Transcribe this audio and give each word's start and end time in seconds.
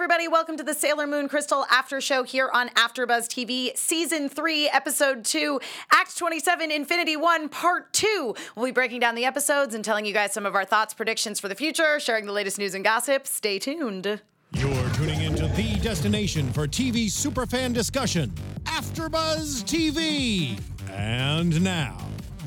everybody. 0.00 0.28
Welcome 0.28 0.56
to 0.56 0.62
the 0.62 0.72
Sailor 0.72 1.06
Moon 1.06 1.28
Crystal 1.28 1.66
After 1.70 2.00
Show 2.00 2.22
here 2.22 2.48
on 2.54 2.70
AfterBuzz 2.70 3.28
TV, 3.28 3.76
Season 3.76 4.30
3, 4.30 4.70
Episode 4.70 5.26
2, 5.26 5.60
Act 5.92 6.16
27, 6.16 6.70
Infinity 6.70 7.18
1, 7.18 7.50
Part 7.50 7.92
2. 7.92 8.34
We'll 8.56 8.64
be 8.64 8.72
breaking 8.72 9.00
down 9.00 9.14
the 9.14 9.26
episodes 9.26 9.74
and 9.74 9.84
telling 9.84 10.06
you 10.06 10.14
guys 10.14 10.32
some 10.32 10.46
of 10.46 10.54
our 10.54 10.64
thoughts, 10.64 10.94
predictions 10.94 11.38
for 11.38 11.48
the 11.48 11.54
future, 11.54 12.00
sharing 12.00 12.24
the 12.24 12.32
latest 12.32 12.58
news 12.58 12.74
and 12.74 12.82
gossip. 12.82 13.26
Stay 13.26 13.58
tuned. 13.58 14.22
You're 14.52 14.90
tuning 14.94 15.20
into 15.20 15.48
the 15.48 15.78
destination 15.80 16.50
for 16.50 16.66
TV 16.66 17.08
superfan 17.08 17.74
discussion, 17.74 18.32
AfterBuzz 18.64 19.64
TV. 19.64 20.58
And 20.88 21.62
now, 21.62 21.98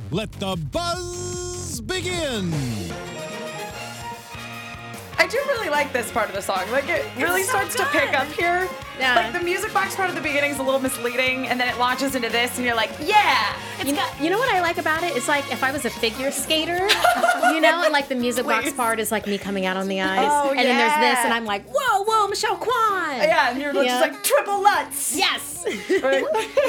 let 0.10 0.32
the 0.32 0.56
buzz 0.72 1.82
begin. 1.82 2.52
I 5.18 5.28
do 5.28 5.38
really 5.48 5.70
like 5.70 5.94
this 5.94 6.12
part 6.12 6.30
of 6.30 6.36
the 6.36 6.42
song. 6.42 6.70
Like 6.72 6.90
it 6.90 7.06
really 7.18 7.44
so 7.44 7.52
starts 7.52 7.76
to 7.76 7.86
pick 7.88 8.14
up 8.14 8.28
here. 8.28 8.70
Yeah. 9.00 9.16
Like 9.16 9.34
the 9.34 9.42
music 9.44 9.74
box 9.74 9.96
part 9.96 10.10
of 10.10 10.16
the 10.16 10.22
beginning 10.22 10.52
is 10.52 10.60
a 10.60 10.64
little 10.64 10.80
misleading, 10.80 11.48
and 11.48 11.60
then 11.60 11.68
it 11.68 11.78
launches 11.80 12.16
into 12.16 12.30
this, 12.30 12.58
and 12.58 12.66
you're 12.66 12.76
like, 12.76 12.92
yeah. 13.04 13.56
You 13.84 13.94
know, 13.94 14.08
you 14.22 14.30
know 14.30 14.38
what 14.38 14.54
I 14.54 14.62
like 14.62 14.78
about 14.78 15.04
it? 15.04 15.16
It's 15.18 15.28
like 15.28 15.52
if 15.52 15.64
I 15.64 15.72
was 15.72 15.84
a 15.86 15.90
figure 15.90 16.32
skater, 16.32 16.78
you 17.52 17.60
know, 17.60 17.82
and 17.84 17.92
like 17.92 18.08
the 18.08 18.16
music 18.16 18.46
box 18.46 18.72
part 18.74 19.00
is 19.00 19.12
like 19.12 19.26
me 19.28 19.38
coming 19.38 19.66
out 19.66 19.76
on 19.78 19.88
the 19.88 20.00
ice. 20.00 20.28
Oh, 20.32 20.50
and 20.52 20.60
then 20.60 20.78
there's 20.78 20.94
this, 21.16 21.26
and 21.26 21.34
I'm 21.34 21.46
like, 21.46 21.66
whoa, 21.70 22.04
whoa, 22.04 22.28
Michelle 22.28 22.56
Kwan. 22.56 23.18
Yeah, 23.18 23.50
and 23.52 23.60
you're 23.62 23.74
Yeah. 23.74 23.84
just 24.00 24.02
like 24.02 24.24
triple 24.24 24.62
Lutz. 24.62 25.16
Yes. 25.16 25.50
Right? 26.04 26.22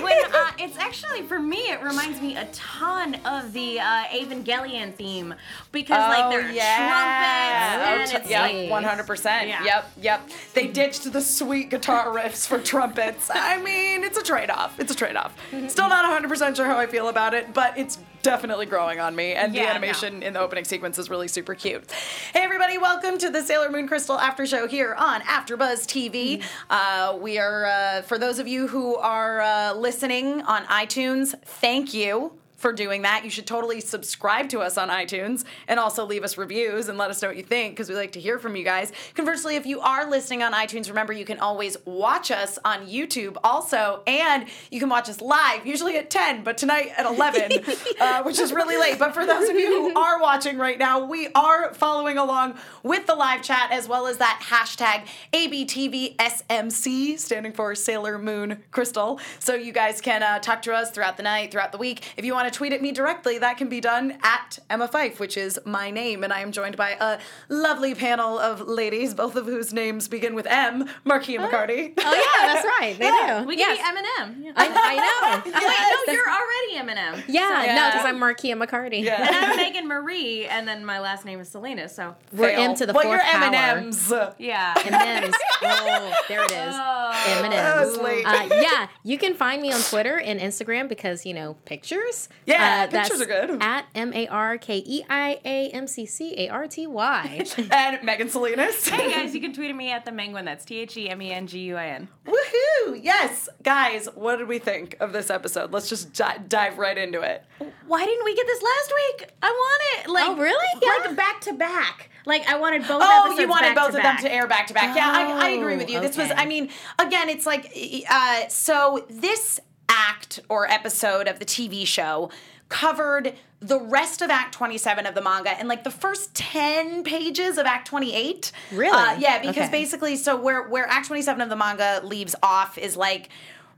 when 0.03 0.25
uh, 0.33 0.51
it's 0.57 0.79
actually 0.79 1.23
for 1.23 1.41
me, 1.41 1.57
it 1.57 1.83
reminds 1.83 2.21
me 2.21 2.37
a 2.37 2.45
ton 2.53 3.17
of 3.25 3.53
the 3.53 3.81
uh, 3.81 4.05
Evangelion 4.13 4.95
theme 4.95 5.35
because 5.73 5.91
like 5.99 6.31
there 6.31 6.41
are 6.41 6.53
Oh, 6.53 8.05
trumpets 8.05 8.11
t- 8.11 8.17
and 8.17 8.23
it's 8.23 8.31
yep, 8.31 8.43
like 8.53 8.71
one 8.71 8.85
hundred 8.85 9.07
percent. 9.09 9.49
Yeah. 9.49 9.65
Yep, 9.65 9.91
yep. 10.01 10.31
They 10.55 10.69
ditched 10.69 11.13
the 11.13 11.21
sweet 11.21 11.71
guitar 11.71 12.13
riffs 12.25 12.47
for 12.47 12.59
trumpets. 12.59 13.31
I 13.35 13.61
mean, 13.63 14.03
it's 14.05 14.19
a 14.19 14.23
trade-off. 14.23 14.79
It's 14.81 14.93
a 14.93 14.97
trade-off. 14.97 15.35
Still 15.69 15.89
not 15.89 16.05
hundred 16.05 16.29
percent 16.29 16.57
sure 16.57 16.67
how 16.67 16.79
I 16.79 16.87
feel 16.87 17.09
about 17.09 17.35
it, 17.35 17.53
but 17.53 17.77
it's 17.79 17.99
definitely 18.23 18.67
growing 18.67 19.01
on 19.01 19.15
me. 19.15 19.33
And 19.35 19.53
the 19.53 19.59
Yeah, 19.59 19.65
no. 19.65 19.71
animation 19.71 20.23
in 20.23 20.33
the 20.33 20.41
opening 20.41 20.65
sequence 20.65 20.99
is 20.99 21.11
really 21.11 21.29
super 21.29 21.55
cute. 21.55 21.91
Hey 22.33 22.41
everybody, 22.43 22.79
welcome 22.79 23.19
to 23.19 23.31
the 23.31 23.43
Sailor 23.43 23.71
Moon 23.71 23.87
Crystal 23.87 24.19
After 24.19 24.47
Show 24.47 24.67
here 24.67 24.95
on 24.95 25.21
AfterBuzz 25.23 25.85
TV. 25.87 26.43
Uh, 26.71 27.19
we 27.21 27.39
are 27.39 27.67
uh, 27.67 28.03
for 28.03 28.19
those 28.19 28.39
of 28.39 28.49
you 28.49 28.67
who 28.69 28.97
are 28.97 29.41
uh, 29.41 29.75
listening 29.75 30.41
on 30.43 30.65
iTunes. 30.67 31.35
Thank 31.45 31.93
you 31.93 32.33
for 32.65 32.73
doing 32.73 33.03
that. 33.03 33.25
You 33.25 33.31
should 33.31 33.47
totally 33.47 33.83
subscribe 33.83 34.49
to 34.49 34.61
us 34.61 34.79
on 34.79 34.89
iTunes 34.89 35.45
and 35.69 35.79
also 35.79 36.07
leave 36.07 36.25
us 36.25 36.39
reviews 36.39 36.89
and 36.89 36.97
let 36.97 37.11
us 37.11 37.21
know 37.21 37.29
what 37.29 37.37
you 37.37 37.43
think 37.43 37.75
because 37.75 37.91
we 37.91 37.95
like 37.95 38.13
to 38.13 38.21
hear 38.21 38.39
from 38.39 38.57
you 38.57 38.65
guys. 38.65 38.91
Conversely, 39.13 39.57
if 39.57 39.67
you 39.67 39.81
are 39.81 40.09
listening 40.09 40.43
on 40.43 40.55
iTunes, 40.55 40.89
remember 40.89 41.13
you 41.13 41.27
can 41.27 41.39
always 41.41 41.77
watch 41.85 42.31
us 42.31 42.59
on 42.65 42.87
YouTube 42.87 43.37
also, 43.45 44.03
and 44.07 44.47
you 44.71 44.81
can 44.81 44.89
watch 44.89 45.11
us 45.11 45.21
live, 45.21 45.67
usually 45.67 45.99
at 45.99 46.09
10, 46.09 46.43
but 46.43 46.57
tonight 46.57 46.91
at 46.97 47.05
11, 47.05 47.53
uh, 48.01 48.23
which 48.23 48.39
is 48.39 48.51
really 48.51 48.79
late. 48.79 48.99
But 48.99 49.13
for 49.13 49.27
those 49.27 49.47
of 49.51 49.57
you 49.57 49.91
who 49.91 50.01
are 50.01 50.19
watching 50.19 50.57
right 50.57 50.79
now, 50.79 51.05
we 51.05 51.29
are 51.35 51.75
following 51.75 52.17
along 52.17 52.55
with 52.83 53.07
the 53.07 53.15
live 53.15 53.43
chat 53.43 53.73
as 53.73 53.87
well 53.87 54.07
as 54.07 54.17
that 54.17 54.41
hashtag 54.43 55.07
ABTVSMC, 55.35 57.19
standing 57.19 57.53
for 57.53 57.75
Sailor 57.75 58.17
Moon 58.17 58.63
Crystal. 58.71 59.21
So 59.39 59.55
you 59.55 59.73
guys 59.73 60.01
can 60.01 60.23
uh, 60.23 60.39
talk 60.39 60.63
to 60.63 60.73
us 60.73 60.91
throughout 60.91 61.19
the 61.19 61.23
night, 61.23 61.53
throughout 61.53 61.71
the 61.71 61.77
week. 61.77 62.05
If 62.17 62.25
you 62.25 62.33
want 62.33 62.51
to 62.51 62.54
tweet 62.55 62.73
at 62.73 62.81
me 62.81 62.93
directly, 62.93 63.39
that 63.39 63.59
can 63.59 63.69
be 63.69 63.81
done 63.81 64.17
at 64.23 64.59
Emma 64.71 64.89
Fyffe, 64.89 65.19
which 65.19 65.37
is 65.37 65.59
my 65.67 65.91
name. 65.91 66.25
And 66.25 66.33
I 66.33 66.41
am 66.41 66.53
joined 66.53 66.77
by 66.77 66.97
a 67.01 67.19
lovely 67.49 67.95
panel 67.95 68.39
of 68.39 68.61
ladies, 68.63 69.13
both 69.15 69.37
of 69.37 69.47
whose 69.47 69.73
names 69.73 70.09
begin 70.09 70.35
with 70.35 70.47
M, 70.47 70.89
Markeia 71.05 71.39
McCarty. 71.39 71.93
Oh 71.99 72.15
yeah, 72.15 72.47
that's 72.55 72.65
right. 72.81 72.97
They 72.99 73.05
Yeah. 73.07 73.41
do. 73.43 73.47
we 73.49 73.57
yes. 73.59 73.79
can 73.79 73.95
be 73.95 74.01
Eminem. 74.01 74.45
Yeah. 74.45 74.53
I, 74.57 74.67
I 74.67 74.95
know. 74.97 75.43
Wait, 75.53 75.55
no, 76.07 76.13
you're 76.13 76.31
already 76.31 76.93
Eminem. 76.93 77.25
Yeah, 77.29 77.65
Yeah. 77.65 77.75
no, 77.75 77.91
because 77.91 78.07
I'm 78.07 78.19
Markeia 78.19 78.57
McCarty. 78.63 78.97
And 78.99 79.05
Yeah. 79.05 79.29
I'm 79.51 79.57
Megan 79.57 79.87
Marie, 79.89 80.47
and 80.47 80.67
then 80.67 80.85
my 80.85 81.01
last 81.01 81.25
name 81.25 81.41
is 81.41 81.49
Salinas. 81.49 81.95
So 81.95 82.15
We're 82.33 82.49
Fail. 82.51 82.71
M 82.71 82.75
to 82.77 82.87
the 82.87 82.93
well, 82.93 83.03
fourth 83.05 83.21
you're 83.23 83.33
power. 83.33 83.55
M&M's. 83.79 84.13
yeah. 84.39 84.75
M&M's. 84.85 85.35
Oh, 85.63 86.15
there 86.29 86.43
it 86.45 86.51
is. 86.51 86.75
Oh. 86.77 87.39
M&M's. 87.39 87.55
That 87.55 87.87
was 87.87 87.97
late. 87.99 88.25
Uh, 88.27 88.49
yeah, 88.61 88.89
you 89.03 89.19
can 89.19 89.35
find 89.35 89.61
me 89.63 89.73
on 89.73 89.81
Twitter 89.81 90.19
and 90.19 90.41
Instagram 90.41 90.89
because 90.89 91.25
you 91.27 91.35
know 91.35 91.57
pictures. 91.65 92.29
Yeah, 92.47 92.87
uh, 92.89 92.91
pictures 92.91 93.19
that's 93.19 93.31
are 93.31 93.47
good. 93.47 93.63
At 93.63 93.87
M 93.95 94.13
A 94.13 94.27
R 94.29 94.59
K 94.59 94.83
E 94.85 95.03
I 95.09 95.39
A 95.45 95.69
M 95.71 95.87
C 95.87 96.05
C 96.07 96.35
A 96.39 96.49
R 96.49 96.67
T 96.67 96.87
Y. 96.87 97.45
and 97.71 98.03
Megan 98.03 98.29
Salinas. 98.29 98.87
Hey 98.89 99.13
guys, 99.13 99.35
you 99.35 99.41
can 99.41 99.53
tweet 99.53 99.71
at 99.71 99.77
me 99.77 99.91
at 99.91 100.05
the 100.05 100.11
Menguin. 100.11 100.45
That's 100.45 100.65
T 100.65 100.79
H 100.81 100.97
E 100.97 101.09
M 101.09 101.23
E 101.23 101.33
N 101.33 101.47
G 101.47 101.61
U 101.61 101.77
I 101.77 101.87
N. 101.89 102.09
Woohoo! 102.27 103.01
Yes, 103.03 103.49
guys, 103.63 104.09
what 104.15 104.37
did 104.37 104.49
we 104.49 104.59
think 104.59 104.97
of 105.01 105.13
this 105.13 105.31
episode? 105.31 105.73
Let's 105.73 105.89
just 105.89 106.13
di- 106.13 106.39
dive 106.49 106.79
right 106.79 106.97
into 106.99 107.21
it. 107.23 107.45
Why 107.87 108.05
didn't 108.05 108.25
we 108.25 108.35
get 108.35 108.47
this 108.47 108.63
last 108.63 108.93
week? 108.95 109.31
I 109.43 109.51
want 109.51 109.83
it. 110.07 110.11
Like, 110.11 110.25
Oh, 110.29 110.37
really? 110.37 110.81
Yeah. 110.83 111.07
Like 111.07 111.17
back 111.17 111.41
to 111.43 111.53
back. 111.55 112.11
Like 112.27 112.47
I 112.49 112.59
wanted 112.59 112.83
both. 112.83 113.03
Oh, 113.05 113.21
episodes 113.27 113.41
you 113.41 113.49
wanted 113.49 113.75
back 113.75 113.87
both 113.87 113.95
of 113.97 114.03
back. 114.03 114.21
them 114.21 114.31
to 114.31 114.35
air 114.35 114.47
back 114.47 114.67
to 114.69 114.75
back. 114.75 114.97
Yeah, 114.97 115.11
I, 115.11 115.47
I 115.47 115.49
agree 115.51 115.77
with 115.77 115.91
you. 115.91 116.01
This 116.01 116.17
was. 116.17 116.31
I 116.35 116.47
mean, 116.47 116.71
again, 116.99 117.29
it's 117.29 117.45
like, 117.47 117.71
uh, 118.09 118.49
so 118.49 119.07
this 119.11 119.61
act 119.95 120.41
or 120.49 120.69
episode 120.71 121.29
of 121.29 121.39
the 121.39 121.45
TV 121.45 121.87
show 121.87 122.31
covered 122.69 123.35
the 123.61 123.79
rest 123.81 124.21
of 124.21 124.31
Act 124.31 124.53
27 124.55 125.07
of 125.07 125.15
the 125.15 125.23
manga 125.23 125.51
and 125.51 125.69
like 125.69 125.85
the 125.85 125.91
first 125.91 126.35
10 126.35 127.05
pages 127.05 127.57
of 127.57 127.67
Act 127.67 127.87
28. 127.87 128.51
Really? 128.73 128.91
Uh, 128.97 129.17
yeah, 129.19 129.39
because 129.39 129.57
Okay. 129.57 129.71
basically, 129.71 130.17
so 130.17 130.37
where, 130.37 130.69
where 130.69 130.87
Act 130.89 131.07
27 131.07 131.41
of 131.41 131.49
the 131.49 131.57
manga 131.57 132.01
leaves 132.05 132.35
off 132.43 132.77
is 132.77 132.97
like, 132.97 133.29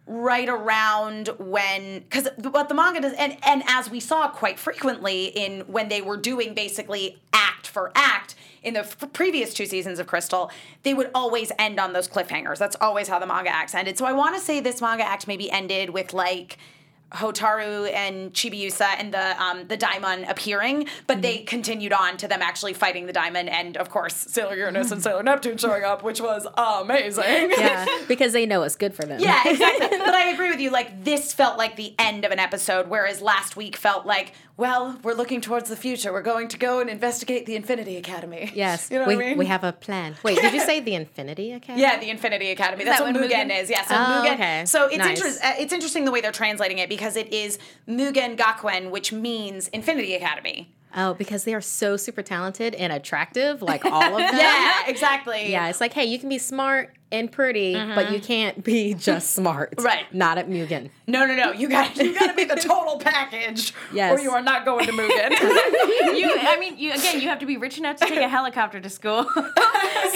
right 0.09 0.49
around 0.49 1.31
when 1.41 1.99
because 1.99 2.29
what 2.53 2.69
the 2.69 2.75
manga 2.77 3.01
does 3.01 3.13
and 3.15 3.37
and 3.45 3.61
as 3.67 3.91
we 3.91 3.99
saw 3.99 4.29
quite 4.29 4.57
frequently 4.57 5.25
in 5.25 5.63
when 5.63 5.89
they 5.89 6.01
were 6.01 6.17
doing 6.17 6.55
basically 6.55 7.19
act 7.67 7.73
for 7.73 7.93
act 7.95 8.35
in 8.63 8.75
the 8.75 8.81
f- 8.81 9.13
previous 9.13 9.53
two 9.53 9.67
seasons 9.67 9.99
of 9.99 10.07
crystal 10.07 10.51
they 10.83 10.95
would 10.95 11.11
always 11.15 11.53
end 11.59 11.79
on 11.79 11.93
those 11.93 12.09
cliffhangers 12.09 12.59
that's 12.59 12.77
always 12.81 13.09
how 13.09 13.19
the 13.19 13.27
manga 13.27 13.51
acts 13.51 13.75
ended 13.75 13.99
so 13.99 14.05
i 14.05 14.13
want 14.13 14.35
to 14.35 14.41
say 14.41 14.61
this 14.61 14.81
manga 14.81 15.05
act 15.05 15.27
maybe 15.27 15.51
ended 15.51 15.91
with 15.91 16.13
like 16.13 16.59
Hotaru 17.13 17.89
and 17.95 18.33
Chibiusa 18.33 18.97
and 18.99 19.15
the 19.15 19.41
um, 19.41 19.69
the 19.69 19.77
Daimon 19.77 20.25
appearing, 20.25 20.89
but 21.07 21.23
they 21.23 21.39
continued 21.39 21.93
on 21.93 22.17
to 22.17 22.27
them 22.27 22.43
actually 22.43 22.73
fighting 22.73 23.07
the 23.07 23.13
Daimon, 23.13 23.49
and 23.49 23.77
of 23.77 23.91
course 23.91 24.13
Sailor 24.15 24.57
Uranus 24.57 24.91
and 24.91 25.01
Sailor 25.01 25.23
Neptune 25.23 25.57
showing 25.57 25.85
up, 25.85 26.03
which 26.03 26.21
was 26.21 26.49
amazing. 26.57 27.53
yeah, 27.57 27.87
because 28.09 28.33
they 28.33 28.45
know 28.45 28.65
it's 28.65 28.75
good 28.75 28.93
for 28.93 29.05
them. 29.05 29.21
Yeah, 29.21 29.41
exactly. 29.47 29.99
but 30.05 30.15
I 30.15 30.31
agree 30.31 30.51
with 30.51 30.59
you. 30.59 30.71
Like 30.71 31.05
this 31.05 31.33
felt 31.33 31.57
like 31.57 31.77
the 31.77 31.95
end 31.97 32.25
of 32.25 32.33
an 32.33 32.41
episode, 32.41 32.89
whereas 32.89 33.23
last 33.23 33.57
week 33.57 33.77
felt 33.77 34.05
like, 34.05 34.33
well, 34.57 34.99
we're 35.03 35.13
looking 35.15 35.41
towards 35.41 35.69
the 35.69 35.77
future. 35.77 36.13
We're 36.13 36.23
going 36.23 36.49
to 36.49 36.59
go 36.59 36.81
and 36.81 36.89
investigate 36.89 37.45
the 37.47 37.57
Infinity 37.57 37.97
Academy. 37.97 38.51
Yes. 38.55 38.89
you 38.91 38.99
know 38.99 39.07
we, 39.07 39.17
what 39.17 39.25
I 39.25 39.29
mean. 39.29 39.39
we 39.39 39.47
have 39.47 39.65
a 39.65 39.73
plan. 39.73 40.17
Wait, 40.23 40.41
did 40.41 40.55
you 40.55 40.61
say 40.61 40.81
the 40.81 40.95
Infinity 40.95 41.53
Academy? 41.53 41.83
Yeah, 41.83 41.99
the 42.01 42.09
Infinity 42.11 42.51
Academy. 42.51 42.85
That's 42.85 42.99
that 43.01 43.13
what 43.13 43.23
Mugen, 43.23 43.51
Mugen- 43.51 43.63
is. 43.63 43.69
Yeah, 43.71 43.85
so 43.85 43.95
Oh, 43.95 43.99
Mugen. 44.25 44.35
okay. 44.35 44.65
So 44.67 44.87
it's 44.87 44.97
Nice. 44.99 45.19
interest, 45.19 45.45
uh, 45.45 45.53
it's 45.59 45.73
interesting 45.73 46.05
the 46.05 46.11
way 46.11 46.21
they're 46.21 46.33
translating 46.33 46.79
it 46.79 46.89
because 46.89 47.17
it 47.17 47.33
is 47.33 47.59
Mugen 47.89 48.37
Gakuen, 48.37 48.91
which 48.91 49.13
means 49.13 49.69
Infinity 49.69 50.15
Academy. 50.15 50.73
Oh, 50.97 51.13
because 51.15 51.45
they 51.45 51.55
are 51.55 51.61
so 51.61 51.97
super 51.97 52.23
talented 52.23 52.75
and 52.75 52.93
attractive, 52.93 53.61
like 53.61 53.85
all 53.85 54.03
of 54.03 54.17
them. 54.31 54.37
Yeah, 54.37 54.87
exactly. 54.87 55.51
Yeah, 55.51 55.69
it's 55.69 55.81
like, 55.81 55.93
hey, 55.93 56.07
you 56.07 56.19
can 56.19 56.31
be 56.31 56.39
smart 56.39 56.95
and 57.13 57.31
pretty, 57.31 57.75
but 57.75 57.81
mm-hmm. 57.81 58.15
you 58.15 58.21
can't 58.21 58.65
be 58.65 58.95
just 58.95 59.33
smart. 59.35 59.75
Right. 59.79 60.13
Not 60.13 60.39
at 60.39 60.49
Mugen. 60.49 60.91
No, 61.07 61.25
no, 61.27 61.37
no. 61.37 61.53
You 61.53 61.69
got 61.69 61.97
you 61.97 62.19
got 62.19 62.29
to 62.29 62.35
be 62.35 62.45
the 62.45 62.57
total 62.57 62.99
package, 62.99 63.75
Yes. 63.93 64.19
or 64.19 64.23
you 64.23 64.31
are 64.31 64.43
not 64.43 64.65
going 64.65 64.87
to 64.87 64.93
Mugen. 64.93 65.31
You, 66.17 66.33
I 66.35 66.57
mean, 66.59 66.79
you 66.79 66.93
again. 66.93 67.21
You 67.21 67.29
have 67.29 67.41
to 67.41 67.47
be 67.47 67.59
rich 67.59 67.77
enough 67.77 67.97
to 67.97 68.07
take 68.07 68.19
a 68.19 68.29
helicopter 68.29 68.81
to 68.81 68.89
school. 68.89 69.27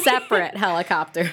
Separate 0.02 0.56
helicopters. 0.56 1.30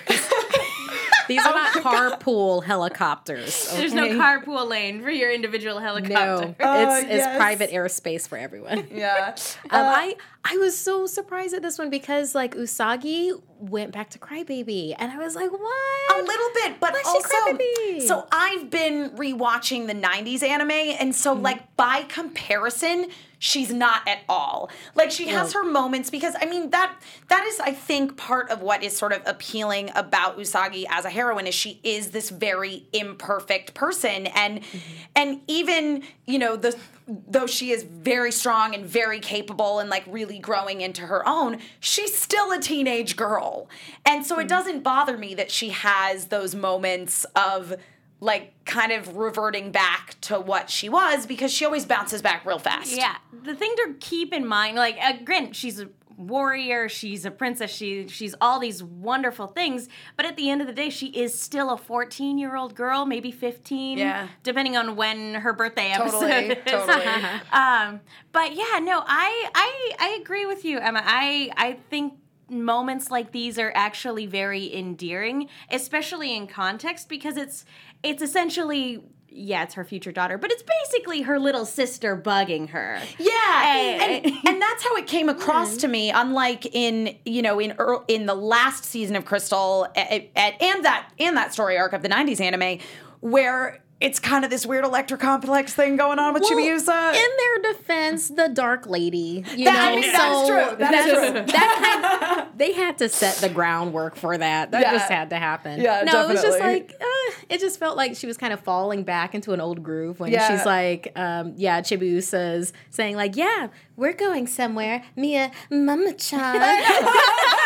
These 1.27 1.45
are 1.45 1.53
not 1.53 1.73
carpool 1.73 2.63
helicopters. 2.63 3.69
There's 3.75 3.93
no 3.93 4.07
carpool 4.09 4.67
lane 4.67 5.01
for 5.01 5.09
your 5.09 5.31
individual 5.31 5.75
No, 5.75 5.81
helicopter. 5.81 6.55
Oh, 6.59 6.95
it's, 6.97 7.03
it's 7.05 7.13
yes. 7.15 7.37
private 7.37 7.71
airspace 7.71 8.27
for 8.27 8.37
everyone. 8.37 8.87
yeah. 8.93 9.35
Um, 9.69 9.85
I 9.85 10.15
I 10.49 10.57
was 10.57 10.77
so 10.77 11.05
surprised 11.07 11.53
at 11.53 11.61
this 11.61 11.77
one 11.77 11.89
because 11.89 12.33
like 12.33 12.55
Usagi 12.55 13.39
went 13.59 13.91
back 13.91 14.09
to 14.11 14.19
Crybaby, 14.19 14.95
and 14.97 15.11
I 15.11 15.17
was 15.17 15.35
like, 15.35 15.51
what? 15.51 16.15
A 16.15 16.21
little 16.21 16.49
bit, 16.53 16.79
but 16.79 16.93
Why 16.93 17.01
also, 17.05 17.27
crybaby? 17.27 18.01
so 18.03 18.27
I've 18.31 18.69
been 18.69 19.09
rewatching 19.11 19.87
the 19.87 19.93
'90s 19.95 20.43
anime, 20.43 20.71
and 20.71 21.13
so 21.15 21.33
Mm-hmm. 21.33 21.43
like 21.43 21.75
by 21.75 22.03
comparison, 22.03 23.07
she's 23.39 23.73
not 23.73 24.07
at 24.07 24.19
all. 24.29 24.69
Like 24.95 25.11
she 25.11 25.27
has 25.27 25.53
Well- 25.53 25.63
her 25.65 25.69
moments 25.71 26.09
because 26.09 26.35
I 26.39 26.45
mean 26.45 26.69
that 26.69 26.93
that 27.27 27.45
is 27.45 27.59
I 27.59 27.71
think 27.71 28.15
part 28.15 28.49
of 28.49 28.61
what 28.61 28.83
is 28.83 28.95
sort 28.95 29.11
of 29.13 29.21
appealing 29.25 29.91
about 29.95 30.37
Usagi 30.37 30.85
as 30.89 31.03
a 31.03 31.09
heroine 31.09 31.47
is 31.47 31.55
she 31.55 31.79
is 31.83 32.11
this 32.11 32.29
very 32.29 32.85
imperfect 32.93 33.73
person, 33.73 34.27
and 34.27 34.61
Mm-hmm. 34.61 34.77
and 35.15 35.41
even 35.47 36.03
you 36.25 36.39
know 36.39 36.55
the 36.55 36.77
though 37.07 37.47
she 37.47 37.71
is 37.71 37.83
very 37.83 38.31
strong 38.31 38.75
and 38.75 38.85
very 38.85 39.19
capable 39.19 39.79
and 39.79 39.89
like 39.89 40.03
really 40.07 40.39
growing 40.39 40.81
into 40.81 41.03
her 41.03 41.27
own, 41.27 41.59
she's 41.79 42.17
still 42.17 42.51
a 42.51 42.59
teenage 42.59 43.15
girl. 43.15 43.69
And 44.05 44.25
so 44.25 44.35
Hmm. 44.35 44.41
it 44.41 44.47
doesn't 44.49 44.83
bother 44.83 45.17
me 45.17 45.33
that 45.35 45.49
she 45.49 45.69
has 45.69 46.25
those 46.25 46.53
moments 46.53 47.25
of 47.35 47.75
like 48.19 48.53
kind 48.65 48.91
of 48.91 49.15
reverting 49.15 49.71
back 49.71 50.19
to 50.21 50.39
what 50.39 50.69
she 50.71 50.89
was 50.89 51.25
because 51.27 51.53
she 51.53 51.63
always 51.63 51.85
bounces 51.85 52.21
back 52.21 52.45
real 52.45 52.57
fast. 52.59 52.91
Yeah, 52.95 53.15
the 53.43 53.53
thing 53.55 53.73
to 53.85 53.93
keep 53.99 54.33
in 54.33 54.45
mind, 54.45 54.75
like, 54.75 54.97
uh, 55.01 55.13
granted, 55.23 55.55
she's 55.55 55.79
a 55.79 55.87
warrior, 56.17 56.89
she's 56.89 57.23
a 57.25 57.31
princess, 57.31 57.71
she 57.71 58.07
she's 58.07 58.35
all 58.41 58.59
these 58.59 58.83
wonderful 58.83 59.47
things, 59.47 59.87
but 60.15 60.25
at 60.25 60.35
the 60.35 60.49
end 60.49 60.61
of 60.61 60.67
the 60.67 60.73
day, 60.73 60.89
she 60.89 61.07
is 61.07 61.39
still 61.39 61.69
a 61.69 61.77
14 61.77 62.37
year 62.37 62.55
old 62.55 62.75
girl, 62.75 63.05
maybe 63.05 63.31
15, 63.31 63.97
Yeah. 63.97 64.27
depending 64.43 64.75
on 64.75 64.95
when 64.95 65.35
her 65.35 65.53
birthday 65.53 65.91
episode 65.91 66.19
Totally, 66.27 66.45
is. 66.55 66.57
totally. 66.65 67.05
um, 67.51 68.01
but 68.31 68.53
yeah, 68.55 68.79
no, 68.81 69.01
I 69.05 69.49
I 69.55 69.91
I 69.99 70.17
agree 70.21 70.45
with 70.45 70.65
you, 70.65 70.79
Emma. 70.79 71.01
I 71.05 71.51
I 71.55 71.73
think 71.89 72.15
moments 72.49 73.11
like 73.11 73.31
these 73.31 73.59
are 73.59 73.71
actually 73.75 74.25
very 74.25 74.73
endearing, 74.73 75.49
especially 75.69 76.35
in 76.35 76.47
context 76.47 77.09
because 77.09 77.37
it's 77.37 77.65
it's 78.03 78.21
essentially 78.21 79.03
yeah, 79.37 79.63
it's 79.63 79.75
her 79.75 79.83
future 79.85 80.11
daughter, 80.11 80.37
but 80.37 80.51
it's 80.51 80.63
basically 80.63 81.21
her 81.21 81.37
little 81.39 81.65
sister 81.65 82.17
bugging 82.17 82.69
her. 82.69 82.99
Yeah, 83.19 83.31
Eh, 83.65 84.21
and, 84.23 84.25
and 84.47 84.61
that's 84.61 84.83
how 84.83 84.95
it 84.95 85.07
came 85.07 85.29
across 85.29 85.75
mm. 85.77 85.79
to 85.81 85.87
me. 85.87 86.09
Unlike 86.11 86.67
in 86.73 87.15
you 87.25 87.41
know 87.41 87.59
in 87.59 87.75
in 88.07 88.25
the 88.25 88.35
last 88.35 88.83
season 88.83 89.15
of 89.15 89.25
Crystal, 89.25 89.87
eh, 89.95 90.05
eh, 90.09 90.19
a- 90.35 90.39
a- 90.39 90.63
and 90.63 90.85
that 90.85 91.09
and 91.19 91.37
that 91.37 91.53
story 91.53 91.77
arc 91.77 91.93
of 91.93 92.01
the 92.01 92.09
'90s 92.09 92.41
anime, 92.41 92.79
where 93.19 93.83
it's 93.99 94.19
kind 94.19 94.43
of 94.45 94.51
this 94.51 94.65
weird 94.65 94.85
Electra 94.85 95.17
complex 95.17 95.73
thing 95.73 95.95
going 95.95 96.19
on 96.19 96.33
with 96.33 96.43
Well, 96.43 96.51
Chibiusa. 96.51 97.13
In 97.15 97.61
their 97.63 97.73
defense, 97.73 98.27
the 98.29 98.47
Dark 98.47 98.85
Lady, 98.87 99.43
you 99.55 99.65
That- 99.65 99.73
know, 99.73 99.79
I 99.79 99.95
mean, 99.95 100.03
is 100.03 100.15
so 100.15 100.47
true. 100.47 100.77
That 100.77 100.93
is 100.93 101.05
that's- 101.05 101.31
true. 101.31 101.45
that 101.53 102.37
kind- 102.45 102.47
they 102.59 102.73
had 102.73 102.97
to 102.99 103.09
set 103.09 103.35
the 103.37 103.49
groundwork 103.49 104.15
for 104.15 104.37
that. 104.37 104.71
That 104.71 104.81
Yeah. 104.81 104.91
just 104.93 105.09
had 105.11 105.29
to 105.31 105.37
happen. 105.37 105.81
Yeah, 105.81 106.03
no, 106.03 106.23
it 106.23 106.33
was 106.33 106.41
just 106.43 106.59
like 106.59 106.93
uh, 107.01 107.31
it 107.49 107.59
just 107.59 107.79
felt 107.79 107.97
like 107.97 108.15
she 108.15 108.27
was 108.27 108.37
kind 108.37 108.53
of 108.53 108.59
falling 108.59 109.03
back 109.03 109.33
into 109.33 109.53
an 109.53 109.61
old 109.61 109.81
groove 109.83 110.19
when 110.19 110.31
Yeah. 110.31 110.47
she's 110.55 110.65
like, 110.65 111.11
um, 111.15 111.53
yeah, 111.57 111.81
Chibiusa's 111.81 112.73
saying 112.91 113.15
like, 113.15 113.35
yeah, 113.35 113.67
we're 113.95 114.13
going 114.13 114.45
somewhere, 114.47 115.03
Mia, 115.15 115.49
Mama 115.71 116.13
Chan. 116.13 116.83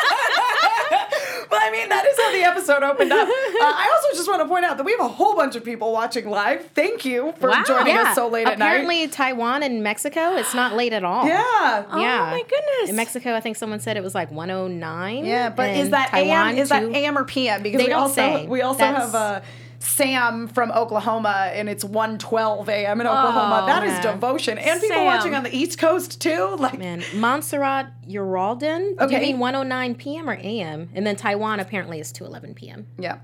Well, 1.71 1.79
I 1.79 1.83
mean, 1.83 1.89
that 1.89 2.05
is 2.05 2.17
how 2.19 2.31
the 2.31 2.43
episode 2.43 2.83
opened 2.83 3.11
up. 3.13 3.27
Uh, 3.61 3.63
I 3.65 3.91
also 3.95 4.17
just 4.17 4.27
want 4.27 4.41
to 4.41 4.47
point 4.47 4.65
out 4.65 4.77
that 4.77 4.83
we 4.83 4.91
have 4.93 5.01
a 5.01 5.07
whole 5.07 5.35
bunch 5.35 5.55
of 5.55 5.63
people 5.63 5.91
watching 5.91 6.27
live. 6.27 6.65
Thank 6.73 7.05
you 7.05 7.31
for 7.39 7.49
Wow. 7.49 7.63
joining 7.67 7.93
yeah. 7.93 8.03
us 8.09 8.15
so 8.15 8.27
late 8.27 8.47
at 8.47 8.57
night. 8.57 8.65
Apparently, 8.65 9.07
Taiwan 9.07 9.61
and 9.61 9.83
Mexico, 9.83 10.35
it's 10.35 10.55
not 10.55 10.73
late 10.75 10.93
at 10.93 11.03
all. 11.03 11.27
Yeah. 11.27 11.37
Yeah. 11.37 11.83
Oh 11.91 11.97
my 12.31 12.41
goodness. 12.49 12.89
In 12.89 12.95
Mexico, 12.95 13.35
I 13.35 13.39
think 13.39 13.55
someone 13.57 13.79
said 13.79 13.97
it 13.97 14.03
was 14.03 14.15
like 14.15 14.31
109. 14.31 15.25
Yeah, 15.25 15.49
but 15.49 15.69
is 15.75 15.91
that 15.91 16.09
Taiwan 16.09 16.49
AM? 16.49 16.57
Is 16.57 16.69
that. 16.69 16.83
AM 16.83 17.17
or 17.17 17.23
PM? 17.25 17.61
Because 17.61 17.77
They 17.77 17.83
we 17.85 17.89
don't 17.89 17.99
also 18.01 18.15
say. 18.15 18.47
we 18.47 18.61
also 18.61 18.79
That's- 18.79 19.03
have 19.05 19.15
uh, 19.15 19.41
Sam 19.83 20.47
from 20.47 20.71
Oklahoma, 20.71 21.49
and 21.53 21.67
it's 21.67 21.83
112 21.83 22.69
AM 22.69 23.01
in 23.01 23.07
Oklahoma. 23.07 23.61
Oh, 23.63 23.65
that 23.65 23.83
is 23.83 23.91
man. 23.93 24.13
devotion, 24.13 24.57
and 24.57 24.79
people 24.79 24.97
Sam. 24.97 25.05
watching 25.05 25.35
on 25.35 25.43
the 25.43 25.55
East 25.55 25.77
Coast 25.79 26.21
too. 26.21 26.55
Like, 26.59 26.77
Man, 26.77 27.03
Montserrat 27.15 27.91
Uralden. 28.07 28.97
Do 28.97 29.05
Okay. 29.05 29.15
you 29.15 29.21
mean 29.21 29.39
109 29.39 29.95
p.m. 29.95 30.29
or 30.29 30.33
a.m.? 30.33 30.89
And 30.93 31.05
then 31.05 31.15
Taiwan 31.15 31.59
apparently 31.59 31.99
is 31.99 32.11
211 32.11 32.53
p.m. 32.55 32.85
yeah, 32.99 33.17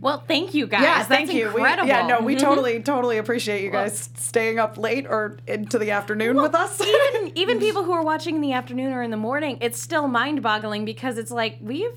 Well, 0.00 0.24
thank 0.26 0.54
you 0.54 0.66
guys. 0.66 0.82
yeah. 0.82 0.96
That's 0.98 1.08
Thank 1.08 1.32
you. 1.32 1.44
We- 1.50 1.60
incredible. 1.60 1.88
yeah, 1.88 2.06
no, 2.06 2.20
we 2.20 2.36
mm-hmm. 2.36 2.44
totally, 2.44 2.82
totally 2.82 3.18
appreciate 3.18 3.62
you 3.62 3.70
guys 3.70 4.08
staying 4.16 4.58
up 4.58 4.78
late 4.78 5.06
or 5.06 5.38
into 5.46 5.78
the 5.78 5.90
afternoon 5.90 6.40
with 6.40 6.54
us. 6.54 6.80
even 6.80 7.32
even 7.36 7.58
people 7.66 7.84
who 7.84 7.92
are 7.92 8.02
watching 8.02 8.36
in 8.36 8.40
the 8.40 8.52
afternoon 8.52 8.92
or 8.92 9.02
in 9.02 9.10
the 9.10 9.16
morning, 9.18 9.58
it's 9.60 9.78
still 9.78 10.08
mind-boggling 10.08 10.84
because 10.86 11.18
it's 11.18 11.30
like 11.30 11.58
we 11.60 11.82
have 11.82 11.92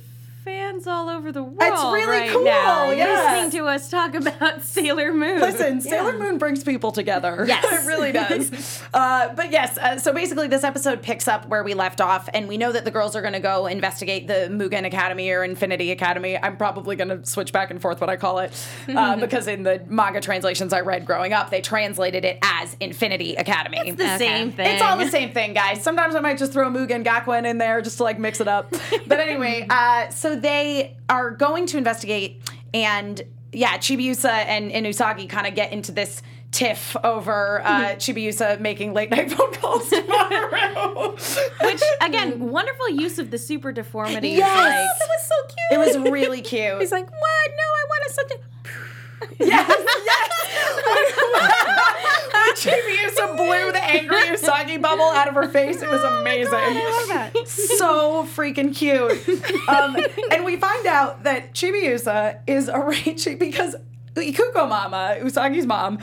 fans 0.45 0.85
all 0.85 1.09
over 1.09 1.31
the 1.31 1.41
world. 1.41 1.57
It's 1.59 1.83
really 1.83 2.05
right 2.05 2.29
cool, 2.29 2.43
Now, 2.43 2.91
yes. 2.91 3.33
listening 3.33 3.59
to 3.59 3.67
us 3.67 3.89
talk 3.89 4.13
about 4.13 4.61
Sailor 4.63 5.11
Moon. 5.11 5.41
Listen, 5.41 5.81
Sailor 5.81 6.19
Moon 6.19 6.37
brings 6.37 6.63
people 6.63 6.91
together. 6.91 7.45
Yes. 7.55 7.85
it 7.85 7.87
really 7.87 8.11
does. 8.11 8.83
uh, 8.93 9.33
but 9.33 9.51
yes, 9.51 9.77
uh, 9.77 9.97
so 9.97 10.11
basically, 10.11 10.47
this 10.47 10.63
episode 10.63 11.01
picks 11.01 11.27
up 11.27 11.47
where 11.47 11.63
we 11.63 11.73
left 11.73 12.01
off, 12.01 12.27
and 12.33 12.47
we 12.47 12.57
know 12.57 12.71
that 12.71 12.85
the 12.85 12.91
girls 12.91 13.15
are 13.15 13.21
going 13.21 13.33
to 13.33 13.39
go 13.39 13.65
investigate 13.65 14.27
the 14.27 14.49
Mugen 14.51 14.85
Academy 14.85 15.29
or 15.31 15.43
Infinity 15.43 15.91
Academy. 15.91 16.37
I'm 16.37 16.57
probably 16.57 16.95
going 16.95 17.09
to 17.09 17.25
switch 17.25 17.53
back 17.53 17.71
and 17.71 17.81
forth 17.81 18.01
what 18.01 18.09
I 18.09 18.17
call 18.17 18.39
it 18.39 18.51
uh, 18.89 19.15
because 19.17 19.47
in 19.47 19.63
the 19.63 19.81
manga 19.87 20.21
translations 20.21 20.73
I 20.73 20.81
read 20.81 21.05
growing 21.05 21.33
up, 21.33 21.49
they 21.49 21.61
translated 21.61 22.25
it 22.25 22.39
as 22.41 22.75
Infinity 22.79 23.35
Academy. 23.35 23.77
it's 23.85 23.97
the 23.97 24.17
same 24.17 24.51
thing. 24.51 24.67
It's 24.67 24.81
all 24.83 24.97
the 24.97 25.09
same 25.09 25.31
thing, 25.31 25.53
guys. 25.53 25.81
Sometimes 25.81 26.15
I 26.15 26.19
might 26.19 26.37
just 26.37 26.51
throw 26.51 26.69
Mugen 26.69 27.03
Gakuen 27.05 27.45
in 27.45 27.57
there 27.57 27.81
just 27.81 27.97
to 27.97 28.03
like 28.03 28.19
mix 28.19 28.41
it 28.41 28.47
up. 28.47 28.71
But 29.07 29.19
anyway, 29.19 29.65
uh, 29.69 30.09
so 30.35 30.41
they 30.41 30.97
are 31.09 31.31
going 31.31 31.65
to 31.67 31.77
investigate, 31.77 32.41
and 32.73 33.21
yeah, 33.51 33.77
Chibiusa 33.77 34.29
and, 34.29 34.71
and 34.71 34.85
Usagi 34.85 35.29
kind 35.29 35.47
of 35.47 35.55
get 35.55 35.71
into 35.71 35.91
this 35.91 36.21
tiff 36.51 36.95
over 37.03 37.61
uh, 37.63 37.95
Chibiusa 37.95 38.59
making 38.59 38.93
late 38.93 39.09
night 39.09 39.31
phone 39.33 39.53
calls 39.53 39.89
to 39.89 40.01
Mamoru. 40.01 41.63
Which 41.63 41.81
again, 42.01 42.39
wonderful 42.49 42.89
use 42.89 43.19
of 43.19 43.31
the 43.31 43.37
super 43.37 43.71
deformity. 43.71 44.29
Yes! 44.29 44.99
That 44.99 45.07
was 45.07 45.27
so 45.27 45.35
cute. 45.47 45.71
it 45.71 46.03
was 46.03 46.11
really 46.11 46.41
cute. 46.41 46.79
He's 46.79 46.91
like, 46.91 47.09
what? 47.09 47.51
No, 47.51 47.63
I 47.63 47.85
wanted 47.89 48.13
something. 48.13 48.37
yes, 49.47 49.74
when 52.65 52.75
Chibiusa 52.75 53.37
blew 53.37 53.71
the 53.71 53.83
angry 53.83 54.17
Usagi 54.17 54.81
bubble 54.81 55.05
out 55.05 55.27
of 55.27 55.35
her 55.35 55.47
face, 55.47 55.81
it 55.81 55.89
was 55.89 56.03
amazing. 56.03 56.53
I 56.53 56.99
love 56.99 57.33
that. 57.33 57.47
so 57.47 58.25
freaking 58.25 58.75
cute. 58.75 59.27
Um, 59.69 59.97
and 60.31 60.45
we 60.45 60.57
find 60.57 60.85
out 60.87 61.23
that 61.23 61.53
Chibiusa 61.53 62.39
is 62.47 62.69
arranging 62.69 63.37
because 63.37 63.75
Ikuko 64.15 64.67
Mama, 64.69 65.17
Usagi's 65.19 65.65
mom, 65.65 65.99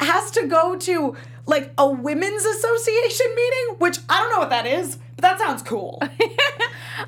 has 0.00 0.30
to 0.32 0.46
go 0.46 0.76
to 0.76 1.16
like 1.46 1.72
a 1.78 1.88
women's 1.88 2.44
association 2.44 3.26
meeting, 3.34 3.76
which 3.78 3.98
I 4.08 4.20
don't 4.20 4.30
know 4.30 4.38
what 4.38 4.50
that 4.50 4.66
is, 4.66 4.98
but 5.16 5.22
that 5.22 5.38
sounds 5.38 5.62
cool. 5.62 6.02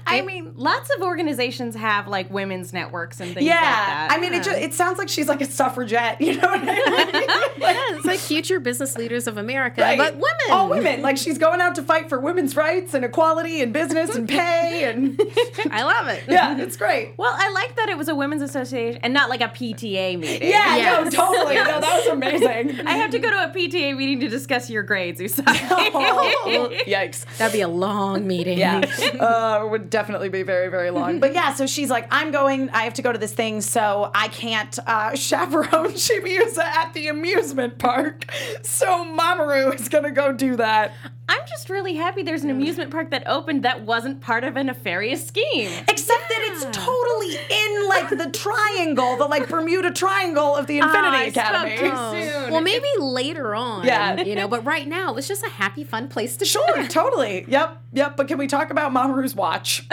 I 0.06 0.22
mean, 0.22 0.52
lots 0.56 0.90
of 0.96 1.02
organizations 1.02 1.74
have 1.74 2.08
like 2.08 2.30
women's 2.30 2.72
networks 2.72 3.20
and 3.20 3.32
things 3.34 3.46
yeah, 3.46 3.54
like 3.54 3.62
that. 3.64 4.08
I 4.12 4.18
mean, 4.18 4.32
it 4.34 4.42
just 4.42 4.58
it 4.58 4.74
sounds 4.74 4.98
like 4.98 5.08
she's 5.08 5.28
like 5.28 5.40
a 5.40 5.46
suffragette. 5.46 6.20
You 6.26 6.34
know 6.40 6.48
what 6.48 6.60
I 6.60 6.64
mean? 6.64 7.26
Like, 7.66 7.74
Yeah, 7.76 7.96
it's 7.96 8.04
like 8.04 8.18
future 8.20 8.60
business 8.60 8.96
leaders 8.96 9.26
of 9.26 9.36
America, 9.38 9.80
Right. 9.80 9.96
but 9.98 10.14
women. 10.14 10.26
All 10.50 10.68
women. 10.68 11.02
Like 11.02 11.16
she's 11.16 11.38
going 11.38 11.60
out 11.60 11.74
to 11.76 11.82
fight 11.82 12.08
for 12.08 12.18
women's 12.20 12.56
rights 12.56 12.94
and 12.94 13.04
equality 13.04 13.60
and 13.62 13.72
business 13.72 14.14
and 14.14 14.28
pay 14.28 14.84
and 14.90 15.20
I 15.70 15.82
love 15.82 16.08
it. 16.08 16.24
yeah, 16.28 16.58
it's 16.60 16.76
great. 16.76 17.14
Well, 17.16 17.34
I 17.36 17.50
like 17.52 17.76
that 17.76 17.88
it 17.88 17.96
was 17.98 18.08
a 18.08 18.14
women's 18.14 18.42
association 18.42 19.00
and 19.02 19.12
not 19.14 19.30
like 19.30 19.40
a 19.40 19.48
PTA 19.48 20.18
meeting. 20.18 20.48
Yeah, 20.50 20.76
Yes. 20.76 21.12
no, 21.12 21.24
totally. 21.24 21.54
No, 21.56 21.64
that 21.80 22.04
was 22.04 22.06
amazing. 22.08 22.86
I 22.86 22.92
have 22.92 23.10
to 23.12 23.18
go 23.18 23.30
to 23.30 23.44
a 23.44 23.48
PTA 23.54 23.96
meeting 23.96 24.20
to 24.20 24.28
discuss 24.28 24.68
your 24.70 24.82
grades, 24.82 25.20
Usagi. 25.20 25.68
Oh, 25.70 26.70
yikes. 26.86 27.24
That'd 27.38 27.52
be 27.52 27.60
a 27.62 27.68
long 27.68 28.26
meeting. 28.26 28.58
Yeah, 28.58 28.78
uh, 29.20 29.60
it 29.64 29.68
would 29.76 29.90
definitely 29.90 30.30
be 30.30 30.42
very, 30.42 30.68
very 30.68 30.90
long. 30.90 31.20
But 31.20 31.34
yeah, 31.34 31.52
so 31.52 31.66
she's 31.66 31.90
like, 31.90 32.08
I'm 32.10 32.30
going, 32.30 32.70
I 32.70 32.84
have 32.84 32.94
to 32.94 33.02
go 33.02 33.12
to 33.12 33.18
this 33.18 33.34
thing, 33.34 33.60
so 33.60 34.10
I 34.14 34.28
can't 34.28 34.78
uh, 34.86 35.14
chaperone 35.14 35.92
Chibiusa 35.92 36.64
at 36.64 36.94
the 36.94 37.08
amusement 37.08 37.78
park. 37.78 38.24
So 38.62 39.04
Mamoru 39.04 39.78
is 39.78 39.90
going 39.90 40.04
to 40.04 40.10
go 40.10 40.32
do 40.32 40.56
that. 40.56 40.94
I'm 41.28 41.42
just 41.46 41.68
really 41.68 41.94
happy 41.94 42.22
there's 42.22 42.44
an 42.44 42.50
amusement 42.50 42.90
park 42.90 43.10
that 43.10 43.26
opened 43.26 43.64
that 43.64 43.82
wasn't 43.82 44.20
part 44.20 44.44
of 44.44 44.56
a 44.56 44.64
nefarious 44.64 45.26
scheme. 45.26 45.70
Except 45.88 46.28
that 46.28 46.48
it's 46.52 46.64
totally 46.64 47.34
in 47.34 47.65
like 47.88 48.08
the 48.10 48.30
triangle, 48.30 49.16
the 49.16 49.26
like 49.26 49.48
Bermuda 49.48 49.92
Triangle 49.92 50.56
of 50.56 50.66
the 50.66 50.80
ah, 50.80 50.86
Infinity 50.86 51.16
I 51.16 51.22
Academy. 51.24 51.76
too 51.76 51.88
soon. 52.42 52.52
Well, 52.52 52.60
maybe 52.60 52.88
later 52.98 53.54
on. 53.54 53.84
Yeah. 53.84 54.20
You 54.20 54.34
know, 54.34 54.48
but 54.48 54.64
right 54.64 54.86
now 54.86 55.16
it's 55.16 55.28
just 55.28 55.42
a 55.44 55.48
happy, 55.48 55.84
fun 55.84 56.08
place 56.08 56.36
to 56.38 56.44
Sure, 56.44 56.86
totally. 56.88 57.44
Yep, 57.48 57.82
yep. 57.92 58.16
But 58.16 58.28
can 58.28 58.38
we 58.38 58.46
talk 58.46 58.70
about 58.70 58.92
Mamoru's 58.92 59.34
watch? 59.34 59.86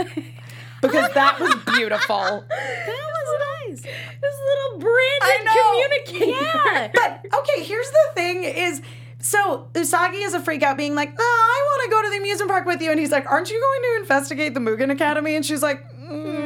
Because 0.81 1.13
that 1.13 1.39
was 1.39 1.55
beautiful. 1.75 2.45
That 2.53 2.99
was 3.29 3.79
nice. 3.79 3.81
this 3.81 4.35
little 4.45 4.79
branded 4.79 5.47
I 5.47 6.01
know. 6.03 6.17
communicator. 6.17 6.45
Yeah. 6.45 6.91
But 6.93 7.39
okay, 7.39 7.63
here's 7.63 7.89
the 7.89 8.11
thing 8.15 8.43
is 8.43 8.81
so 9.23 9.69
Usagi 9.73 10.25
is 10.25 10.33
a 10.33 10.41
freak 10.41 10.63
out 10.63 10.75
being 10.75 10.95
like, 10.95 11.13
oh, 11.17 11.21
I 11.21 11.63
want 11.65 11.89
to 11.89 11.95
go 11.95 12.03
to 12.03 12.09
the 12.09 12.17
amusement 12.17 12.51
park 12.51 12.65
with 12.65 12.81
you. 12.81 12.91
And 12.91 12.99
he's 12.99 13.11
like, 13.11 13.25
aren't 13.31 13.49
you 13.49 13.59
going 13.59 13.81
to 13.81 14.01
investigate 14.01 14.53
the 14.53 14.59
Mugen 14.59 14.91
Academy? 14.91 15.35
And 15.35 15.45
she's 15.45 15.63
like, 15.63 15.85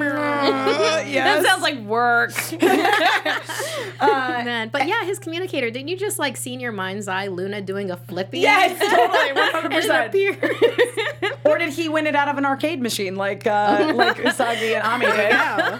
yes. 0.04 1.08
That 1.44 1.46
sounds 1.46 1.62
like 1.62 1.80
work. 1.80 2.32
Man, 4.02 4.70
but 4.70 4.88
yeah, 4.88 5.04
his 5.04 5.20
communicator. 5.20 5.70
Didn't 5.72 5.88
you 5.90 5.98
just 5.98 6.20
like 6.20 6.38
see 6.38 6.54
in 6.54 6.60
your 6.60 6.72
mind's 6.72 7.08
eye 7.08 7.28
Luna 7.28 7.62
doing 7.62 7.92
a 7.92 7.98
flippy? 7.98 8.40
Yes, 8.40 8.80
totally, 8.80 9.82
100%. 9.82 10.08
appeared. 10.08 11.36
Or 11.46 11.58
did 11.58 11.74
he 11.74 11.90
win 11.90 12.08
it 12.08 12.16
out 12.16 12.28
of 12.28 12.38
an 12.38 12.46
arcade 12.46 12.82
machine 12.82 13.16
like 13.16 13.48
uh, 13.48 13.94
like 13.96 14.18
Usagi 14.18 14.76
and 14.76 14.84
Ami 14.84 15.06
did? 15.06 15.18
Yeah. 15.18 15.80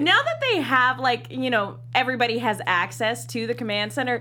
now 0.00 0.20
that 0.22 0.40
they 0.40 0.60
have 0.60 0.98
like 0.98 1.30
you 1.30 1.50
know 1.50 1.78
everybody 1.94 2.38
has 2.38 2.60
access 2.66 3.24
to 3.26 3.46
the 3.46 3.54
command 3.54 3.92
center 3.92 4.20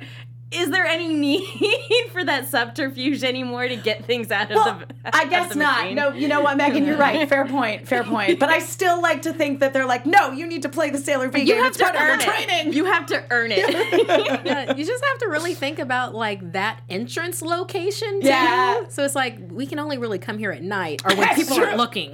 is 0.51 0.69
there 0.69 0.85
any 0.85 1.13
need 1.13 1.43
for 2.11 2.23
that 2.23 2.47
subterfuge 2.47 3.23
anymore 3.23 3.67
to 3.67 3.75
get 3.75 4.05
things 4.05 4.31
out 4.31 4.51
of 4.51 4.55
Well, 4.55 4.79
the? 4.79 4.95
I 5.15 5.25
guess 5.25 5.49
the 5.53 5.59
not. 5.59 5.81
machine? 5.81 5.95
No, 5.95 6.09
you 6.13 6.27
know 6.27 6.41
what, 6.41 6.55
Megan, 6.57 6.85
you're 6.85 6.97
right. 6.97 7.27
Fair 7.27 7.45
point. 7.45 7.87
Fair 7.87 8.03
point. 8.05 8.39
But 8.39 8.49
I 8.49 8.59
still 8.59 9.01
like 9.01 9.23
to 9.23 9.33
think 9.33 9.59
that 9.59 9.73
they're 9.73 9.85
like, 9.85 10.05
no, 10.05 10.31
you 10.31 10.47
need 10.47 10.61
to 10.63 10.69
play 10.69 10.89
the 10.89 10.97
Sailor 10.97 11.29
V 11.29 11.39
You 11.41 11.45
game. 11.45 11.57
have 11.57 11.67
It's 11.67 11.77
to 11.77 11.83
part 11.83 11.95
of 11.95 12.01
your 12.01 12.11
earn 12.13 12.19
it. 12.21 12.23
training. 12.47 12.73
You 12.73 12.85
have 12.85 13.05
to 13.07 13.23
earn 13.31 13.51
it. 13.51 14.45
Yeah, 14.45 14.73
you 14.75 14.85
just 14.85 15.03
have 15.03 15.17
to 15.19 15.27
really 15.27 15.53
think 15.53 15.79
about 15.79 16.13
like 16.15 16.51
that 16.53 16.79
entrance 16.89 17.41
location 17.41 18.21
too. 18.21 18.27
Yeah. 18.27 18.87
So 18.89 19.03
it's 19.03 19.15
like 19.15 19.39
we 19.51 19.65
can 19.65 19.79
only 19.79 19.97
really 19.97 20.19
come 20.19 20.37
here 20.37 20.51
at 20.51 20.61
night 20.63 21.01
or 21.05 21.09
when 21.15 21.21
That's 21.21 21.37
people 21.41 21.57
true. 21.57 21.65
aren't 21.65 21.77
looking. 21.77 22.13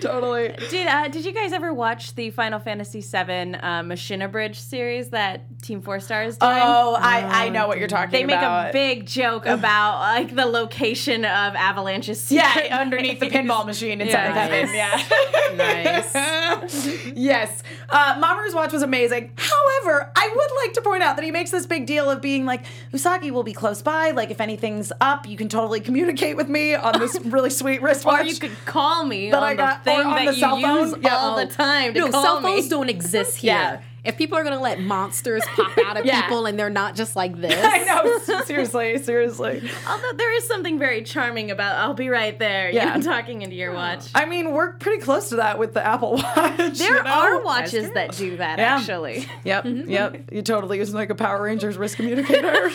totally. 0.00 0.54
did 0.70 0.86
uh, 0.86 1.08
Did 1.08 1.24
you 1.24 1.32
guys 1.32 1.52
ever 1.52 1.72
watch 1.72 2.14
the 2.14 2.30
Final 2.30 2.58
Fantasy 2.58 3.00
VII 3.00 3.08
uh, 3.18 3.82
Machinabridged 3.82 4.56
series 4.56 5.10
that 5.10 5.60
Team 5.62 5.80
Four 5.80 6.00
Star 6.00 6.22
is 6.24 6.36
doing? 6.38 6.52
Oh, 6.54 6.96
I, 6.98 7.46
I 7.46 7.47
know 7.50 7.66
what 7.68 7.78
you're 7.78 7.88
talking 7.88 8.24
about. 8.24 8.72
they 8.72 8.86
make 8.86 8.96
a 8.96 8.98
big 9.00 9.06
joke 9.06 9.46
about 9.46 10.00
like 10.00 10.34
the 10.34 10.46
location 10.46 11.24
of 11.24 11.54
Avalanche's 11.54 12.20
secret 12.20 12.66
yeah, 12.66 12.78
underneath 12.80 13.20
the 13.20 13.28
pinball 13.30 13.64
machine 13.66 14.00
in 14.00 14.08
Seventh 14.10 14.74
Yeah. 14.74 14.96
Heaven. 14.96 15.54
Yeah. 15.54 15.56
nice. 15.56 17.06
yes. 17.16 17.62
Uh, 17.88 18.20
Mamoru's 18.20 18.54
watch 18.54 18.72
was 18.72 18.82
amazing. 18.82 19.30
However, 19.36 20.10
I 20.14 20.28
would 20.34 20.50
like 20.64 20.72
to 20.74 20.82
point 20.82 21.02
out 21.02 21.16
that 21.16 21.24
he 21.24 21.30
makes 21.30 21.50
this 21.50 21.66
big 21.66 21.86
deal 21.86 22.10
of 22.10 22.20
being 22.20 22.44
like, 22.44 22.64
Usagi 22.92 23.30
will 23.30 23.42
be 23.42 23.52
close 23.52 23.82
by. 23.82 24.10
Like, 24.10 24.30
if 24.30 24.40
anything's 24.40 24.92
up, 25.00 25.26
you 25.28 25.36
can 25.36 25.48
totally 25.48 25.80
communicate 25.80 26.36
with 26.36 26.48
me 26.48 26.74
on 26.74 26.98
this 26.98 27.18
really 27.24 27.50
sweet 27.50 27.82
wristwatch. 27.82 28.20
Or 28.20 28.24
you 28.24 28.36
could 28.36 28.56
call 28.66 29.04
me 29.04 29.30
That 29.30 29.38
on 29.38 29.42
I 29.42 29.54
got- 29.54 29.84
the 29.84 29.90
thing 29.90 30.00
or 30.00 30.04
on 30.04 30.14
that 30.16 30.26
the 30.26 30.34
you 30.34 30.40
cell 30.40 30.60
phone. 30.60 30.88
use 30.88 30.96
Yeah. 31.02 31.16
all 31.16 31.36
the 31.36 31.46
time 31.46 31.94
to 31.94 32.00
no, 32.00 32.10
call 32.10 32.22
cell 32.22 32.40
me. 32.40 32.48
phones 32.48 32.68
don't 32.68 32.88
exist 32.90 33.38
here. 33.38 33.52
Yeah. 33.52 33.80
If 34.08 34.16
people 34.16 34.38
are 34.38 34.42
gonna 34.44 34.60
let 34.60 34.80
monsters 34.80 35.42
pop 35.54 35.76
out 35.86 35.96
of 35.98 36.06
Yeah. 36.06 36.22
people 36.22 36.46
and 36.46 36.58
they're 36.58 36.70
not 36.70 36.94
just 36.96 37.14
like 37.14 37.36
this, 37.40 37.54
I 37.62 37.84
know. 37.84 38.42
Seriously, 38.44 38.98
seriously. 38.98 39.70
Although 39.88 40.12
there 40.14 40.34
is 40.34 40.46
something 40.48 40.78
very 40.78 41.02
charming 41.02 41.50
about 41.50 41.76
I'll 41.76 41.94
be 41.94 42.08
right 42.08 42.38
there, 42.38 42.70
Yeah. 42.70 42.96
you 42.96 43.00
know, 43.04 43.10
talking 43.12 43.42
into 43.42 43.54
your 43.54 43.72
watch. 43.74 44.06
I 44.14 44.24
mean, 44.24 44.52
we're 44.52 44.72
pretty 44.72 45.02
close 45.02 45.28
to 45.28 45.36
that 45.36 45.58
with 45.58 45.74
the 45.74 45.84
Apple 45.86 46.14
Watch. 46.14 46.56
There 46.78 46.96
you 46.96 47.02
know? 47.02 47.10
are 47.10 47.42
watches 47.42 47.90
that 47.92 48.16
do 48.16 48.38
that 48.38 48.58
Yeah. 48.58 48.76
actually. 48.76 49.26
Yep, 49.44 49.64
mm-hmm. 49.64 49.90
yep. 49.90 50.16
You 50.32 50.42
totally 50.42 50.78
use 50.78 50.92
like 50.94 51.10
a 51.10 51.14
Power 51.14 51.42
Rangers 51.42 51.76
wrist 51.76 51.96
communicator. 51.96 52.70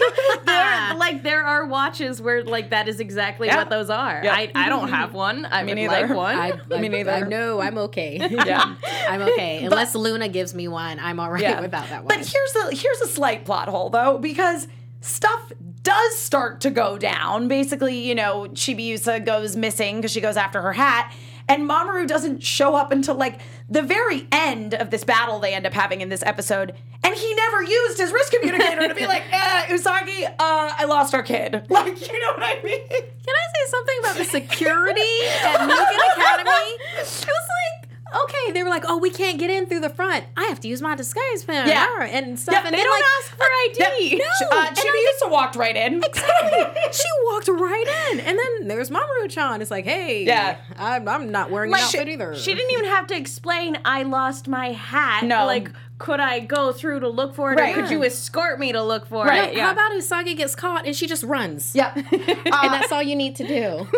There, 0.45 0.95
like 0.95 1.23
there 1.23 1.43
are 1.43 1.65
watches 1.65 2.21
where 2.21 2.43
like 2.43 2.69
that 2.69 2.87
is 2.87 2.99
exactly 2.99 3.47
Yeah. 3.47 3.57
what 3.57 3.69
those 3.69 3.89
are. 3.89 4.21
Yeah. 4.23 4.33
I, 4.35 4.51
I 4.53 4.69
don't 4.69 4.89
have 4.89 5.13
one. 5.13 5.47
I 5.49 5.63
Me 5.63 5.71
would 5.71 5.75
neither. 5.75 6.07
like 6.07 6.15
one. 6.15 6.35
I, 6.35 6.53
I, 6.71 6.79
Me 6.81 6.89
neither. 6.89 7.11
I 7.11 7.21
know 7.21 7.59
I'm 7.59 7.77
okay. 7.79 8.17
yeah. 8.29 8.75
I'm 9.09 9.21
okay. 9.23 9.63
Unless 9.65 9.95
Luna 9.95 10.27
gives 10.29 10.53
me 10.53 10.67
one, 10.67 10.99
I'm 10.99 11.19
all 11.24 11.32
right 11.32 11.42
Yeah. 11.42 11.62
without 11.62 11.88
that 11.89 12.03
one. 12.03 12.08
But 12.10 12.18
here's 12.25 12.53
the 12.53 12.75
here's 12.80 13.01
a 13.01 13.08
slight 13.08 13.46
plot 13.46 13.68
hole 13.70 13.89
though, 13.89 14.18
because 14.18 14.68
stuff 15.01 15.51
does 15.82 16.18
start 16.18 16.62
to 16.62 16.70
go 16.70 16.98
down. 16.98 17.48
Basically, 17.48 17.98
you 17.98 18.15
know, 18.15 18.48
Chibiusa 18.53 19.25
goes 19.25 19.56
missing 19.56 19.98
because 19.98 20.12
she 20.12 20.22
goes 20.22 20.38
after 20.38 20.62
her 20.62 20.74
hat. 20.74 21.13
And 21.46 21.70
Mamoru 21.70 22.08
doesn't 22.08 22.42
show 22.42 22.74
up 22.74 22.94
until 22.94 23.15
like 23.15 23.42
the 23.70 23.82
very 23.82 24.25
end 24.32 24.74
of 24.74 24.92
this 24.92 25.03
battle 25.03 25.39
they 25.39 25.53
end 25.53 25.65
up 25.65 25.74
having 25.74 26.00
in 26.00 26.08
this 26.08 26.24
episode. 26.24 26.74
And 27.03 27.13
he 27.13 27.34
never 27.36 27.62
used 27.62 27.98
his 28.00 28.13
wrist 28.13 28.32
communicator 28.32 28.88
to 28.88 28.96
be 28.96 29.06
like, 29.06 29.24
eh, 29.32 29.65
Usagi, 29.68 30.24
uh, 30.25 30.34
I 30.39 30.86
lost 30.86 31.13
our 31.13 31.22
kid. 31.22 31.65
Like, 31.70 32.00
you 32.00 32.20
know 32.22 32.32
what 32.38 32.44
I 32.44 32.62
mean? 32.63 32.88
Can 32.88 33.36
I 33.36 33.46
say 33.56 33.72
something 33.72 33.96
about 34.00 34.15
the 34.15 34.24
security 34.24 35.01
at 35.44 35.60
Mugen 35.60 36.13
Academy? 36.15 36.50
It 36.98 37.03
was 37.03 37.25
like, 37.27 37.73
okay, 38.24 38.51
they 38.51 38.63
were 38.63 38.70
like, 38.70 38.84
oh, 38.88 38.98
we 38.98 39.10
can't 39.10 39.39
get 39.39 39.50
in 39.50 39.65
through 39.65 39.79
the 39.82 39.89
front. 39.89 40.25
I 40.38 40.46
have 40.46 40.60
to 40.62 40.67
use 40.67 40.82
my 40.82 40.96
disguise 40.96 41.43
pen. 41.46 41.67
Yeah. 41.67 42.03
And 42.03 42.39
stuff. 42.39 42.53
Yeah, 42.53 42.65
and 42.67 42.74
they 42.74 42.84
don't 42.84 42.91
like, 42.91 43.03
ask 43.20 43.36
for 43.36 43.43
ID. 43.43 44.15
No, 44.17 44.25
Uh, 44.51 44.65
and 44.67 44.77
I 44.77 44.82
Chibiusa 45.25 45.32
walked 45.32 45.55
right 45.55 45.75
in. 45.75 46.01
she 46.91 47.08
walked 47.25 47.48
right 47.48 48.12
in, 48.12 48.20
and 48.20 48.38
then 48.38 48.67
there's 48.67 48.89
Mamoru-chan. 48.89 49.62
It's 49.62 49.72
like, 49.72 49.86
hey, 49.86 50.24
Yeah. 50.25 50.58
I'm, 50.77 51.08
I'm 51.08 51.32
not 51.32 51.50
wearing 51.51 51.70
an 51.70 51.74
Like, 51.74 51.84
outfit 51.84 52.08
either. 52.10 52.36
She 52.36 52.53
didn't 52.53 52.72
even 52.72 52.86
have 52.86 53.08
to 53.08 53.15
explain 53.15 53.77
I 53.86 54.03
lost 54.03 54.48
my 54.48 54.72
hat. 54.74 55.24
No. 55.25 55.46
Like 55.46 55.70
could 56.00 56.20
I 56.20 56.39
go 56.39 56.74
through 56.74 57.00
to 57.01 57.08
look 57.08 57.34
for 57.34 57.53
it 57.53 57.60
Right. 57.60 57.77
or 57.77 57.82
could 57.84 57.91
you 57.91 58.03
escort 58.03 58.60
me 58.60 58.74
to 58.74 58.84
look 58.84 59.05
for 59.05 59.25
Right. 59.25 59.53
it? 59.53 59.60
How 59.60 59.72
about 59.72 59.91
Usagi 59.93 60.36
gets 60.36 60.53
caught 60.53 60.86
and 60.86 60.93
she 60.96 61.08
just 61.08 61.24
runs? 61.24 61.74
Yeah. 61.75 61.93
and 61.96 62.03
that's 62.51 62.91
all 62.91 63.01
you 63.03 63.15
need 63.15 63.36
to 63.38 63.48
do. 63.48 63.88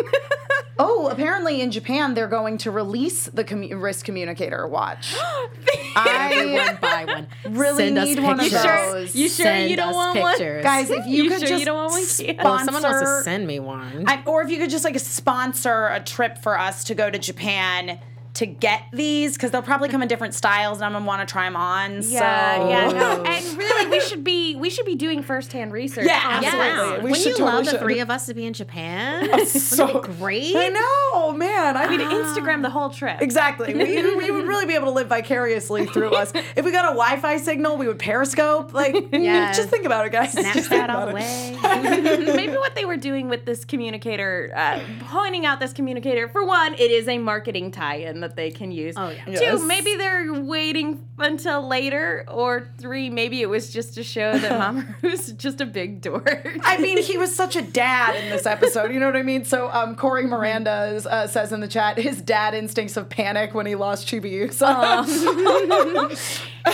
Oh, 0.78 1.08
apparently 1.08 1.60
in 1.62 1.70
Japan 1.70 2.14
they're 2.14 2.26
going 2.28 2.58
to 2.58 2.70
release 2.70 3.26
the 3.26 3.44
commu- 3.44 3.80
wrist 3.80 4.04
communicator 4.04 4.66
watch. 4.66 5.14
Everyone 5.96 6.78
buy 6.80 7.04
one. 7.06 7.26
really 7.56 7.84
Send 7.86 7.98
us 7.98 8.08
need 8.08 8.18
one 8.22 8.34
of 8.40 8.40
pictures. 8.40 8.62
those. 8.62 9.14
You 9.14 9.28
sure 9.28 9.44
Send 9.46 9.70
you 9.70 9.76
don't 9.76 9.88
us 9.88 9.94
want 9.94 10.18
one? 10.20 10.38
Guys, 10.62 10.90
if 10.90 11.06
you, 11.06 11.24
You 11.24 11.30
could 11.30 11.40
sure 11.40 11.48
just 11.48 11.60
you 11.60 11.66
don't 11.66 11.76
want 11.76 11.92
one? 11.92 12.02
sponsor, 12.02 12.36
Well, 12.44 12.58
someone 12.64 12.82
wants 12.82 13.00
to 13.00 13.22
send 13.22 13.46
me 13.46 13.58
one. 13.60 14.04
I, 14.06 14.22
or 14.26 14.42
if 14.42 14.50
you 14.50 14.58
could 14.58 14.70
just 14.70 14.84
like 14.84 14.98
sponsor 14.98 15.86
a 15.88 16.00
trip 16.00 16.38
for 16.38 16.58
us 16.58 16.84
to 16.84 16.94
go 16.94 17.08
to 17.10 17.18
Japan 17.18 17.98
to 18.36 18.46
get 18.46 18.82
these 18.92 19.32
because 19.34 19.50
they'll 19.50 19.62
probably 19.62 19.88
come 19.88 20.02
in 20.02 20.08
different 20.08 20.34
styles 20.34 20.78
and 20.78 20.84
I'm 20.84 20.92
gonna 20.92 21.06
want 21.06 21.26
to 21.26 21.32
try 21.32 21.44
them 21.44 21.56
on. 21.56 22.02
Yeah, 22.02 22.56
so. 22.56 22.68
yeah, 22.68 22.92
no. 22.92 23.22
And 23.24 23.58
really 23.58 23.90
we 23.90 24.00
should 24.00 24.24
be 24.24 24.54
we 24.56 24.68
should 24.70 24.86
be 24.86 24.94
doing 24.94 25.22
firsthand 25.22 25.72
research. 25.72 26.06
Yeah, 26.06 26.20
absolutely. 26.22 26.60
that. 26.60 26.96
We 26.98 27.10
Wouldn't 27.10 27.16
should 27.16 27.30
you 27.30 27.36
totally 27.38 27.64
love 27.64 27.72
the 27.72 27.78
three 27.78 28.00
of 28.00 28.10
us 28.10 28.26
to 28.26 28.34
be 28.34 28.46
in 28.46 28.52
Japan? 28.52 29.22
Wouldn't 29.30 29.48
so 29.48 29.88
it 29.98 30.02
be 30.02 30.08
great? 30.18 30.54
I 30.56 30.68
know, 30.68 31.32
man. 31.32 31.76
I 31.76 31.88
We'd 31.88 31.98
mean, 31.98 32.08
Instagram 32.10 32.62
the 32.62 32.70
whole 32.70 32.90
trip. 32.90 33.20
Exactly. 33.22 33.72
We, 33.74 34.14
we 34.16 34.30
would 34.30 34.46
really 34.46 34.66
be 34.66 34.74
able 34.74 34.86
to 34.86 34.92
live 34.92 35.08
vicariously 35.08 35.86
through 35.86 36.10
us. 36.10 36.32
If 36.54 36.64
we 36.64 36.72
got 36.72 36.84
a 36.84 36.94
Wi-Fi 36.94 37.38
signal, 37.38 37.76
we 37.76 37.86
would 37.88 37.98
Periscope. 37.98 38.72
Like, 38.74 38.94
Yes. 39.12 39.56
just 39.56 39.70
think 39.70 39.86
about 39.86 40.06
it, 40.06 40.12
guys. 40.12 40.34
Just 40.34 40.52
think 40.52 40.66
Snapchat 40.66 40.88
all 40.90 41.06
the 41.06 41.14
way. 41.14 41.56
Maybe 42.36 42.52
what 42.52 42.74
they 42.74 42.84
were 42.84 42.96
doing 42.96 43.28
with 43.28 43.44
this 43.44 43.64
communicator, 43.64 44.52
uh, 44.54 44.80
pointing 45.08 45.46
out 45.46 45.58
this 45.60 45.72
communicator, 45.72 46.28
for 46.28 46.44
one, 46.44 46.74
it 46.74 46.90
is 46.90 47.08
a 47.08 47.18
marketing 47.18 47.70
tie-in 47.70 48.20
that 48.26 48.34
they 48.36 48.50
can 48.50 48.72
use. 48.72 48.94
Oh, 48.96 49.08
yeah. 49.10 49.24
Two, 49.24 49.30
Yes. 49.32 49.62
maybe 49.62 49.94
they're 49.94 50.32
waiting 50.34 51.06
until 51.18 51.66
later. 51.66 52.24
Or 52.28 52.68
three, 52.78 53.08
maybe 53.08 53.40
it 53.40 53.48
was 53.48 53.72
just 53.72 53.94
to 53.94 54.02
show 54.02 54.36
that 54.36 54.50
Mamoru's 54.74 55.32
just 55.32 55.60
a 55.60 55.66
big 55.66 56.00
dork. 56.00 56.58
I 56.64 56.78
mean, 56.78 57.00
he 57.02 57.16
was 57.18 57.34
such 57.34 57.54
a 57.56 57.62
dad 57.62 58.16
in 58.16 58.28
this 58.30 58.46
episode. 58.46 58.92
You 58.92 58.98
know 59.00 59.06
what 59.06 59.16
I 59.16 59.22
mean? 59.22 59.44
So, 59.44 59.70
um, 59.70 59.94
Corey 59.94 60.26
Miranda 60.26 61.00
uh, 61.08 61.26
says 61.28 61.52
in 61.52 61.60
the 61.60 61.68
chat, 61.68 61.98
his 61.98 62.20
dad 62.20 62.54
instincts 62.54 62.96
of 62.96 63.08
panic 63.08 63.54
when 63.54 63.66
he 63.66 63.74
lost 63.76 64.08
Chibiusa. 64.08 65.04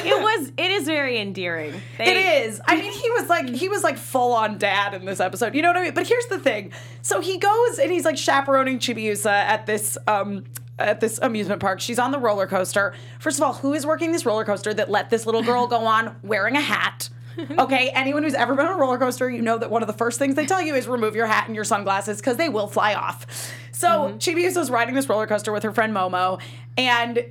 it 0.04 0.22
was, 0.22 0.52
it 0.56 0.70
is 0.70 0.84
very 0.84 1.18
endearing. 1.18 1.80
They- 1.98 2.04
It 2.12 2.46
is. 2.46 2.60
I 2.66 2.76
mean, 2.76 2.92
he 2.92 3.10
was 3.10 3.28
like 3.28 3.48
he 3.50 3.68
was 3.68 3.82
like 3.82 3.98
full 3.98 4.32
on 4.32 4.58
dad 4.58 4.94
in 4.94 5.04
this 5.04 5.20
episode. 5.20 5.54
You 5.54 5.62
know 5.62 5.68
what 5.68 5.76
I 5.76 5.82
mean? 5.82 5.94
But 5.94 6.06
here's 6.06 6.26
the 6.26 6.38
thing. 6.38 6.72
So 7.02 7.20
he 7.20 7.38
goes 7.38 7.78
and 7.78 7.90
he's 7.92 8.04
like 8.04 8.16
chaperoning 8.16 8.78
Chibiusa 8.78 9.26
at 9.30 9.66
this 9.66 9.98
um 10.06 10.44
at 10.82 11.00
this 11.00 11.18
amusement 11.22 11.60
park. 11.60 11.80
She's 11.80 11.98
on 11.98 12.10
the 12.10 12.18
roller 12.18 12.46
coaster. 12.46 12.94
First 13.18 13.38
of 13.38 13.44
all, 13.44 13.54
who 13.54 13.74
is 13.74 13.86
working 13.86 14.12
this 14.12 14.26
roller 14.26 14.44
coaster 14.44 14.74
that 14.74 14.90
let 14.90 15.10
this 15.10 15.26
little 15.26 15.42
girl 15.42 15.66
go 15.66 15.86
on 15.86 16.16
wearing 16.22 16.56
a 16.56 16.60
hat? 16.60 17.08
Okay, 17.58 17.88
anyone 17.94 18.24
who's 18.24 18.34
ever 18.34 18.54
been 18.54 18.66
on 18.66 18.74
a 18.74 18.76
roller 18.76 18.98
coaster, 18.98 19.30
you 19.30 19.40
know 19.40 19.56
that 19.56 19.70
one 19.70 19.82
of 19.82 19.86
the 19.86 19.94
first 19.94 20.18
things 20.18 20.34
they 20.34 20.44
tell 20.44 20.60
you 20.60 20.74
is 20.74 20.86
remove 20.86 21.16
your 21.16 21.26
hat 21.26 21.46
and 21.46 21.54
your 21.54 21.64
sunglasses 21.64 22.18
because 22.18 22.36
they 22.36 22.50
will 22.50 22.66
fly 22.66 22.92
off. 22.92 23.26
So 23.72 24.14
Chibiusa's 24.18 24.70
riding 24.70 24.94
this 24.94 25.08
roller 25.08 25.26
coaster 25.26 25.50
with 25.50 25.62
her 25.62 25.72
friend 25.72 25.94
Momo, 25.96 26.42
and 26.76 27.24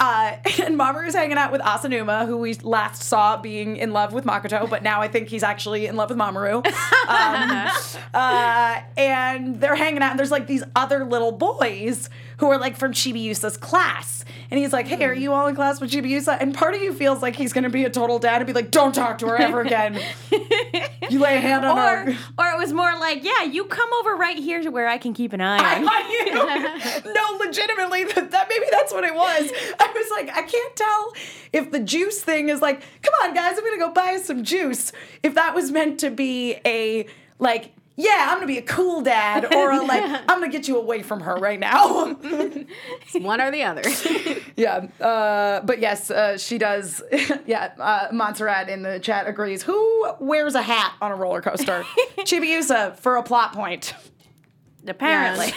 uh, 0.00 0.36
and 0.62 0.78
Mamoru 0.78 1.06
is 1.06 1.14
hanging 1.14 1.38
out 1.38 1.52
with 1.52 1.60
Asanuma, 1.60 2.26
who 2.26 2.38
we 2.38 2.54
last 2.54 3.02
saw 3.02 3.36
being 3.36 3.76
in 3.76 3.92
love 3.92 4.12
with 4.12 4.24
Makoto, 4.24 4.68
but 4.68 4.82
now 4.82 5.00
I 5.00 5.08
think 5.08 5.28
he's 5.28 5.42
actually 5.42 5.86
in 5.86 5.96
love 5.96 6.10
with 6.10 6.18
Mamoru. 6.18 6.64
Um, 7.04 7.68
uh, 8.14 8.80
and 8.96 9.60
they're 9.60 9.74
hanging 9.74 10.00
out, 10.00 10.12
and 10.12 10.18
there's 10.18 10.30
like 10.30 10.46
these 10.46 10.62
other 10.74 11.04
little 11.04 11.32
boys 11.32 12.08
who 12.38 12.50
are 12.50 12.58
like 12.58 12.76
from 12.76 12.92
Chibi 12.92 13.14
Chibiusa's 13.14 13.56
class. 13.56 14.24
And 14.50 14.58
he's 14.58 14.72
like, 14.72 14.86
Hey, 14.86 15.04
are 15.04 15.14
you 15.14 15.32
all 15.32 15.46
in 15.46 15.54
class 15.54 15.80
with 15.80 15.90
Chibi 15.90 16.06
Chibiusa? 16.06 16.36
And 16.40 16.54
part 16.54 16.74
of 16.74 16.82
you 16.82 16.92
feels 16.92 17.22
like 17.22 17.36
he's 17.36 17.52
gonna 17.52 17.70
be 17.70 17.84
a 17.84 17.90
total 17.90 18.18
dad 18.18 18.36
and 18.38 18.46
be 18.46 18.52
like, 18.52 18.70
Don't 18.70 18.94
talk 18.94 19.18
to 19.18 19.26
her 19.28 19.36
ever 19.36 19.60
again. 19.60 20.00
you 21.10 21.18
lay 21.20 21.36
a 21.36 21.40
hand 21.40 21.64
on 21.64 21.78
Or, 21.78 22.12
her. 22.12 22.18
or 22.38 22.46
it 22.52 22.58
was 22.58 22.72
more 22.72 22.92
like, 22.98 23.22
yeah, 23.24 23.42
you 23.44 23.64
come 23.66 23.88
over 24.00 24.14
right 24.16 24.36
here 24.36 24.62
to 24.62 24.70
where 24.70 24.88
I 24.88 24.98
can 24.98 25.14
keep 25.14 25.32
an 25.32 25.40
eye 25.40 25.58
on. 25.58 25.88
I 25.88 27.02
you. 27.04 27.12
no, 27.12 27.44
legitimately, 27.44 28.04
that, 28.04 28.30
that 28.30 28.46
maybe 28.48 28.66
that's 28.70 28.92
what 28.92 29.04
it 29.04 29.14
was. 29.14 29.50
I 29.80 29.92
was 29.94 30.10
like, 30.10 30.36
I 30.36 30.42
can't 30.42 30.76
tell 30.76 31.12
if 31.52 31.70
the 31.70 31.80
juice 31.80 32.20
thing 32.20 32.48
is 32.48 32.60
like, 32.60 32.80
come 33.02 33.14
on, 33.22 33.34
guys, 33.34 33.56
I'm 33.56 33.64
gonna 33.64 33.78
go 33.78 33.92
buy 33.92 34.18
some 34.22 34.42
juice. 34.44 34.92
If 35.22 35.34
that 35.34 35.54
was 35.54 35.70
meant 35.70 36.00
to 36.00 36.10
be 36.10 36.56
a 36.66 37.06
like. 37.38 37.72
Yeah, 37.96 38.26
I'm 38.28 38.36
gonna 38.36 38.46
be 38.46 38.58
a 38.58 38.62
cool 38.62 39.02
dad, 39.02 39.44
or 39.54 39.70
a, 39.70 39.82
like 39.82 40.02
I'm 40.02 40.40
gonna 40.40 40.48
get 40.48 40.66
you 40.66 40.78
away 40.78 41.02
from 41.02 41.20
her 41.20 41.36
right 41.36 41.60
now. 41.60 42.14
One 43.14 43.40
or 43.40 43.50
the 43.52 43.62
other. 43.62 43.82
yeah, 44.56 44.86
uh, 45.00 45.60
but 45.60 45.78
yes, 45.78 46.10
uh, 46.10 46.36
she 46.36 46.58
does. 46.58 47.02
yeah, 47.46 47.72
uh, 47.78 48.08
Montserrat 48.12 48.68
in 48.68 48.82
the 48.82 48.98
chat 48.98 49.28
agrees. 49.28 49.62
Who 49.62 50.08
wears 50.18 50.54
a 50.56 50.62
hat 50.62 50.94
on 51.00 51.12
a 51.12 51.14
roller 51.14 51.40
coaster? 51.40 51.84
Chibiusa 52.18 52.98
for 52.98 53.16
a 53.16 53.22
plot 53.22 53.52
point. 53.52 53.94
apparently. 54.88 55.52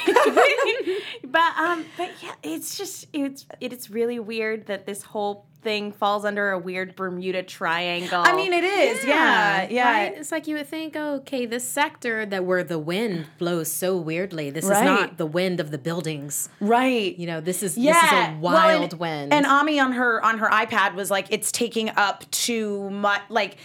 but 1.23 1.57
um, 1.57 1.85
but 1.97 2.11
yeah, 2.21 2.35
it's 2.43 2.77
just 2.77 3.07
it's 3.13 3.47
it's 3.59 3.89
really 3.89 4.19
weird 4.19 4.67
that 4.67 4.85
this 4.85 5.01
whole 5.01 5.47
thing 5.67 5.91
falls 5.91 6.23
under 6.23 6.51
a 6.51 6.57
weird 6.57 6.95
Bermuda 6.95 7.43
Triangle. 7.43 8.23
I 8.25 8.33
mean, 8.37 8.53
it 8.53 8.63
is. 8.63 9.03
Yeah, 9.03 9.67
yeah. 9.69 9.91
Right? 9.91 10.17
It's 10.17 10.31
like 10.31 10.47
you 10.47 10.55
would 10.55 10.67
think, 10.67 10.95
okay, 10.95 11.45
this 11.45 11.67
sector 11.67 12.25
that 12.25 12.45
where 12.45 12.63
the 12.63 12.79
wind 12.79 13.25
blows 13.37 13.69
so 13.69 13.97
weirdly. 13.97 14.49
This 14.49 14.63
Right. 14.63 14.77
is 14.77 14.85
not 14.85 15.17
the 15.17 15.25
wind 15.25 15.59
of 15.59 15.71
the 15.71 15.77
buildings. 15.77 16.47
Right. 16.61 17.17
You 17.17 17.27
know, 17.27 17.41
this 17.41 17.63
is 17.63 17.77
yeah. 17.77 17.91
this 17.91 18.03
is 18.03 18.11
a 18.11 18.39
Well, 18.39 18.53
wild 18.53 18.93
and, 18.93 18.99
wind. 19.01 19.33
And 19.33 19.45
Ami 19.45 19.77
on 19.77 19.91
her 19.91 20.23
on 20.23 20.37
her 20.37 20.47
iPad 20.47 20.95
was 20.95 21.11
like, 21.11 21.27
it's 21.31 21.51
taking 21.51 21.89
up 21.97 22.23
too 22.31 22.89
much. 22.89 23.23
Like, 23.27 23.57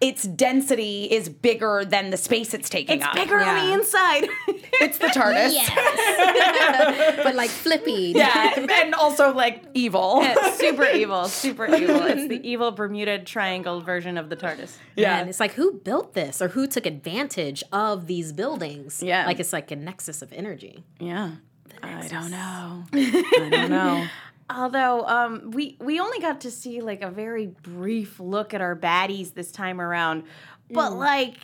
its 0.00 0.24
density 0.24 1.04
is 1.04 1.28
bigger 1.28 1.84
than 1.84 2.10
the 2.10 2.16
space 2.18 2.52
it's 2.52 2.68
taking 2.68 2.98
it's 2.98 3.06
up. 3.06 3.16
It's 3.16 3.24
bigger 3.24 3.40
on 3.40 3.66
the 3.66 3.74
inside. 3.74 4.28
It's 4.78 4.98
the 4.98 5.06
TARDIS. 5.06 5.56
but 7.24 7.34
like 7.34 7.48
flippy. 7.48 8.12
Yeah, 8.14 8.52
and 8.58 8.94
also 8.94 9.32
like 9.32 9.64
evil. 9.72 10.20
It's 10.22 10.58
super 10.58 10.84
evil, 10.84 11.28
super 11.28 11.64
evil. 11.64 12.02
It's 12.02 12.28
the 12.28 12.46
evil 12.46 12.72
Bermuda 12.72 13.20
Triangle 13.20 13.80
version 13.80 14.18
of 14.18 14.28
the 14.28 14.36
TARDIS. 14.36 14.76
Yeah. 14.94 15.18
And 15.18 15.30
it's 15.30 15.40
like 15.40 15.52
who 15.52 15.80
built 15.80 16.12
this 16.12 16.42
or 16.42 16.48
who 16.48 16.66
took 16.66 16.84
advantage 16.84 17.64
of 17.72 18.06
these 18.06 18.34
buildings? 18.34 19.02
Yeah. 19.02 19.24
Like 19.24 19.40
it's 19.40 19.54
like 19.54 19.70
a 19.70 19.76
nexus 19.76 20.20
of 20.20 20.30
energy. 20.34 20.84
Yeah. 21.00 21.36
I 21.82 22.08
don't 22.08 22.30
know. 22.30 22.84
I 22.92 23.48
don't 23.50 23.70
know. 23.70 24.06
Although 24.48 25.04
um, 25.06 25.50
we 25.50 25.76
we 25.80 25.98
only 25.98 26.20
got 26.20 26.42
to 26.42 26.50
see 26.50 26.80
like 26.80 27.02
a 27.02 27.10
very 27.10 27.46
brief 27.46 28.20
look 28.20 28.54
at 28.54 28.60
our 28.60 28.76
baddies 28.76 29.34
this 29.34 29.50
time 29.50 29.80
around, 29.80 30.22
but 30.70 30.92
like 30.92 31.34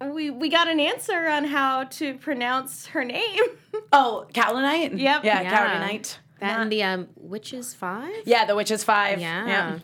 we 0.00 0.30
we 0.30 0.48
got 0.48 0.66
an 0.68 0.80
answer 0.80 1.28
on 1.28 1.44
how 1.44 1.84
to 1.84 2.14
pronounce 2.14 2.86
her 2.86 3.04
name. 3.04 3.38
Oh, 3.92 4.26
Kaolinite? 4.32 4.98
Yep. 5.00 5.24
Yeah, 5.24 5.40
Yeah. 5.42 5.80
Kaolinite. 5.80 6.16
That 6.40 6.60
and 6.60 6.70
the 6.72 6.82
um 6.84 7.08
Witches 7.16 7.74
Five? 7.74 8.22
Yeah, 8.24 8.44
the 8.44 8.54
Witches 8.54 8.84
Five. 8.84 9.20
Yeah. 9.20 9.78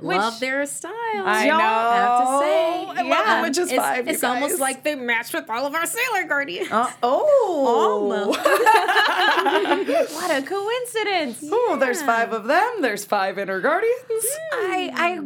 Love 0.00 0.38
their 0.38 0.64
styles. 0.66 0.94
I 1.26 1.46
y'all, 1.46 1.58
know. 1.58 1.64
I 1.64 1.96
have 1.96 2.20
to 2.20 2.38
say. 2.38 2.86
I 3.00 3.02
love 3.02 3.26
the 3.36 3.42
Witches 3.48 3.72
it's, 3.72 3.82
Five, 3.82 4.06
you 4.06 4.12
It's 4.12 4.22
almost 4.24 4.60
like 4.60 4.84
they 4.84 4.94
match 4.94 5.32
with 5.32 5.50
all 5.50 5.66
of 5.66 5.74
our 5.74 5.86
Sailor 5.86 6.24
Guardians. 6.28 6.70
Uh, 6.70 6.90
oh. 7.02 8.28
what 10.12 10.30
a 10.30 10.42
coincidence! 10.42 11.44
Oh, 11.50 11.76
there's 11.80 12.02
five 12.02 12.32
of 12.32 12.44
them. 12.46 12.80
There's 12.80 13.04
five 13.04 13.38
inner 13.38 13.60
guardians. 13.60 14.26
I 14.52 14.90
I 14.94 15.20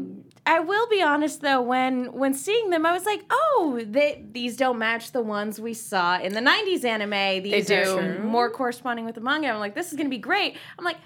I 0.44 0.60
will 0.60 0.88
be 0.88 1.02
honest 1.02 1.40
though, 1.40 1.62
when 1.62 2.12
when 2.12 2.34
seeing 2.34 2.70
them, 2.70 2.84
I 2.84 2.92
was 2.92 3.04
like, 3.04 3.22
oh, 3.30 3.80
they, 3.84 4.24
these 4.32 4.56
don't 4.56 4.78
match 4.78 5.12
the 5.12 5.22
ones 5.22 5.60
we 5.60 5.74
saw 5.74 6.18
in 6.18 6.32
the 6.32 6.40
'90s 6.40 6.84
anime. 6.84 7.42
These 7.42 7.66
do. 7.66 7.98
are 7.98 8.18
more 8.20 8.50
corresponding 8.50 9.04
with 9.04 9.14
the 9.14 9.20
manga. 9.20 9.48
I'm 9.48 9.60
like, 9.60 9.74
this 9.74 9.92
is 9.92 9.96
gonna 9.96 10.08
be 10.08 10.18
great. 10.18 10.56
I'm 10.78 10.84
like. 10.84 10.96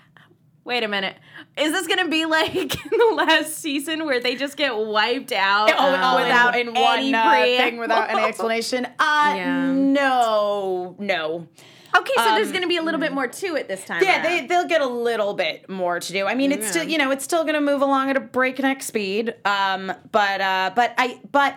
Wait 0.66 0.82
a 0.82 0.88
minute. 0.88 1.16
Is 1.56 1.70
this 1.70 1.87
gonna 1.87 2.08
be 2.08 2.26
like 2.26 2.52
in 2.92 2.99
the 2.99 3.14
last 3.14 3.56
season 3.58 4.04
where 4.04 4.18
they 4.20 4.35
just 4.35 4.56
get 4.56 4.76
wiped 4.76 5.30
out 5.30 5.70
Oh, 5.73 6.16
without 6.20 6.58
in, 6.58 6.75
one 6.75 7.14
uh, 7.14 7.30
thing, 7.44 7.76
without 7.78 8.11
any 8.11 8.25
explanation. 8.25 8.85
Uh, 8.99 9.32
Yeah. 9.37 9.70
no, 9.73 10.96
no. 10.99 11.46
Okay, 11.96 12.12
so 12.16 12.35
there's 12.35 12.50
gonna 12.50 12.66
be 12.66 12.78
a 12.78 12.82
little 12.82 13.00
bit 13.00 13.12
more 13.12 13.28
to 13.28 13.54
it 13.54 13.68
this 13.68 13.85
time. 13.85 13.99
Um, 13.99 14.04
Yeah, 14.08 14.14
around. 14.16 14.25
they 14.25 14.46
they'll 14.49 14.66
get 14.66 14.80
a 14.82 14.87
little 14.87 15.35
bit 15.35 15.68
more 15.70 16.00
to 16.00 16.12
do. 16.12 16.26
I 16.26 16.35
mean, 16.35 16.50
it's 16.50 16.68
still 16.68 16.82
you 16.85 16.99
know 16.99 17.12
it's 17.12 17.25
still 17.25 17.44
going 17.44 17.54
to 17.54 17.61
move 17.61 17.80
along 17.80 18.11
at 18.11 18.16
a 18.16 18.20
breakneck 18.20 18.82
speed. 18.82 19.35
Um, 19.44 19.92
but 20.11 20.40
uh, 20.40 20.73
but 20.75 20.94
I 20.99 21.20
but 21.30 21.56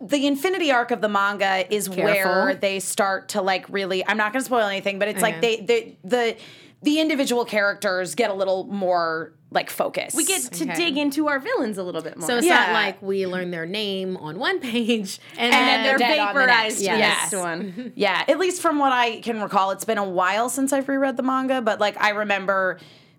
the 0.00 0.28
Infinity 0.28 0.70
arc 0.70 0.92
of 0.92 1.00
the 1.00 1.08
manga 1.08 1.66
is 1.74 1.90
where 1.90 2.54
they 2.54 2.78
start 2.78 3.30
to 3.30 3.42
like 3.42 3.68
really. 3.68 4.06
I'm 4.06 4.16
not 4.16 4.32
going 4.32 4.40
to 4.40 4.46
spoil 4.46 4.66
anything, 4.68 5.00
but 5.00 5.08
it's 5.08 5.20
like 5.20 5.40
they 5.40 5.56
they 5.56 5.98
the 6.04 6.36
the 6.82 7.00
individual 7.00 7.44
characters 7.44 8.14
get 8.14 8.30
a 8.30 8.34
little 8.34 8.64
more 8.64 9.32
like 9.50 9.70
focus. 9.70 10.14
we 10.14 10.26
get 10.26 10.42
to 10.42 10.64
Okay. 10.64 10.74
dig 10.76 10.98
into 10.98 11.26
our 11.28 11.38
villains 11.38 11.78
a 11.78 11.82
little 11.82 12.02
bit 12.02 12.18
more. 12.18 12.26
So 12.28 12.36
it's 12.36 12.46
Yeah. 12.46 12.66
not 12.66 12.72
like 12.72 13.00
we 13.02 13.26
learn 13.26 13.50
their 13.50 13.64
name 13.64 14.16
on 14.18 14.38
one 14.38 14.60
page 14.60 15.18
and, 15.38 15.54
And 15.54 15.66
then 15.66 15.82
they're 15.84 15.96
dead 15.96 16.18
on 16.18 16.34
the 16.34 16.40
next. 16.46 16.48
vaporized. 16.48 16.80
Yes. 16.82 16.98
Yes. 16.98 17.28
Yes. 17.32 17.40
one. 17.40 17.92
Yeah, 17.96 18.24
at 18.28 18.38
least 18.38 18.60
from 18.60 18.78
what 18.78 18.92
I 18.92 19.20
can 19.20 19.40
recall, 19.40 19.70
it's 19.70 19.86
been 19.86 19.96
a 19.98 20.08
while 20.08 20.50
since 20.50 20.72
I've 20.72 20.86
reread 20.88 21.16
the 21.16 21.22
manga, 21.22 21.62
but 21.62 21.80
like 21.80 21.98
I 22.00 22.10
remember 22.10 22.78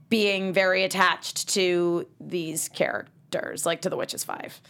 being 0.10 0.54
very 0.54 0.84
attached 0.84 1.50
to 1.50 2.06
these 2.22 2.70
characters, 2.70 3.66
like 3.66 3.82
to 3.82 3.90
the 3.90 3.98
Witches 3.98 4.24
Five. 4.24 4.62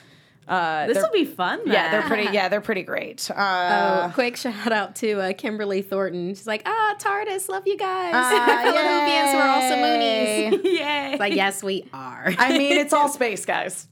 Uh, 0.50 0.88
This 0.88 0.98
will 0.98 1.12
be 1.12 1.26
fun. 1.26 1.62
yeah, 1.66 1.92
they're 1.92 2.02
pretty. 2.02 2.34
Yeah, 2.34 2.50
they're 2.50 2.60
pretty 2.62 2.84
great. 2.84 3.30
Uh, 3.40 4.08
Oh, 4.10 4.12
quick 4.14 4.36
shout 4.36 4.72
out 4.72 4.96
to 4.98 5.20
uh, 5.22 5.34
Kimberly 5.34 5.82
Thornton. 5.82 6.30
She's 6.34 6.48
like, 6.48 6.64
ah, 6.66 6.96
TARDIS, 7.00 7.48
love 7.50 7.64
you 7.68 7.78
guys. 7.78 8.14
Philadelphians, 8.64 9.34
we're 9.34 9.48
also. 9.48 9.76
Moonies. 9.76 10.64
Yay. 10.80 11.18
Like, 11.20 11.34
yes, 11.36 11.64
we 11.64 11.86
are. 11.94 12.34
I 12.38 12.58
mean, 12.58 12.78
it's 12.78 12.94
all 12.94 13.08
space, 13.10 13.46
guys. 13.46 13.88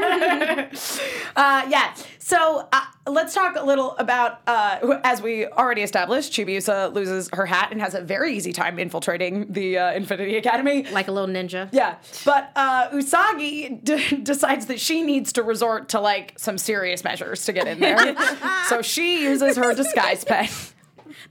uh, 1.36 1.66
yeah. 1.68 1.94
So 2.18 2.68
uh, 2.72 2.80
let's 3.08 3.34
talk 3.34 3.56
a 3.56 3.64
little 3.64 3.96
about, 3.96 4.40
uh, 4.46 5.00
as 5.02 5.20
we 5.20 5.46
already 5.46 5.82
established, 5.82 6.32
Chibiusa 6.32 6.92
loses 6.94 7.28
her 7.32 7.44
hat 7.46 7.68
and 7.72 7.80
has 7.80 7.94
a 7.94 8.00
very 8.00 8.34
easy 8.36 8.52
time 8.52 8.78
infiltrating 8.78 9.52
the 9.52 9.78
uh, 9.78 9.92
Infinity 9.92 10.36
Academy. 10.36 10.84
like 10.92 11.08
a 11.08 11.12
little 11.12 11.28
ninja. 11.28 11.68
Yeah, 11.72 11.96
but 12.24 12.52
uh, 12.54 12.90
Usagi 12.90 13.82
d- 13.82 14.16
decides 14.22 14.66
that 14.66 14.78
she 14.78 15.02
needs 15.02 15.32
to 15.34 15.42
resort 15.42 15.88
to 15.90 16.00
like 16.00 16.34
some 16.38 16.56
serious 16.56 17.02
measures 17.02 17.44
to 17.46 17.52
get 17.52 17.66
in 17.66 17.80
there. 17.80 18.14
so 18.68 18.80
she 18.82 19.22
uses 19.24 19.56
her 19.56 19.74
disguise 19.74 20.24
pen. 20.24 20.48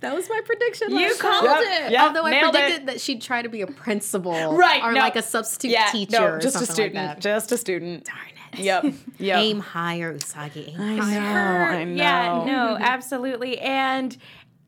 That 0.01 0.13
was 0.13 0.29
my 0.29 0.39
prediction. 0.45 0.91
You 0.91 1.07
last 1.07 1.19
called. 1.19 1.43
Yep, 1.45 1.59
it. 1.61 1.91
yep, 1.91 2.01
Although 2.07 2.25
I 2.25 2.39
predicted 2.43 2.75
it. 2.81 2.85
that 2.87 3.01
she'd 3.01 3.21
try 3.21 3.41
to 3.41 3.49
be 3.49 3.61
a 3.61 3.67
principal, 3.67 4.55
Right, 4.55 4.81
or 4.83 4.91
no. 4.93 4.99
like 4.99 5.15
a 5.15 5.21
substitute 5.21 5.71
Yeah, 5.71 5.87
teacher, 5.91 6.33
no, 6.33 6.39
just 6.39 6.61
a 6.61 6.65
student, 6.65 6.95
Like 6.95 7.19
just 7.19 7.51
a 7.51 7.57
student. 7.57 8.05
Darn 8.05 8.17
it! 8.29 8.35
Yep, 8.57 8.85
yep. 9.19 9.37
Aim 9.39 9.59
higher, 9.59 10.13
Usagi. 10.17 10.69
Aim 10.79 10.99
I 11.01 11.03
higher. 11.03 11.19
know, 11.21 11.77
I 11.79 11.83
know. 11.83 11.95
Yeah, 11.95 12.43
no, 12.45 12.77
absolutely. 12.79 13.59
And 13.59 14.15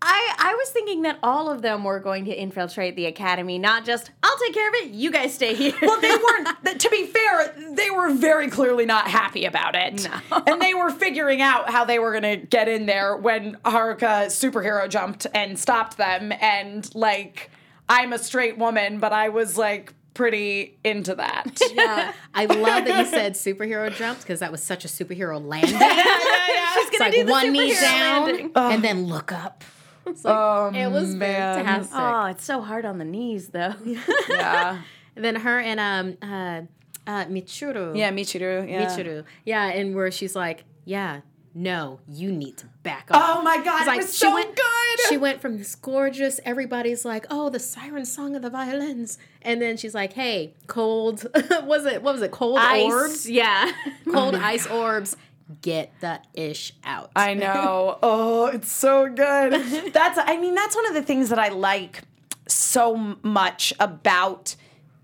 I 0.04 0.36
I 0.40 0.56
was 0.56 0.70
thinking 0.70 1.04
that 1.04 1.20
all 1.22 1.50
of 1.52 1.62
them 1.62 1.84
were 1.84 2.00
going 2.00 2.26
to 2.26 2.32
infiltrate 2.34 2.96
the 2.96 3.06
academy, 3.06 3.60
not 3.60 3.86
just 3.86 4.10
I'll 4.24 4.38
take 4.40 4.54
care 4.54 4.68
of 4.68 4.74
it, 4.76 4.90
you 4.92 5.12
guys 5.12 5.34
stay 5.34 5.54
here. 5.54 5.74
Well, 5.82 6.02
they 6.02 6.10
weren't. 6.16 6.66
th- 6.66 6.78
To 6.80 6.90
be 6.90 7.06
fair, 7.06 7.54
they 7.76 7.92
were 7.92 8.12
very 8.12 8.50
clearly 8.50 8.86
not 8.88 9.08
happy 9.08 9.46
about 9.46 9.76
it, 9.76 10.08
and 10.48 10.60
they 10.62 10.74
were 10.74 10.90
figuring 10.90 11.42
out 11.42 11.70
how 11.70 11.86
they 11.86 12.00
were 12.00 12.12
gonna 12.14 12.38
get 12.38 12.68
in 12.68 12.88
there 12.88 13.16
when 13.16 13.58
Haruka 13.64 14.26
superhero 14.28 14.90
jumped 14.90 15.28
and 15.36 15.60
stopped 15.60 15.98
them. 15.98 16.32
And 16.42 16.90
like, 16.96 17.52
I'm 17.88 18.12
a 18.12 18.18
straight 18.18 18.58
woman, 18.58 19.00
but 19.00 19.14
I 19.14 19.30
was 19.30 19.56
like 19.56 19.94
pretty 20.22 20.78
into 20.84 21.16
that. 21.16 21.60
Yeah, 21.74 22.14
I 22.34 22.46
love 22.46 22.86
that 22.86 23.00
you 23.00 23.06
said 23.06 23.34
superhero 23.34 23.94
jumps 23.96 24.22
because 24.22 24.40
that 24.42 24.52
was 24.52 24.62
such 24.62 24.86
a 24.86 24.88
superhero 24.88 25.44
landing. 25.44 25.74
yeah, 25.80 25.80
yeah. 25.80 26.06
yeah. 26.48 26.74
It's 26.78 27.00
like 27.00 27.14
do 27.14 27.24
the 27.26 27.32
one 27.32 27.52
knee 27.52 27.74
down 27.74 28.26
landing. 28.26 28.52
and 28.56 28.84
then 28.84 29.06
look 29.06 29.32
up. 29.32 29.64
It's 30.06 30.24
like, 30.26 30.36
Oh, 30.36 30.72
it 30.74 30.92
was 30.92 31.16
man. 31.16 31.66
fantastic. 31.66 31.96
oh, 31.98 32.26
it's 32.26 32.44
so 32.44 32.62
hard 32.62 32.86
on 32.86 32.98
the 33.00 33.06
knees 33.06 33.50
though. 33.50 33.74
yeah, 34.30 34.82
And 35.16 35.26
then 35.26 35.36
her 35.38 35.60
and 35.60 35.80
um 35.80 36.18
uh, 36.22 36.62
uh 37.10 37.26
Michiru. 37.26 37.98
yeah, 37.98 38.12
Michiru. 38.12 38.70
Yeah. 38.70 38.86
Michiru. 38.86 39.24
Yeah, 39.46 39.68
and 39.70 39.96
where 39.96 40.12
she's 40.12 40.36
like, 40.36 40.66
yeah, 40.86 41.22
no, 41.54 42.00
you 42.08 42.32
need 42.32 42.58
to 42.58 42.68
back 42.84 43.10
up. 43.12 43.22
Oh 43.22 43.42
my 43.42 43.64
god, 43.64 43.88
It's 43.88 43.90
it 43.90 43.98
was 43.98 44.14
she 44.14 44.26
so 44.26 44.34
went, 44.34 44.56
good. 44.56 45.00
She 45.10 45.18
went 45.18 45.42
from 45.42 45.58
this 45.58 45.76
gorgeous, 45.76 46.40
everybody's 46.46 47.04
like, 47.04 47.26
oh, 47.30 47.50
the 47.50 47.60
siren 47.60 48.06
song 48.06 48.36
of 48.36 48.42
the 48.42 48.50
violins. 48.50 49.18
And 49.42 49.62
then 49.62 49.76
she's 49.78 49.94
like, 49.94 50.14
hey, 50.14 50.54
cold, 50.68 51.26
was 51.64 51.86
it, 51.86 52.02
what 52.02 52.14
was 52.14 52.22
it, 52.22 52.32
cold 52.32 52.60
orbs? 52.60 53.30
Yeah. 53.30 53.72
Cold 54.12 54.36
ice 54.36 54.68
orbs. 54.68 55.16
Get 55.62 55.92
the 56.00 56.22
ish 56.34 56.74
out. 56.86 57.12
I 57.16 57.34
know. 57.34 58.00
Oh, 58.02 58.46
it's 58.46 58.72
so 58.72 59.08
good. 59.10 59.52
That's 59.92 60.18
I 60.18 60.38
mean 60.38 60.56
that's 60.56 60.76
one 60.76 60.88
of 60.88 60.94
the 60.94 61.02
things 61.02 61.28
that 61.30 61.40
I 61.40 61.50
like 61.50 62.04
so 62.48 63.18
much 63.22 63.74
about 63.80 64.56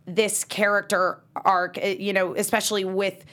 this 0.06 0.46
character 0.46 1.20
arc, 1.36 1.78
eh, 1.78 1.98
you 2.00 2.14
know, 2.14 2.34
especially 2.34 2.86
with 2.86 3.26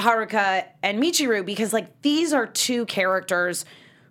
Haruka 0.00 0.66
and 0.82 1.02
Michiru 1.02 1.44
because 1.44 1.72
like 1.72 2.02
these 2.02 2.32
are 2.32 2.46
two 2.46 2.86
characters 2.86 3.64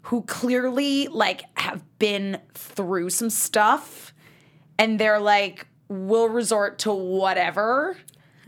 who 0.03 0.21
clearly 0.23 1.07
like 1.07 1.43
have 1.55 1.83
been 1.99 2.39
through 2.53 3.09
some 3.09 3.29
stuff 3.29 4.13
and 4.77 4.99
they're 4.99 5.19
like 5.19 5.67
we'll 5.89 6.29
resort 6.29 6.79
to 6.79 6.93
whatever 6.93 7.97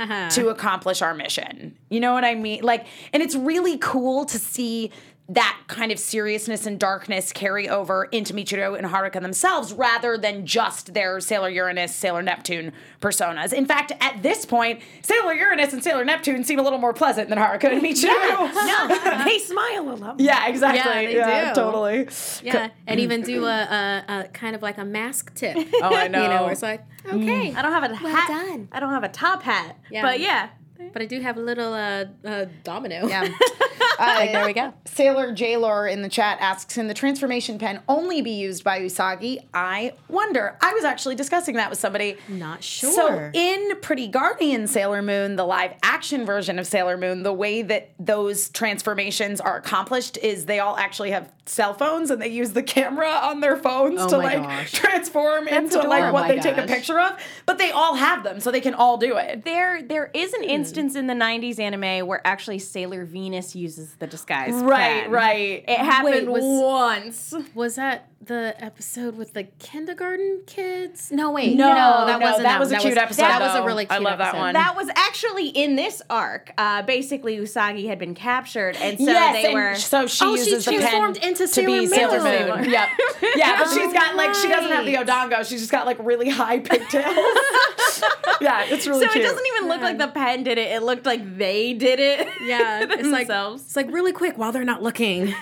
uh-huh. 0.01 0.29
to 0.29 0.49
accomplish 0.49 1.01
our 1.01 1.13
mission. 1.13 1.77
You 1.89 1.99
know 1.99 2.13
what 2.13 2.25
I 2.25 2.35
mean? 2.35 2.63
Like, 2.63 2.87
and 3.13 3.21
it's 3.21 3.35
really 3.35 3.77
cool 3.77 4.25
to 4.25 4.39
see 4.39 4.91
that 5.29 5.61
kind 5.67 5.91
of 5.91 5.99
seriousness 5.99 6.65
and 6.65 6.77
darkness 6.77 7.31
carry 7.31 7.69
over 7.69 8.05
into 8.05 8.33
Michiru 8.33 8.77
and 8.77 8.85
Haruka 8.87 9.21
themselves 9.21 9.71
rather 9.71 10.17
than 10.17 10.45
just 10.45 10.93
their 10.93 11.21
Sailor 11.21 11.49
Uranus, 11.49 11.95
Sailor 11.95 12.21
Neptune 12.21 12.73
personas. 12.99 13.53
In 13.53 13.65
fact, 13.65 13.93
at 14.01 14.21
this 14.23 14.45
point, 14.45 14.81
Sailor 15.01 15.33
Uranus 15.33 15.71
and 15.71 15.81
Sailor 15.81 16.03
Neptune 16.03 16.43
seem 16.43 16.59
a 16.59 16.61
little 16.63 16.79
more 16.79 16.93
pleasant 16.93 17.29
than 17.29 17.37
Haruka 17.37 17.71
and 17.71 17.81
Michiru. 17.81 18.09
no, 18.09 19.23
they 19.23 19.39
smile 19.39 19.89
a 19.89 19.95
lot. 19.95 20.19
Yeah, 20.19 20.47
exactly. 20.47 21.15
Yeah, 21.15 21.43
they 21.43 21.49
do. 21.49 21.55
totally. 21.55 22.07
Yeah, 22.43 22.69
and 22.85 22.99
even 22.99 23.21
do 23.21 23.45
a, 23.45 23.47
a, 23.47 24.03
a 24.07 24.27
kind 24.33 24.55
of 24.55 24.61
like 24.61 24.77
a 24.77 24.85
mask 24.85 25.33
tip. 25.33 25.55
Oh, 25.81 25.95
I 25.95 26.07
know. 26.09 26.23
You 26.23 26.29
know, 26.29 26.43
where 26.43 26.51
it's 26.51 26.61
like, 26.61 26.83
okay, 27.07 27.53
I 27.53 27.61
don't 27.61 27.71
have 27.71 27.83
a 27.83 28.03
Well 28.03 28.13
hat. 28.15 28.27
done. 28.27 28.67
I 28.71 28.79
don't 28.79 28.91
have 28.91 29.03
a 29.03 29.09
top 29.09 29.43
hat. 29.43 29.77
Yeah. 29.89 30.01
But 30.01 30.19
yeah. 30.19 30.49
but 30.91 31.01
I 31.01 31.05
do 31.05 31.21
have 31.21 31.37
a 31.37 31.41
little 31.41 31.73
uh, 31.73 32.05
uh, 32.25 32.45
domino. 32.63 33.07
Yeah. 33.07 33.21
like, 33.99 34.31
there 34.31 34.45
we 34.45 34.53
go. 34.53 34.73
Sailor 34.93 35.33
Jaylor 35.33 35.91
in 35.91 36.01
the 36.01 36.09
chat 36.09 36.37
asks, 36.41 36.73
"Can 36.73 36.87
the 36.87 36.93
transformation 36.93 37.57
pen 37.57 37.81
only 37.87 38.21
be 38.21 38.31
used 38.31 38.63
by 38.63 38.79
Usagi?" 38.79 39.39
I 39.53 39.93
wonder. 40.07 40.57
I 40.61 40.73
was 40.73 40.83
actually 40.83 41.15
discussing 41.15 41.55
that 41.55 41.69
with 41.69 41.79
somebody. 41.79 42.17
Not 42.27 42.63
sure. 42.63 42.91
So 42.91 43.31
in 43.33 43.79
Pretty 43.81 44.07
Guardian 44.07 44.67
Sailor 44.67 45.01
Moon, 45.01 45.35
the 45.37 45.45
live 45.45 45.73
action 45.81 46.25
version 46.25 46.59
of 46.59 46.67
Sailor 46.67 46.97
Moon, 46.97 47.23
the 47.23 47.33
way 47.33 47.61
that 47.61 47.91
those 47.99 48.49
transformations 48.49 49.39
are 49.39 49.55
accomplished 49.57 50.17
is 50.21 50.45
they 50.45 50.59
all 50.59 50.77
actually 50.77 51.11
have 51.11 51.31
cell 51.51 51.73
phones 51.73 52.09
and 52.09 52.21
they 52.21 52.29
use 52.29 52.51
the 52.53 52.63
camera 52.63 53.09
on 53.09 53.41
their 53.41 53.57
phones 53.57 53.99
Oh 54.01 54.07
to 54.09 54.17
like 54.17 54.41
gosh. 54.41 54.71
transform 54.71 55.47
into 55.47 55.81
like 55.81 56.13
what 56.13 56.25
Oh 56.25 56.27
they 56.29 56.37
my 56.37 56.41
take 56.41 56.57
a 56.57 56.65
picture 56.65 56.99
of. 56.99 57.17
But 57.45 57.57
they 57.57 57.71
all 57.71 57.95
have 57.95 58.23
them, 58.23 58.39
so 58.39 58.51
they 58.51 58.61
can 58.61 58.73
all 58.73 58.97
do 58.97 59.17
it. 59.17 59.43
There, 59.43 59.81
there 59.81 60.09
is 60.13 60.33
Hmm. 60.33 60.43
an 60.43 60.49
instance 60.49 60.95
in 60.95 61.07
the 61.07 61.13
'90s 61.13 61.59
anime 61.59 62.07
where 62.07 62.25
actually 62.25 62.59
Sailor 62.59 63.03
Venus 63.05 63.55
uses 63.55 63.93
the 63.95 64.07
disguise. 64.07 64.53
Right, 64.53 65.03
pen. 65.03 65.11
right. 65.11 65.65
It 65.67 65.77
happened 65.79 66.29
was- 66.29 66.41
once. 66.43 67.33
Was 67.53 67.75
that 67.75 68.07
the 68.25 68.55
episode 68.57 69.15
with 69.15 69.33
the 69.33 69.43
kindergarten 69.59 70.41
kids? 70.45 71.11
No, 71.11 71.31
wait. 71.31 71.55
No, 71.55 71.67
that 71.67 72.19
no, 72.19 72.25
wasn't 72.25 72.43
that 72.43 72.59
was 72.59 72.71
a 72.71 72.77
cute 72.77 72.97
episode, 72.97 73.23
That 73.23 73.41
was 73.41 73.55
a 73.55 73.65
really 73.65 73.85
cute. 73.85 73.91
I 73.91 73.95
cute 73.97 74.03
love 74.05 74.17
that 74.19 74.27
episode. 74.29 74.39
one. 74.41 74.53
That 74.53 74.75
was 74.75 74.89
actually 74.95 75.47
in 75.49 75.75
this 75.75 76.01
arc. 76.09 76.51
Uh, 76.57 76.81
basically, 76.83 77.37
Usagi 77.37 77.87
had 77.87 77.99
been 77.99 78.13
captured, 78.15 78.75
and 78.77 78.97
so 78.97 79.05
yes, 79.05 79.35
they 79.35 79.45
and 79.45 79.53
were. 79.53 79.75
so 79.75 80.07
she 80.07 80.23
Oh, 80.25 80.35
she 80.35 80.51
uses 80.51 80.65
the 80.65 80.71
pen 80.71 80.81
transformed 80.81 81.17
into 81.17 81.47
to 81.47 81.65
be 81.65 81.87
Sailor 81.87 82.19
Sailor 82.19 82.47
Moon. 82.55 82.61
Moon. 82.63 82.69
Yep. 82.71 82.89
Yeah, 83.35 83.57
but 83.57 83.69
she's 83.69 83.93
got 83.93 84.15
like 84.15 84.35
she 84.35 84.49
doesn't 84.49 84.71
have 84.71 84.85
the 84.85 84.95
right. 84.95 85.07
Odango. 85.07 85.47
She's 85.47 85.61
just 85.61 85.71
got 85.71 85.85
like 85.85 85.97
really 85.99 86.29
high 86.29 86.59
pigtails. 86.59 87.15
yeah, 88.41 88.65
it's 88.65 88.87
really 88.87 89.05
so 89.05 89.11
cute. 89.11 89.23
it 89.23 89.27
doesn't 89.27 89.45
even 89.55 89.69
look 89.69 89.81
like 89.81 89.97
the 89.97 90.07
pen 90.09 90.43
did 90.43 90.57
it. 90.57 90.71
It 90.71 90.83
looked 90.83 91.05
like 91.05 91.37
they 91.37 91.73
did 91.73 91.99
it. 91.99 92.27
Yeah, 92.43 92.83
it's 92.89 93.07
like 93.09 93.27
it's 93.29 93.75
like 93.75 93.91
really 93.91 94.11
quick 94.11 94.37
while 94.37 94.51
they're 94.51 94.63
not 94.63 94.81
looking. 94.83 95.33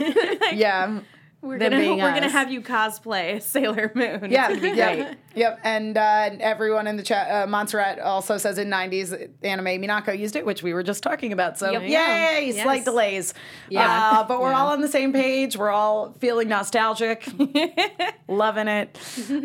yeah. 0.54 1.00
We're 1.42 1.58
gonna 1.58 1.78
we're 1.96 2.14
gonna 2.14 2.30
have 2.30 2.52
you 2.52 2.62
cosplay 2.62 3.42
Sailor 3.42 3.92
Moon. 3.96 4.30
Yeah, 4.30 4.50
yeah, 4.52 4.96
great. 4.96 5.18
yep. 5.36 5.60
And 5.64 5.98
uh, 5.98 6.30
everyone 6.40 6.86
in 6.88 6.98
the 6.98 7.04
chat, 7.04 7.30
uh, 7.32 7.48
Montserrat 7.48 8.00
also 8.00 8.38
says 8.38 8.58
in 8.58 8.68
'90s 8.70 9.30
anime, 9.44 9.66
Minako 9.82 10.18
used 10.18 10.36
it, 10.36 10.46
which 10.46 10.64
we 10.64 10.74
were 10.74 10.84
just 10.84 11.02
talking 11.04 11.32
about. 11.32 11.58
So 11.58 11.72
Yep. 11.72 11.82
yay, 11.84 12.52
Yeah. 12.54 12.64
slight 12.64 12.84
delays. 12.86 13.34
Yeah. 13.70 13.88
uh, 14.20 14.24
but 14.28 14.42
we're 14.42 14.54
all 14.54 14.68
on 14.70 14.82
the 14.82 14.88
same 14.90 15.14
page. 15.14 15.56
We're 15.56 15.70
all 15.72 16.14
feeling 16.20 16.50
nostalgic, 16.50 17.26
loving 18.28 18.68
it. 18.68 18.98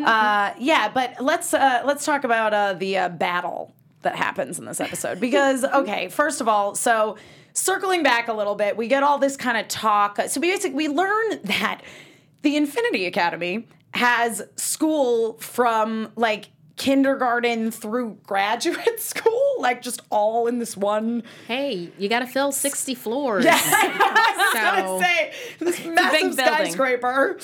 Uh, 0.03 0.53
yeah, 0.59 0.89
but 0.93 1.15
let's 1.21 1.53
uh, 1.53 1.81
let's 1.85 2.05
talk 2.05 2.23
about 2.23 2.53
uh, 2.53 2.73
the 2.73 2.97
uh, 2.97 3.09
battle 3.09 3.73
that 4.01 4.15
happens 4.15 4.59
in 4.59 4.65
this 4.65 4.79
episode 4.79 5.19
because 5.19 5.63
okay, 5.63 6.09
first 6.09 6.41
of 6.41 6.47
all, 6.47 6.75
so 6.75 7.17
circling 7.55 8.03
back 8.03 8.27
a 8.27 8.33
little 8.33 8.55
bit, 8.55 8.77
we 8.77 8.87
get 8.87 9.01
all 9.01 9.17
this 9.17 9.35
kind 9.35 9.57
of 9.57 9.67
talk. 9.67 10.19
So 10.27 10.39
we 10.39 10.51
basically 10.51 10.75
we 10.75 10.87
learn 10.89 11.39
that 11.45 11.81
the 12.43 12.55
Infinity 12.55 13.05
Academy 13.05 13.67
has 13.93 14.43
school 14.57 15.37
from 15.39 16.11
like 16.15 16.49
kindergarten 16.75 17.71
through 17.71 18.19
graduate 18.23 18.99
school, 18.99 19.44
like 19.65 19.81
just 19.81 20.01
all 20.09 20.47
in 20.47 20.59
this 20.59 20.77
one. 20.77 21.23
hey, 21.47 21.91
you 21.97 22.07
got 22.09 22.19
to 22.19 22.27
fill 22.27 22.51
sixty 22.51 22.95
floors. 22.95 23.45
I 23.49 23.51
was 23.51 24.51
So- 24.53 24.59
gonna 24.61 25.03
say 25.03 25.33
this 25.59 25.85
massive 25.85 26.35
building. 26.37 26.53
skyscraper. 26.71 27.37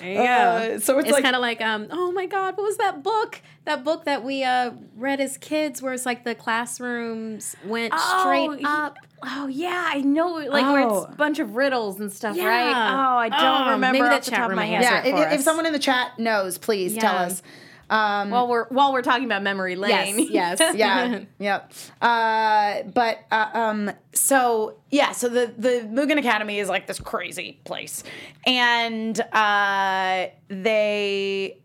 There 0.00 0.12
you 0.12 0.18
Uh, 0.20 0.78
so 0.80 0.98
it's, 0.98 1.08
It's 1.08 1.12
like 1.14 1.22
kind 1.22 1.36
of 1.36 1.42
like, 1.42 1.60
um, 1.60 1.86
oh 1.90 2.10
my 2.12 2.26
God, 2.26 2.56
what 2.56 2.64
was 2.64 2.76
that 2.78 3.02
book? 3.02 3.40
That 3.66 3.82
book 3.84 4.04
that 4.04 4.22
we 4.24 4.44
uh, 4.44 4.72
read 4.96 5.20
as 5.20 5.38
kids, 5.38 5.82
where 5.82 5.92
it's 5.92 6.06
like 6.06 6.22
the 6.24 6.34
classrooms 6.34 7.56
went 7.64 7.92
straight 7.98 8.60
up. 8.64 8.96
Oh 9.22 9.46
yeah, 9.48 9.90
I 9.92 10.02
know. 10.02 10.34
Like 10.34 10.66
where 10.72 10.82
Oh. 10.88 11.02
it's 11.04 11.12
a 11.12 11.16
bunch 11.16 11.38
of 11.38 11.56
riddles 11.56 11.98
and 12.00 12.12
stuff, 12.12 12.36
Yeah. 12.36 12.46
right? 12.46 12.70
Oh, 12.70 13.16
I 13.18 13.28
don't 13.28 13.68
Oh, 13.68 13.70
remember 13.72 13.92
maybe 13.98 14.02
off 14.04 14.10
that 14.10 14.22
the 14.24 14.30
chat 14.30 14.38
top 14.40 14.44
of 14.46 14.50
room 14.50 14.56
my 14.56 14.66
may 14.68 14.74
answer 14.76 14.90
yeah. 14.90 15.02
it 15.04 15.06
If, 15.06 15.28
for 15.28 15.34
if 15.34 15.40
someone 15.40 15.66
in 15.66 15.72
the 15.72 15.78
chat 15.78 16.18
knows, 16.18 16.58
please 16.58 16.94
tell 16.96 17.16
us. 17.16 17.42
Um, 17.88 18.30
While 18.30 18.48
we're 18.48 18.66
while 18.68 18.92
we're 18.92 19.02
talking 19.02 19.24
about 19.24 19.42
memory 19.42 19.76
lane. 19.76 20.18
Yes, 20.18 20.58
yes. 20.60 20.74
yeah, 20.74 21.20
yep. 21.38 21.72
Uh, 22.00 22.82
but 22.92 23.20
uh, 23.30 23.50
um, 23.52 23.92
so 24.12 24.76
yeah, 24.90 25.12
so 25.12 25.28
the 25.28 25.52
the 25.56 25.88
Mugen 25.88 26.18
Academy 26.18 26.58
is 26.58 26.68
like 26.68 26.86
this 26.86 26.98
crazy 26.98 27.60
place, 27.64 28.02
and 28.46 29.18
uh, 29.32 30.26
they. 30.48 31.58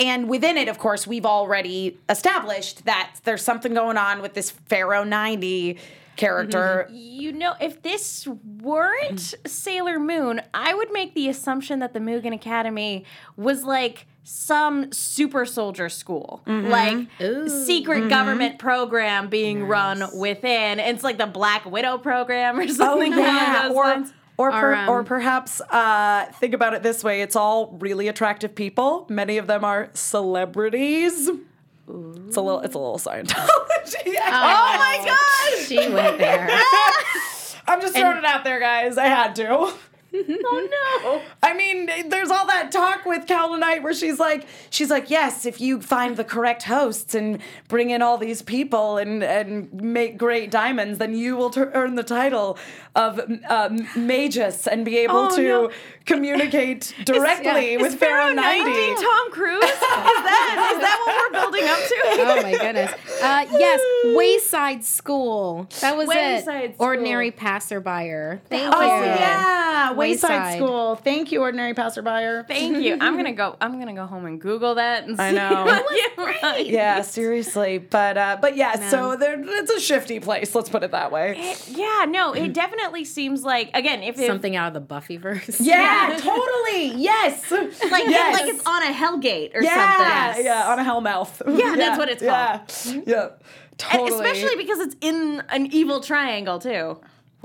And 0.00 0.28
within 0.28 0.56
it, 0.56 0.66
of 0.66 0.78
course, 0.78 1.06
we've 1.06 1.26
already 1.26 2.00
established 2.08 2.86
that 2.86 3.20
there's 3.22 3.42
something 3.42 3.72
going 3.72 3.96
on 3.96 4.20
with 4.20 4.34
this 4.34 4.50
Pharaoh 4.50 5.04
90 5.04 5.78
character. 6.16 6.88
You 6.90 7.32
know, 7.32 7.54
if 7.60 7.82
this 7.82 8.26
weren't 8.60 9.34
Sailor 9.46 10.00
Moon, 10.00 10.40
I 10.54 10.74
would 10.74 10.92
make 10.92 11.14
the 11.14 11.28
assumption 11.28 11.78
that 11.80 11.92
the 11.92 12.00
Mugen 12.00 12.34
Academy 12.34 13.04
was 13.36 13.62
like 13.62 14.06
some 14.24 14.92
super 14.92 15.44
soldier 15.44 15.88
school, 15.88 16.42
like 16.46 17.08
Ooh. 17.20 17.48
secret 17.64 18.08
government 18.08 18.58
program 18.58 19.28
being 19.28 19.64
run 19.64 20.04
within. 20.16 20.78
It's 20.78 21.02
like 21.02 21.18
the 21.18 21.26
Black 21.26 21.64
Widow 21.64 21.98
program 21.98 22.58
or 22.58 22.68
something. 22.68 23.12
along 23.12 23.52
those 23.52 23.72
or 23.72 23.84
lines. 23.84 24.12
or, 24.38 24.50
per, 24.52 24.72
Or, 24.72 24.74
um, 24.76 24.88
or 24.88 25.04
perhaps 25.04 25.60
uh, 25.60 26.26
think 26.40 26.54
about 26.54 26.74
it 26.74 26.82
this 26.82 27.02
way: 27.02 27.20
it's 27.22 27.36
all 27.36 27.76
really 27.80 28.08
attractive 28.08 28.54
people. 28.54 29.06
Many 29.08 29.38
of 29.38 29.46
them 29.46 29.64
are 29.64 29.90
celebrities. 29.94 31.28
It's 31.28 32.36
a 32.36 32.40
little, 32.40 32.60
it's 32.60 32.74
a 32.74 32.78
little 32.78 32.98
Scientology. 32.98 33.36
Oh 34.34 34.76
my 34.78 35.02
gosh! 35.04 35.66
She 35.66 35.76
went 35.76 36.18
there. 36.18 36.48
I'm 37.66 37.80
just 37.80 37.94
throwing 37.94 38.18
it 38.18 38.24
out 38.24 38.44
there, 38.44 38.60
guys. 38.60 38.96
I 38.98 39.06
had 39.06 39.34
to. 39.36 39.48
Oh 39.48 39.72
no! 40.14 41.22
I 41.42 41.54
mean, 41.54 41.88
there's 42.08 42.30
all 42.30 42.46
that 42.46 42.70
talk 42.70 42.91
with 43.06 43.26
Kaolinite 43.26 43.82
where 43.82 43.94
she's 43.94 44.18
like, 44.18 44.46
she's 44.70 44.90
like, 44.90 45.10
yes, 45.10 45.44
if 45.46 45.60
you 45.60 45.80
find 45.80 46.16
the 46.16 46.24
correct 46.24 46.64
hosts 46.64 47.14
and 47.14 47.38
bring 47.68 47.90
in 47.90 48.02
all 48.02 48.18
these 48.18 48.42
people 48.42 48.96
and 48.98 49.22
and 49.22 49.72
make 49.72 50.16
great 50.18 50.50
diamonds, 50.50 50.98
then 50.98 51.14
you 51.14 51.36
will 51.36 51.50
tur 51.50 51.70
earn 51.74 51.94
the 51.94 52.02
title 52.02 52.58
of 52.94 53.20
um, 53.48 53.88
Magus 53.96 54.66
and 54.66 54.84
be 54.84 54.98
able 54.98 55.16
Oh, 55.16 55.36
to 55.36 55.42
no. 55.42 55.70
communicate 56.04 56.94
directly 57.04 57.76
with 57.78 57.98
Pharaoh 57.98 58.32
90. 58.32 58.94
Tom 59.02 59.30
Cruise? 59.32 59.62
Is 59.64 59.70
that 59.80 60.72
is 60.74 60.80
that 60.80 61.02
what 61.06 61.32
we're 61.32 61.40
building 61.40 61.68
up 61.68 61.78
to? 61.78 61.92
Oh 62.32 62.42
my 62.42 62.52
goodness. 62.52 62.92
Uh, 63.22 63.46
yes, 63.58 63.80
Wayside 64.16 64.84
School. 64.84 65.66
That 65.80 65.96
was 65.96 66.06
Wayside 66.08 66.64
it. 66.64 66.74
School. 66.74 66.86
Ordinary 66.86 67.30
passerby. 67.30 68.38
Thank 68.48 68.74
Oh 68.74 68.80
you. 68.80 69.04
yeah, 69.04 69.92
Wayside, 69.92 70.30
Wayside. 70.30 70.56
School. 70.58 70.96
Thank 70.96 71.32
you, 71.32 71.40
ordinary 71.40 71.74
passerby. 71.74 72.44
Thank 72.48 72.78
you. 72.84 72.91
I'm 73.00 73.16
gonna 73.16 73.32
go. 73.32 73.56
I'm 73.60 73.78
gonna 73.78 73.94
go 73.94 74.06
home 74.06 74.26
and 74.26 74.40
Google 74.40 74.74
that. 74.76 75.04
And 75.06 75.20
I 75.20 75.30
know. 75.32 75.64
what 76.16 76.66
you- 76.66 76.72
Yeah, 76.72 77.02
seriously, 77.02 77.78
but 77.78 78.16
uh, 78.16 78.38
but 78.40 78.56
yeah, 78.56 78.88
so 78.90 79.16
there, 79.16 79.36
it's 79.40 79.70
a 79.70 79.80
shifty 79.80 80.20
place. 80.20 80.54
Let's 80.54 80.68
put 80.68 80.82
it 80.82 80.90
that 80.92 81.10
way. 81.12 81.54
Yeah, 81.68 82.06
no, 82.08 82.32
it 82.32 82.52
definitely 82.62 83.04
seems 83.04 83.44
like 83.44 83.70
again, 83.74 84.02
if 84.02 84.18
it, 84.18 84.26
Something 84.26 84.56
out 84.56 84.74
of 84.76 84.88
the 84.88 84.94
Buffyverse. 84.94 85.56
Yeah, 85.60 86.16
totally. 86.18 86.94
Yes. 87.00 87.50
like 87.50 88.04
yes. 88.06 88.40
like 88.40 88.48
it's 88.54 88.66
on 88.66 88.82
a 88.82 88.92
Hellgate 88.92 89.54
or 89.56 89.62
yeah, 89.62 90.26
something. 90.28 90.44
yeah, 90.44 90.68
on 90.68 90.78
a 90.78 90.84
hellmouth. 90.84 91.42
Yeah, 91.62 91.74
that's 91.76 91.98
what 91.98 92.08
it's 92.08 92.22
yeah. 92.22 92.60
Yeah, 93.06 93.28
And 93.30 93.32
totally. 93.78 94.10
especially 94.12 94.56
because 94.56 94.78
it's 94.80 94.96
in 95.00 95.42
an 95.48 95.66
evil 95.72 96.00
triangle 96.00 96.58
too. 96.58 97.00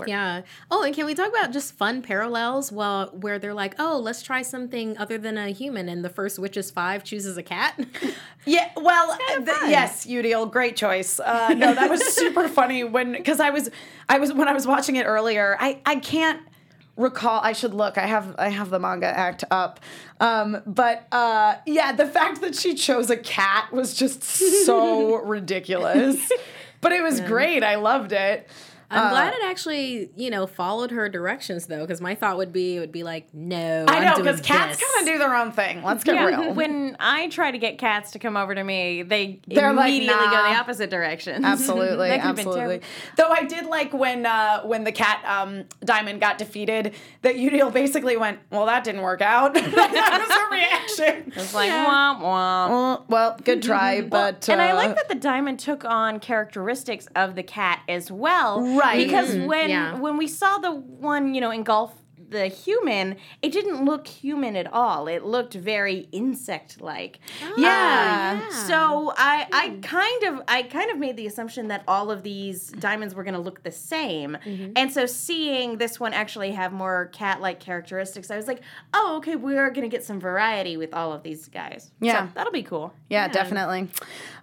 Yeah. 0.06 0.42
Oh, 0.70 0.84
and 0.84 0.94
can 0.94 1.06
we 1.06 1.16
talk 1.16 1.30
about 1.30 1.52
just 1.52 1.74
fun 1.74 2.02
parallels? 2.02 2.72
Well, 2.72 3.08
where 3.20 3.40
they're 3.40 3.54
like, 3.54 3.76
oh, 3.80 3.98
let's 3.98 4.22
try 4.22 4.42
something 4.42 4.98
other 4.98 5.18
than 5.18 5.38
a 5.38 5.50
human, 5.50 5.90
and 5.90 6.04
the 6.06 6.10
first 6.10 6.38
Witches 6.38 6.70
Five 6.70 7.04
chooses 7.04 7.38
a 7.38 7.44
cat. 7.44 7.80
Yeah, 8.46 8.70
well, 8.78 9.18
th- 9.36 9.46
yes, 9.68 10.06
Eudial, 10.06 10.50
great 10.50 10.78
choice. 10.78 11.20
Uh, 11.20 11.50
no, 11.50 11.74
that 11.74 11.90
was 11.90 12.02
super 12.16 12.48
funny 12.60 12.86
when 12.86 13.12
because 13.12 13.42
I 13.42 13.50
was 13.50 13.70
I 14.08 14.20
was 14.20 14.32
when 14.32 14.48
I 14.48 14.54
was 14.54 14.66
watching 14.66 14.96
it 14.96 15.04
earlier. 15.04 15.58
I 15.60 15.82
I 15.86 15.98
can't 15.98 16.40
recall. 16.96 17.42
I 17.44 17.52
should 17.52 17.74
look. 17.74 17.98
I 17.98 18.06
have 18.06 18.36
I 18.38 18.48
have 18.48 18.70
the 18.70 18.80
manga 18.80 19.08
act 19.08 19.44
up. 19.52 19.82
Um, 20.22 20.62
but 20.66 21.08
uh, 21.12 21.56
yeah, 21.66 21.92
the 21.92 22.08
fact 22.08 22.40
that 22.40 22.56
she 22.56 22.74
chose 22.74 23.10
a 23.10 23.18
cat 23.18 23.74
was 23.74 23.94
just 23.94 24.24
so 24.24 25.16
ridiculous. 25.26 26.32
But 26.80 26.94
it 26.94 27.02
was 27.02 27.20
great. 27.20 27.64
I 27.64 27.76
loved 27.76 28.14
it. 28.14 28.48
I'm 28.90 29.10
glad 29.10 29.34
it 29.34 29.44
actually, 29.44 30.10
you 30.16 30.30
know, 30.30 30.48
followed 30.48 30.92
her 30.92 31.10
directions 31.10 31.68
though, 31.68 31.82
because 31.82 32.00
my 32.00 32.16
thought 32.16 32.38
would 32.38 32.54
be 32.54 32.78
it 32.78 32.80
would 32.80 32.92
be 32.92 33.04
like, 33.04 33.34
no, 33.34 33.86
I 33.88 34.00
know 34.00 34.16
because 34.16 34.40
because 34.40 34.42
cats 34.42 34.82
kind 34.82 35.08
of 35.08 35.14
do 35.14 35.18
their 35.20 35.36
own 35.36 35.52
thing. 35.52 35.84
Let's 35.84 36.04
get 36.04 36.16
Yeah, 36.16 36.26
real. 36.26 36.54
when 36.54 36.96
I 37.00 37.28
try 37.28 37.52
to 37.52 37.58
get 37.58 37.78
cats 37.78 38.12
to 38.12 38.20
come 38.20 38.38
over 38.38 38.56
to 38.56 38.64
me, 38.64 39.04
they 39.04 39.42
They're 39.48 39.74
like, 39.74 39.90
immediately 39.90 40.26
go 40.26 40.32
the 40.32 40.58
opposite 40.58 40.90
direction. 40.90 41.44
Absolutely, 41.58 42.10
That 42.10 42.22
could've 42.22 42.36
been 42.38 42.48
absolutely. 42.48 42.82
Though 43.18 43.30
I 43.30 43.44
did 43.44 43.66
like 43.66 43.94
when 43.94 44.26
uh, 44.26 44.62
when 44.64 44.84
the 44.84 44.92
cat 44.92 45.24
um, 45.26 45.66
Daimon 45.84 46.20
got 46.20 46.38
defeated, 46.38 46.94
that 47.24 47.36
Eudial 47.36 47.74
basically 47.74 48.16
went, 48.16 48.40
"Well, 48.52 48.66
that 48.68 48.84
didn't 48.84 49.02
work 49.02 49.22
out." 49.22 49.54
that 49.54 49.64
was 49.66 50.38
her 50.38 50.52
reaction. 50.52 51.34
It's 51.36 51.54
like 51.54 51.72
womp 51.72 52.20
womp. 52.20 52.70
Well, 52.70 53.06
well, 53.10 53.38
good 53.44 53.62
try, 53.62 54.02
but 54.02 54.48
and 54.48 54.62
I 54.62 54.72
uh, 54.72 54.76
like 54.76 54.96
that 54.96 55.10
the 55.10 55.16
Daimon 55.16 55.58
took 55.58 55.84
on 55.84 56.20
characteristics 56.20 57.08
of 57.16 57.36
the 57.36 57.44
cat 57.44 57.82
as 57.90 58.12
well. 58.12 58.77
Right. 58.78 59.06
Because 59.06 59.30
mm-hmm. 59.34 59.46
when 59.46 59.70
yeah. 59.70 60.00
when 60.00 60.18
we 60.18 60.28
saw 60.28 60.58
the 60.58 60.72
one, 60.72 61.34
you 61.34 61.42
know, 61.42 61.52
engulf 61.52 61.94
the 62.30 62.48
human, 62.48 63.18
it 63.42 63.52
didn't 63.52 63.86
look 63.86 64.08
human 64.08 64.56
at 64.56 64.72
all. 64.72 65.08
It 65.08 65.24
looked 65.24 65.54
very 65.54 66.08
insect 66.12 66.82
like. 66.82 67.20
Yeah. 67.58 68.50
So 68.50 69.14
I 69.18 69.48
I 69.52 69.78
kind 69.82 70.24
of 70.24 70.44
I 70.48 70.64
kind 70.64 70.92
of 70.92 70.98
made 70.98 71.18
the 71.18 71.28
assumption 71.28 71.68
that 71.70 71.84
all 71.88 72.12
of 72.12 72.24
these 72.24 72.68
Daimons 72.72 73.16
were 73.16 73.24
going 73.24 73.34
to 73.34 73.40
look 73.40 73.64
the 73.64 73.72
same. 73.72 74.38
And 74.76 74.92
so 74.92 75.06
seeing 75.06 75.78
this 75.78 76.00
one 76.00 76.14
actually 76.14 76.52
have 76.52 76.72
more 76.74 77.10
cat-like 77.14 77.60
characteristics, 77.60 78.32
I 78.32 78.38
was 78.38 78.48
like, 78.48 78.62
"Oh, 78.94 79.18
okay, 79.18 79.36
we're 79.36 79.70
going 79.70 79.90
to 79.90 79.96
get 79.96 80.04
some 80.04 80.20
variety 80.20 80.78
with 80.78 80.94
all 80.94 81.14
of 81.14 81.24
these 81.24 81.48
guys." 81.48 81.92
Yeah. 82.00 82.28
So 82.28 82.32
that'll 82.36 82.54
be 82.54 82.64
cool. 82.64 82.94
Yeah, 83.10 83.28
definitely. 83.28 83.90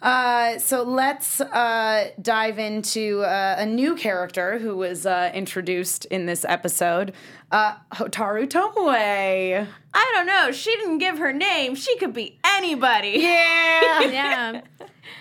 Uh, 0.03 0.59
so 0.59 0.83
let's 0.83 1.41
uh, 1.41 2.11
dive 2.21 2.59
into 2.59 3.23
uh, 3.23 3.57
a 3.59 3.67
new 3.67 3.95
character 3.95 4.59
who 4.59 4.77
was 4.77 5.07
uh, 5.07 5.31
introduced 5.35 6.05
in 6.07 6.27
this 6.27 6.45
episode, 6.49 7.13
uh, 7.55 7.77
Hotaru 7.93 8.49
Tomoe. 8.49 9.67
I 9.95 10.13
don't 10.15 10.27
know. 10.27 10.51
She 10.51 10.75
didn't 10.77 10.99
give 10.99 11.19
her 11.19 11.33
name. 11.33 11.77
She 11.77 11.97
could 11.99 12.13
be 12.13 12.41
anybody. 12.45 13.21
Yeah. 13.21 14.01
yeah. 14.01 14.61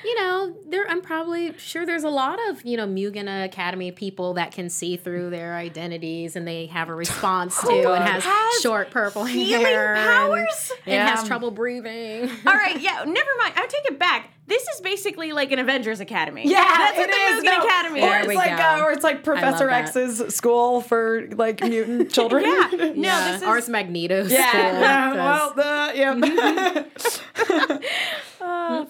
You 0.04 0.16
know, 0.20 0.56
there 0.68 0.86
I'm 0.90 1.02
probably 1.02 1.58
sure 1.58 1.86
there's 1.86 2.04
a 2.04 2.10
lot 2.10 2.40
of, 2.50 2.64
you 2.66 2.78
know, 2.78 2.86
Mugen 2.88 3.46
Academy 3.46 3.92
people 3.92 4.34
that 4.36 4.52
can 4.52 4.70
see 4.70 4.98
through 4.98 5.30
their 5.30 5.56
identities 5.56 6.36
and 6.36 6.48
they 6.48 6.66
have 6.68 6.90
a 6.90 6.96
response 6.96 7.60
to 7.62 7.92
and 7.94 8.04
has, 8.04 8.24
has 8.24 8.62
short 8.62 8.92
purple 8.92 9.26
healing 9.26 9.66
hair 9.66 9.96
powers? 9.96 10.72
and, 10.86 10.94
Yeah. 10.94 11.08
has 11.16 11.26
trouble 11.28 11.52
breathing. 11.52 12.30
All 12.46 12.54
right, 12.54 12.80
yeah, 12.80 13.04
never 13.06 13.30
mind. 13.40 13.54
I 13.56 13.68
take 13.68 13.86
it 13.86 13.98
back. 14.00 14.30
This 14.46 14.62
is 14.76 14.82
basically 14.82 15.32
like 15.32 15.54
an 15.54 15.60
Avengers 15.60 16.02
Academy. 16.02 16.44
Yeah, 16.46 16.66
that's 16.68 16.98
what 16.98 17.10
it 17.10 17.14
the 17.14 17.18
is. 17.18 17.44
Mugen 17.44 17.58
No, 17.60 17.66
Academy 17.66 18.00
or 18.02 18.10
There 18.10 18.20
it's 18.20 18.28
we 18.28 18.36
like, 18.36 18.58
go. 18.58 18.64
uh, 18.64 18.82
or 18.84 18.92
it's 18.92 19.04
like 19.04 19.24
Professor. 19.24 19.70
X's 19.70 20.36
school 20.36 20.82
for 20.82 21.30
like 21.32 21.62
mutant 21.64 22.12
children. 22.14 22.44
Yeah. 22.44 22.70
No, 22.94 23.10
yeah. 23.10 23.32
this 23.32 23.42
is 23.42 23.48
or 23.48 23.72
Magneto's 23.72 24.32
Yeah, 24.32 24.50
school, 24.50 24.62
yeah, 24.82 25.14
'cause- 25.14 25.56
well, 25.56 25.88
the, 25.88 25.98
yep. 27.58 27.82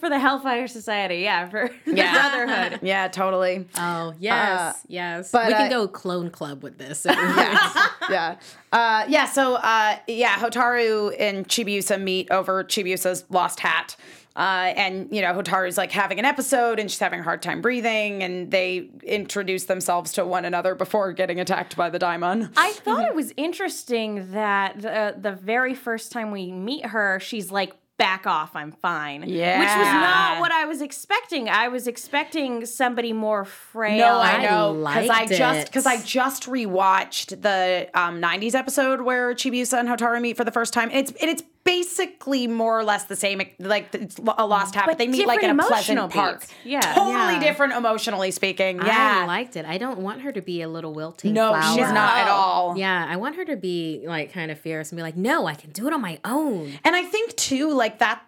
Uh, 0.03 0.07
for 0.07 0.09
the 0.09 0.19
Hellfire 0.19 0.67
Society. 0.67 1.17
Yeah, 1.17 1.49
for 1.49 1.69
the 1.85 1.93
Brotherhood. 1.93 2.79
yeah, 2.83 3.07
totally. 3.07 3.65
Oh 3.77 4.13
yes, 4.19 4.83
yes. 4.87 5.31
but, 5.31 5.47
we 5.47 5.53
uh, 5.53 5.57
can 5.57 5.69
go 5.69 5.87
clone 5.87 6.29
club 6.29 6.63
with 6.63 6.77
this. 6.77 7.05
yeah. 7.09 8.37
Uh, 8.71 9.05
yeah, 9.07 9.25
so 9.25 9.55
uh, 9.55 9.97
yeah, 10.07 10.35
Hotaru 10.35 11.15
and 11.19 11.47
Chibiusa 11.47 12.01
meet 12.01 12.31
over 12.31 12.63
Chibiusa's 12.63 13.25
lost 13.29 13.59
hat. 13.59 13.95
Uh, 14.35 14.73
and 14.75 15.07
you 15.11 15.21
know, 15.21 15.31
Hotaru's 15.31 15.77
like 15.77 15.91
having 15.91 16.17
an 16.17 16.25
episode 16.25 16.79
and 16.79 16.89
she's 16.89 16.99
having 16.99 17.19
a 17.19 17.23
hard 17.23 17.41
time 17.43 17.61
breathing, 17.61 18.23
and 18.23 18.49
they 18.49 18.89
introduce 19.03 19.65
themselves 19.65 20.11
to 20.13 20.25
one 20.25 20.43
another 20.43 20.73
before 20.73 21.13
getting 21.13 21.39
attacked 21.39 21.77
by 21.77 21.89
the 21.89 21.99
daimon. 21.99 22.49
I 22.57 22.71
thought 22.71 23.05
it 23.05 23.13
was 23.13 23.31
interesting 23.37 24.31
that 24.31 24.81
the, 24.81 25.15
the 25.19 25.33
very 25.33 25.75
first 25.75 26.11
time 26.11 26.31
we 26.31 26.51
meet 26.51 26.87
her, 26.87 27.19
she's 27.19 27.51
like, 27.51 27.73
back 27.97 28.25
off, 28.25 28.55
I'm 28.55 28.71
fine. 28.71 29.23
Yeah. 29.27 29.59
Which 29.59 29.67
was 29.67 29.93
not 29.93 30.39
what 30.39 30.51
I 30.51 30.65
was 30.65 30.81
expecting. 30.81 31.49
I 31.49 31.67
was 31.67 31.87
expecting 31.87 32.65
somebody 32.65 33.13
more 33.13 33.45
frail. 33.45 33.97
No, 33.97 34.17
I 34.17 34.31
I 34.31 34.43
know 34.43 34.73
because 34.73 35.09
I 35.09 35.19
liked 35.19 35.31
just 35.33 35.67
because 35.67 35.85
I 35.85 36.01
just 36.01 36.43
rewatched 36.43 37.41
the 37.41 37.89
um, 37.93 38.21
'90s 38.21 38.55
episode 38.55 39.01
where 39.01 39.33
Chibiusa 39.33 39.79
and 39.79 39.87
Hotaru 39.87 40.21
meet 40.21 40.37
for 40.37 40.43
the 40.43 40.51
first 40.51 40.73
time. 40.73 40.89
It's 40.91 41.11
and 41.11 41.29
it's 41.29 41.43
basically 41.63 42.45
more 42.47 42.77
or 42.77 42.83
less 42.83 43.05
the 43.05 43.15
same. 43.15 43.41
Like 43.59 43.93
it's 43.95 44.17
a 44.17 44.45
lost 44.45 44.75
hat, 44.75 44.83
but, 44.85 44.93
But 44.93 44.97
they 44.97 45.07
meet 45.07 45.27
like 45.27 45.43
in 45.43 45.49
a 45.49 45.55
pleasant 45.55 45.97
emotional 45.97 46.09
park. 46.09 46.45
Yeah. 46.63 46.81
totally 46.81 47.13
Yeah. 47.13 47.39
different 47.39 47.73
emotionally 47.73 48.31
speaking. 48.31 48.77
Yeah, 48.77 49.21
I 49.23 49.25
liked 49.25 49.55
it. 49.55 49.65
I 49.65 49.77
don't 49.77 49.99
want 49.99 50.21
her 50.21 50.31
to 50.31 50.41
be 50.41 50.61
a 50.61 50.67
little 50.67 50.93
wilting 50.93 51.33
no, 51.33 51.49
flower. 51.51 51.73
she's 51.77 51.91
not 51.93 52.17
at 52.17 52.27
all. 52.27 52.77
Yeah, 52.77 53.05
I 53.09 53.15
want 53.15 53.35
her 53.37 53.45
to 53.45 53.55
be 53.55 54.03
like 54.05 54.33
kind 54.33 54.51
of 54.51 54.59
fierce 54.59 54.91
and 54.91 54.97
be 54.97 55.03
like, 55.03 55.15
no, 55.17 55.45
I 55.45 55.55
can 55.55 55.71
do 55.71 55.87
it 55.87 55.93
on 55.93 56.01
my 56.01 56.19
own. 56.25 56.73
And 56.83 56.95
I 56.95 57.03
think 57.03 57.35
too, 57.35 57.73
like 57.73 57.99
that, 57.99 58.23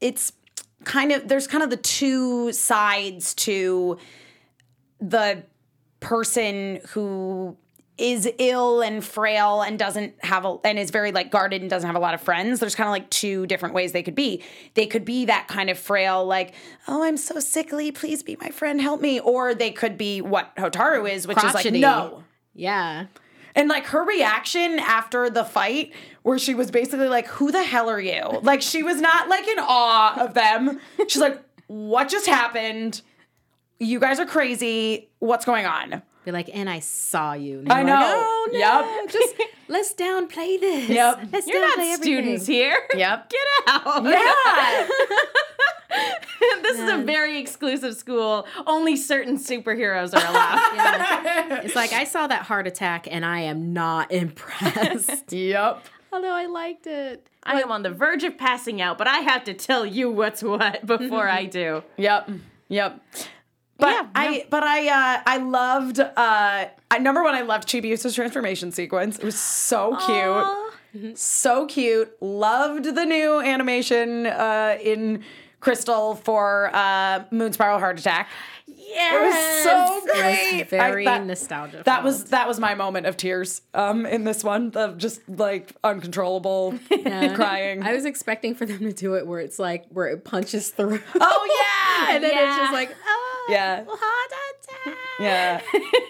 it's 0.00 0.32
kind 0.84 1.12
of 1.12 1.28
there's 1.28 1.46
kind 1.46 1.62
of 1.62 1.70
the 1.70 1.76
two 1.76 2.52
sides 2.52 3.34
to 3.34 3.98
the 5.00 5.42
person 6.00 6.80
who 6.90 7.56
is 7.98 8.28
ill 8.38 8.80
and 8.80 9.04
frail 9.04 9.60
and 9.62 9.78
doesn't 9.78 10.14
have 10.24 10.44
a 10.44 10.56
and 10.64 10.78
is 10.78 10.90
very 10.90 11.10
like 11.12 11.30
guarded 11.30 11.60
and 11.60 11.68
doesn't 11.68 11.86
have 11.86 11.96
a 11.96 12.00
lot 12.00 12.14
of 12.14 12.20
friends 12.20 12.60
there's 12.60 12.74
kind 12.74 12.86
of 12.88 12.92
like 12.92 13.10
two 13.10 13.46
different 13.46 13.74
ways 13.74 13.92
they 13.92 14.02
could 14.02 14.14
be 14.14 14.42
they 14.74 14.86
could 14.86 15.04
be 15.04 15.24
that 15.24 15.48
kind 15.48 15.68
of 15.68 15.76
frail 15.78 16.24
like 16.24 16.54
oh 16.86 17.02
i'm 17.02 17.16
so 17.16 17.40
sickly 17.40 17.90
please 17.90 18.22
be 18.22 18.36
my 18.40 18.48
friend 18.50 18.80
help 18.80 19.00
me 19.00 19.18
or 19.20 19.54
they 19.54 19.70
could 19.72 19.98
be 19.98 20.20
what 20.20 20.54
hotaru 20.56 21.10
is 21.10 21.26
which 21.26 21.36
Crotchety. 21.36 21.68
is 21.68 21.72
like 21.72 21.80
no 21.80 22.22
Yeah. 22.54 23.06
and 23.56 23.68
like 23.68 23.86
her 23.86 24.04
reaction 24.04 24.78
after 24.78 25.28
the 25.30 25.44
fight, 25.44 25.92
where 26.22 26.38
she 26.38 26.54
was 26.54 26.70
basically 26.70 27.08
like, 27.08 27.26
Who 27.26 27.50
the 27.50 27.62
hell 27.64 27.88
are 27.90 28.00
you? 28.00 28.22
Like 28.42 28.62
she 28.62 28.82
was 28.84 29.00
not 29.00 29.28
like 29.28 29.48
in 29.48 29.58
awe 29.58 30.24
of 30.24 30.34
them. 30.34 30.78
She's 31.08 31.18
like, 31.22 31.42
What 31.66 32.08
just 32.08 32.26
happened? 32.26 33.02
You 33.80 33.98
guys 34.00 34.18
are 34.20 34.26
crazy. 34.26 35.08
What's 35.20 35.44
going 35.44 35.66
on? 35.66 36.02
Be 36.28 36.32
like, 36.32 36.50
and 36.52 36.68
I 36.68 36.80
saw 36.80 37.32
you. 37.32 37.64
I 37.70 37.82
they're 37.82 37.84
like, 37.84 37.86
know. 37.86 38.02
oh, 38.04 38.48
no, 38.52 38.58
Yep. 38.58 39.10
Just 39.10 39.34
let's 39.68 39.94
downplay 39.94 40.60
this. 40.60 40.90
Yep. 40.90 41.20
Let's 41.32 41.46
You're 41.46 41.56
downplay 41.56 41.62
not 41.62 41.78
everything. 41.78 42.02
students 42.02 42.46
here. 42.46 42.76
Yep. 42.94 43.30
Get 43.30 43.40
out. 43.66 44.04
Yeah. 44.04 44.88
this 46.62 46.78
is 46.78 46.90
a 46.90 46.98
very 46.98 47.38
exclusive 47.38 47.94
school. 47.94 48.46
Only 48.66 48.94
certain 48.94 49.38
superheroes 49.38 50.12
are 50.12 50.18
allowed. 50.28 50.74
Yeah. 50.74 51.60
It's 51.62 51.74
like 51.74 51.94
I 51.94 52.04
saw 52.04 52.26
that 52.26 52.42
heart 52.42 52.66
attack 52.66 53.08
and 53.10 53.24
I 53.24 53.40
am 53.40 53.72
not 53.72 54.12
impressed. 54.12 55.32
yep. 55.32 55.82
Although 56.12 56.34
I 56.34 56.44
liked 56.44 56.86
it. 56.86 57.26
I 57.42 57.62
am 57.62 57.72
on 57.72 57.82
the 57.82 57.90
verge 57.90 58.22
of 58.24 58.36
passing 58.36 58.82
out, 58.82 58.98
but 58.98 59.06
I 59.06 59.20
have 59.20 59.44
to 59.44 59.54
tell 59.54 59.86
you 59.86 60.10
what's 60.10 60.42
what 60.42 60.84
before 60.84 61.24
mm-hmm. 61.24 61.38
I 61.38 61.46
do. 61.46 61.82
Yep. 61.96 62.32
Yep. 62.68 63.00
But 63.78 63.90
Yeah, 63.90 64.06
I 64.14 64.46
but 64.50 64.62
I 64.62 64.88
uh 64.88 65.22
I 65.26 65.36
loved 65.38 66.00
uh 66.00 66.10
I 66.90 66.98
number 66.98 67.22
one 67.22 67.34
I 67.34 67.42
loved 67.42 67.68
Chibiusa's 67.68 68.14
transformation 68.14 68.72
sequence. 68.72 69.18
It 69.18 69.24
was 69.24 69.38
so 69.38 69.96
cute. 70.92 71.18
so 71.18 71.66
cute. 71.66 72.10
Loved 72.20 72.84
the 72.86 73.04
new 73.04 73.40
animation 73.40 74.26
uh, 74.26 74.76
in 74.82 75.22
Crystal 75.60 76.14
for 76.14 76.70
uh, 76.72 77.24
Moon 77.30 77.52
Spiral 77.52 77.78
Heart 77.78 78.00
Attack. 78.00 78.28
Yeah. 78.66 79.16
It 79.16 79.26
was 79.26 79.62
so 79.64 80.00
great. 80.14 80.60
was 80.60 80.70
very 80.70 81.06
I- 81.06 81.18
that, 81.18 81.26
nostalgia. 81.26 81.82
that 81.84 82.02
was 82.02 82.24
that 82.26 82.48
was 82.48 82.58
my 82.58 82.74
moment 82.74 83.06
of 83.06 83.16
tears 83.16 83.60
um, 83.74 84.06
in 84.06 84.24
this 84.24 84.42
one 84.42 84.72
of 84.74 84.96
just 84.98 85.20
like 85.28 85.72
uncontrollable 85.84 86.78
crying. 87.34 87.82
I 87.82 87.92
was 87.92 88.04
expecting 88.06 88.54
for 88.54 88.64
them 88.66 88.78
to 88.78 88.92
do 88.92 89.14
it 89.14 89.26
where 89.26 89.40
it's 89.40 89.58
like 89.58 89.86
where 89.90 90.06
it 90.06 90.24
punches 90.24 90.70
through. 90.70 91.00
oh 91.20 91.56
yeah, 92.06 92.14
and 92.14 92.24
then 92.24 92.30
it's 92.32 92.56
just 92.56 92.72
like, 92.72 92.94
oh, 93.06 93.27
yeah. 93.48 93.80
attack. 93.80 94.57
Yeah, 95.20 95.60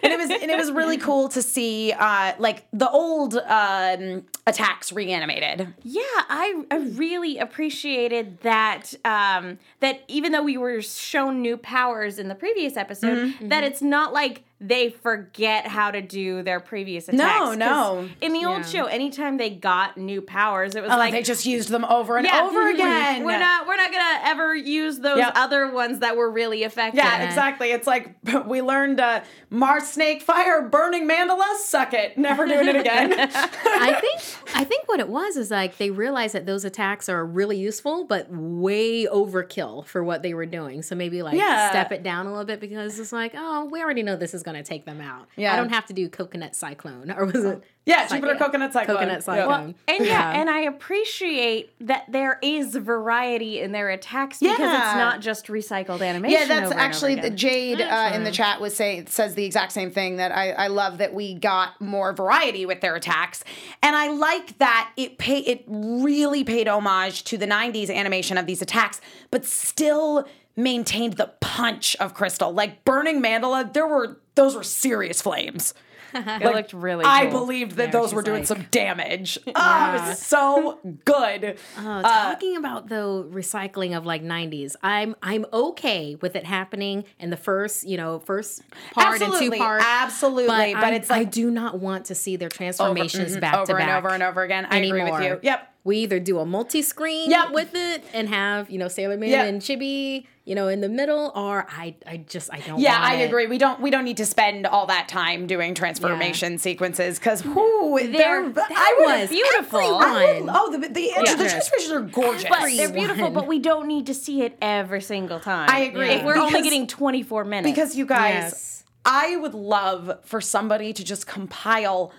and 0.03 0.13
it 0.13 0.19
was 0.19 0.31
and 0.31 0.51
it 0.51 0.57
was 0.57 0.71
really 0.71 0.99
cool 1.09 1.29
to 1.31 1.41
see 1.43 1.93
uh, 1.93 2.35
like 2.39 2.67
the 2.73 2.91
old 2.91 3.35
um, 3.37 4.25
attacks 4.47 4.93
reanimated. 4.93 5.67
Yeah, 5.83 6.03
I, 6.29 6.63
I 6.71 6.77
really 6.77 7.39
appreciated 7.39 8.41
that. 8.43 8.93
Um, 9.05 9.59
that 9.81 10.03
even 10.09 10.33
though 10.33 10.43
we 10.43 10.57
were 10.59 10.83
shown 10.83 11.41
new 11.43 11.57
powers 11.57 12.19
in 12.19 12.29
the 12.29 12.35
previous 12.35 12.77
episode, 12.77 13.35
that 13.43 13.65
it's 13.65 13.81
not 13.83 14.13
like 14.13 14.43
they 14.61 14.91
forget 14.91 15.69
how 15.69 15.89
to 15.89 16.03
do 16.03 16.43
their 16.43 16.59
previous 16.59 17.09
attacks. 17.09 17.39
no. 17.39 17.55
No. 17.55 18.09
In 18.21 18.33
the 18.33 18.45
old 18.45 18.63
Yeah. 18.63 18.67
show, 18.83 18.85
anytime 18.87 19.37
they 19.37 19.51
got 19.51 19.97
new 19.97 20.21
powers, 20.21 20.75
it 20.75 20.83
was 20.83 20.91
Oh, 20.91 20.97
like 20.97 21.13
they 21.13 21.23
just 21.23 21.47
used 21.47 21.69
them 21.69 21.85
over 21.85 22.17
and 22.17 22.27
yeah, 22.27 22.43
over 22.43 22.69
again. 22.69 23.23
We're 23.25 23.39
not 23.39 23.69
we're 23.69 23.77
not 23.77 23.93
gonna 23.93 24.21
ever 24.25 24.57
use 24.57 24.99
those 24.99 25.19
Yep. 25.19 25.33
other 25.37 25.71
ones 25.71 26.01
that 26.01 26.17
were 26.17 26.29
really 26.29 26.65
effective. 26.65 26.99
Yeah, 26.99 27.23
exactly. 27.23 27.71
It's 27.71 27.87
like 27.87 28.17
we 28.47 28.61
learned 28.69 29.01
uh, 29.01 29.23
Mars 29.51 29.89
Snake 29.89 30.23
Fire 30.23 30.63
Burning 30.63 31.09
Mandala. 31.09 31.57
Suck 31.57 31.93
it. 31.95 32.17
Never 32.17 32.47
doing 32.47 32.69
it 32.69 32.77
again. 32.77 33.13
I 33.19 33.99
think 34.01 34.21
I 34.55 34.63
think 34.65 34.87
what 34.89 35.01
it 35.01 35.09
was 35.09 35.37
is 35.37 35.51
like 35.51 35.79
they 35.79 35.91
realized 35.91 36.35
that 36.35 36.47
those 36.47 36.65
attacks 36.65 37.09
are 37.09 37.25
really 37.25 37.59
useful, 37.59 38.05
but 38.05 38.31
way 38.31 39.07
overkill 39.07 39.85
for 39.87 40.05
what 40.05 40.23
they 40.23 40.35
were 40.35 40.47
doing. 40.47 40.83
So 40.83 40.95
maybe 40.95 41.23
like 41.23 41.35
Yeah. 41.37 41.71
step 41.71 41.91
it 41.91 42.03
down 42.03 42.27
a 42.27 42.31
little 42.31 42.45
bit 42.45 42.61
because 42.61 42.99
it's 43.01 43.13
like, 43.13 43.33
oh, 43.35 43.65
we 43.65 43.83
already 43.83 44.03
know 44.03 44.15
this 44.17 44.35
is 44.35 44.43
going 44.43 44.57
to 44.57 44.63
take 44.63 44.85
them 44.85 45.01
out. 45.01 45.29
Yeah. 45.37 45.53
I 45.53 45.57
don't 45.57 45.71
have 45.71 45.87
to 45.87 45.93
do 45.93 46.09
coconut 46.09 46.55
cyclone 46.55 47.11
or 47.11 47.25
was 47.25 47.45
it? 47.45 47.63
Yeah, 47.87 48.07
Jupiter 48.07 48.35
Coconut 48.37 48.73
Cyclone. 48.73 48.97
Coconut 48.97 49.15
Yeah. 49.27 49.35
cyclone. 49.45 49.75
And 49.89 50.05
yeah, 50.07 50.33
and 50.39 50.51
I 50.51 50.61
appreciate 50.61 51.71
that 51.87 52.05
there 52.09 52.39
is 52.43 52.75
variety 52.77 53.61
in 53.61 53.73
their 53.73 53.89
attacks 53.89 54.41
because 54.41 54.59
Yeah. 54.59 54.89
it's 54.91 54.97
not 54.97 55.21
just 55.21 55.47
recycled 55.47 56.03
animation. 56.07 56.39
Yeah, 56.39 56.47
that's 56.47 56.67
over 56.67 56.73
and 56.73 56.81
actually 56.81 57.13
over 57.13 57.23
the 57.23 57.27
again. 57.29 57.37
Jade 57.39 57.81
uh, 57.81 58.11
in 58.15 58.25
the 58.25 58.31
chat 58.31 58.61
was 58.61 58.77
saying 58.77 59.07
says 59.07 59.35
the 59.35 59.45
exact 59.45 59.73
same 59.73 59.91
thing 59.91 60.17
that 60.17 60.33
I, 60.33 60.51
I 60.53 60.67
love 60.67 60.99
that 60.99 61.15
we 61.15 61.35
got 61.35 61.81
more 61.81 62.13
variety 62.13 62.67
with 62.67 62.81
their 62.83 62.95
attacks, 62.95 63.43
and 63.83 63.97
I 63.97 64.09
like 64.09 64.59
that 64.59 64.91
it 64.97 65.17
pay 65.19 65.39
it 65.39 65.65
really 65.67 66.45
paid 66.45 66.69
homage 66.69 67.25
to 67.25 67.39
the 67.39 67.47
'90s 67.47 67.91
animation 67.91 68.37
of 68.37 68.47
these 68.47 68.61
attacks, 68.61 69.01
but 69.31 69.45
still 69.47 70.27
maintained 70.57 71.15
the 71.15 71.31
punch 71.41 71.97
of 72.01 72.13
Crystal. 72.15 72.53
Like 72.53 72.85
burning 72.85 73.23
Mandala, 73.23 73.73
there 73.73 73.87
were 73.87 74.19
those 74.35 74.55
were 74.55 74.63
serious 74.63 75.23
flames. 75.23 75.73
It 76.15 76.55
looked 76.55 76.73
really. 76.73 77.05
I 77.05 77.27
cool. 77.27 77.41
believed 77.41 77.73
that 77.77 77.87
Yeah, 77.87 77.91
those 78.01 78.15
were 78.15 78.23
doing 78.23 78.39
like- 78.41 78.47
some 78.47 78.63
damage. 78.71 79.39
Oh, 79.55 79.95
it 79.95 80.09
was 80.09 80.19
so 80.21 80.79
good. 81.05 81.57
Oh, 81.79 82.03
talking 82.03 82.57
about 82.57 82.89
though 82.89 83.25
recycling 83.31 83.97
of 83.97 84.07
like 84.07 84.23
90s, 84.23 84.77
I'm 84.83 85.15
I'm 85.23 85.45
okay 85.53 86.17
with 86.21 86.37
it 86.37 86.45
happening 86.45 87.05
in 87.19 87.31
the 87.31 87.37
first, 87.37 87.87
you 87.87 87.97
know, 87.97 88.21
first 88.21 88.63
part 88.93 89.15
and 89.21 89.23
Absolutely, 89.23 89.59
two 89.59 89.63
part. 89.65 89.83
absolutely, 89.85 90.75
but 90.75 90.85
I'm- 90.85 90.95
it's 90.95 91.11
I 91.11 91.25
do 91.25 91.51
not 91.51 91.79
want 91.79 92.07
to 92.07 92.15
see 92.15 92.37
their 92.37 92.49
transformations 92.49 93.37
mhm, 93.37 93.41
back 93.41 93.53
to 93.55 93.61
over 93.73 93.79
and 93.79 93.91
over 93.91 94.09
and 94.09 94.23
over 94.23 94.43
again. 94.43 94.67
I 94.71 94.77
agree 94.79 94.93
with 94.93 95.13
anymore. 95.13 95.23
you. 95.23 95.41
Yep. 95.43 95.75
We 95.85 95.99
either 95.99 96.21
do 96.21 96.39
a 96.39 96.45
multi-screen 96.45 97.31
Yep. 97.31 97.53
with 97.53 97.71
it 97.75 98.03
and 98.13 98.29
have, 98.29 98.69
you 98.69 98.79
know, 98.79 98.89
Sailor 98.89 99.17
Moon 99.17 99.31
Yep. 99.31 99.47
and 99.47 99.63
Chibi, 99.63 100.27
you 100.45 100.55
know, 100.55 100.69
in 100.69 100.81
the 100.81 100.89
middle, 100.89 101.33
or 101.35 101.67
I 101.71 101.95
I 102.07 102.19
just 102.19 102.53
I 102.53 102.59
don't 102.61 102.79
Yeah, 102.81 103.01
want 103.01 103.05
I 103.13 103.15
it. 103.23 103.27
agree. 103.27 103.47
We 103.47 103.57
don't 103.59 103.81
we 103.81 103.91
don't 103.91 104.05
need 104.05 104.19
to 104.19 104.27
spend 104.27 104.67
all 104.67 104.87
that 104.87 105.09
time 105.09 105.47
doing 105.47 105.75
transformation 105.75 106.59
sequences 106.59 107.19
because 107.19 107.45
whoo, 107.45 107.99
they're, 108.01 108.49
that 108.51 108.71
I 108.71 108.95
would- 108.99 109.21
was 109.21 109.29
beautiful. 109.31 110.03
Everyone. 110.03 110.55
oh, 110.55 110.73
the 110.73 110.79
the, 110.79 110.89
the 110.89 111.11
transformations 111.25 111.91
are 111.93 112.01
gorgeous. 112.01 112.45
But 112.51 112.67
they're 112.77 112.93
beautiful, 112.93 113.31
but 113.31 113.47
we 113.47 113.59
don't 113.59 113.87
need 113.89 114.07
to 114.07 114.15
see 114.15 114.43
it 114.43 114.59
every 114.61 115.01
single 115.01 115.41
time. 115.41 115.71
I 115.71 115.81
agree. 115.81 116.09
If 116.11 116.25
we're 116.25 116.37
only 116.37 116.61
getting 116.63 116.87
24 116.87 117.45
minutes. 117.45 117.71
because 117.75 117.97
you 117.97 118.05
guys, 118.05 118.35
Yes. 118.35 118.85
I 119.05 119.37
would 119.37 119.55
love 119.55 120.19
for 120.25 120.41
somebody 120.41 120.93
to 120.93 121.03
just 121.05 121.27
compile 121.27 122.13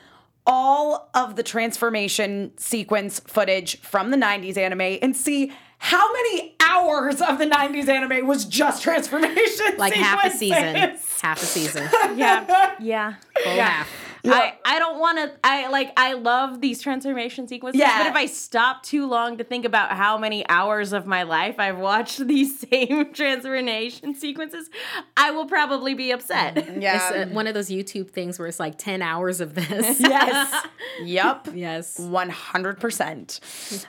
all 0.49 1.09
of 1.13 1.35
the 1.35 1.43
transformation 1.43 2.51
sequence 2.57 3.19
footage 3.21 3.79
from 3.81 4.09
the 4.09 4.17
90s 4.17 4.57
anime 4.57 4.97
and 5.01 5.15
see 5.15 5.51
how 5.77 6.11
many 6.11 6.55
hours 6.59 7.21
of 7.21 7.37
the 7.37 7.45
90s 7.45 7.87
anime 7.87 8.27
was 8.27 8.43
just 8.45 8.81
transformation 8.83 9.77
Like 9.77 9.93
half 9.93 10.25
a 10.25 10.29
season. 10.31 10.75
Half 11.21 11.41
a 11.41 11.45
season. 11.45 11.87
yeah, 12.17 12.73
yeah. 12.81 13.13
Full 13.43 13.53
half. 13.53 13.87
I, 14.25 14.53
I 14.65 14.79
don't 14.79 14.99
want 14.99 15.17
to 15.17 15.31
I 15.43 15.67
like 15.69 15.91
I 15.97 16.13
love 16.13 16.61
these 16.61 16.81
transformation 16.81 17.47
sequences 17.47 17.79
Yeah. 17.79 17.99
but 18.03 18.07
if 18.07 18.15
I 18.15 18.25
stop 18.25 18.83
too 18.83 19.07
long 19.07 19.37
to 19.37 19.43
think 19.43 19.65
about 19.65 19.91
how 19.93 20.17
many 20.17 20.47
hours 20.49 20.93
of 20.93 21.05
my 21.05 21.23
life 21.23 21.55
I've 21.59 21.77
watched 21.77 22.25
these 22.27 22.59
same 22.59 23.13
transformation 23.13 24.15
sequences 24.15 24.69
I 25.15 25.31
will 25.31 25.45
probably 25.45 25.93
be 25.93 26.11
upset. 26.11 26.79
Yeah. 26.79 26.95
It's 26.95 27.31
uh, 27.31 27.33
one 27.33 27.47
of 27.47 27.53
those 27.53 27.69
YouTube 27.69 28.09
things 28.11 28.37
where 28.39 28.47
it's 28.47 28.59
like 28.59 28.77
10 28.77 29.01
hours 29.01 29.41
of 29.41 29.55
this. 29.55 29.99
yes. 29.99 30.67
yep. 31.03 31.47
yes. 31.53 31.99
One 31.99 32.29
hundred 32.29 32.79
percent. 32.79 33.39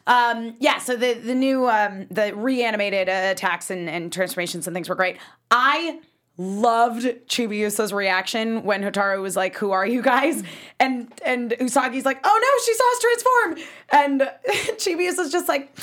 Um, 0.07 0.57
yeah. 0.59 0.79
So 0.79 0.97
the 0.97 1.15
the 1.15 1.35
new 1.35 1.69
um, 1.69 2.07
the 2.11 2.35
reanimated 2.35 3.09
uh, 3.09 3.31
attacks 3.33 3.71
and, 3.71 3.89
and 3.89 4.13
transformations 4.13 4.67
and 4.67 4.75
things 4.75 4.89
were 4.89 4.95
great. 4.95 5.19
I 5.51 6.01
loved 6.41 7.03
Chibiusa's 7.29 7.93
reaction 7.93 8.63
when 8.63 8.83
Hotaru 8.83 9.21
was 9.21 9.37
like, 9.37 9.57
"Who 9.57 9.73
are 9.73 9.87
you 9.87 10.01
guys?" 10.01 10.43
and 10.81 11.13
and 11.25 11.51
Usagi's 11.53 12.07
like, 12.07 12.19
"Oh 12.25 12.41
no, 12.43 12.65
she 12.65 12.75
saw 12.75 12.93
us 12.93 13.01
transform," 13.01 13.69
and 13.93 14.21
Chibiusa's 14.79 15.31
just 15.31 15.49
like. 15.49 15.77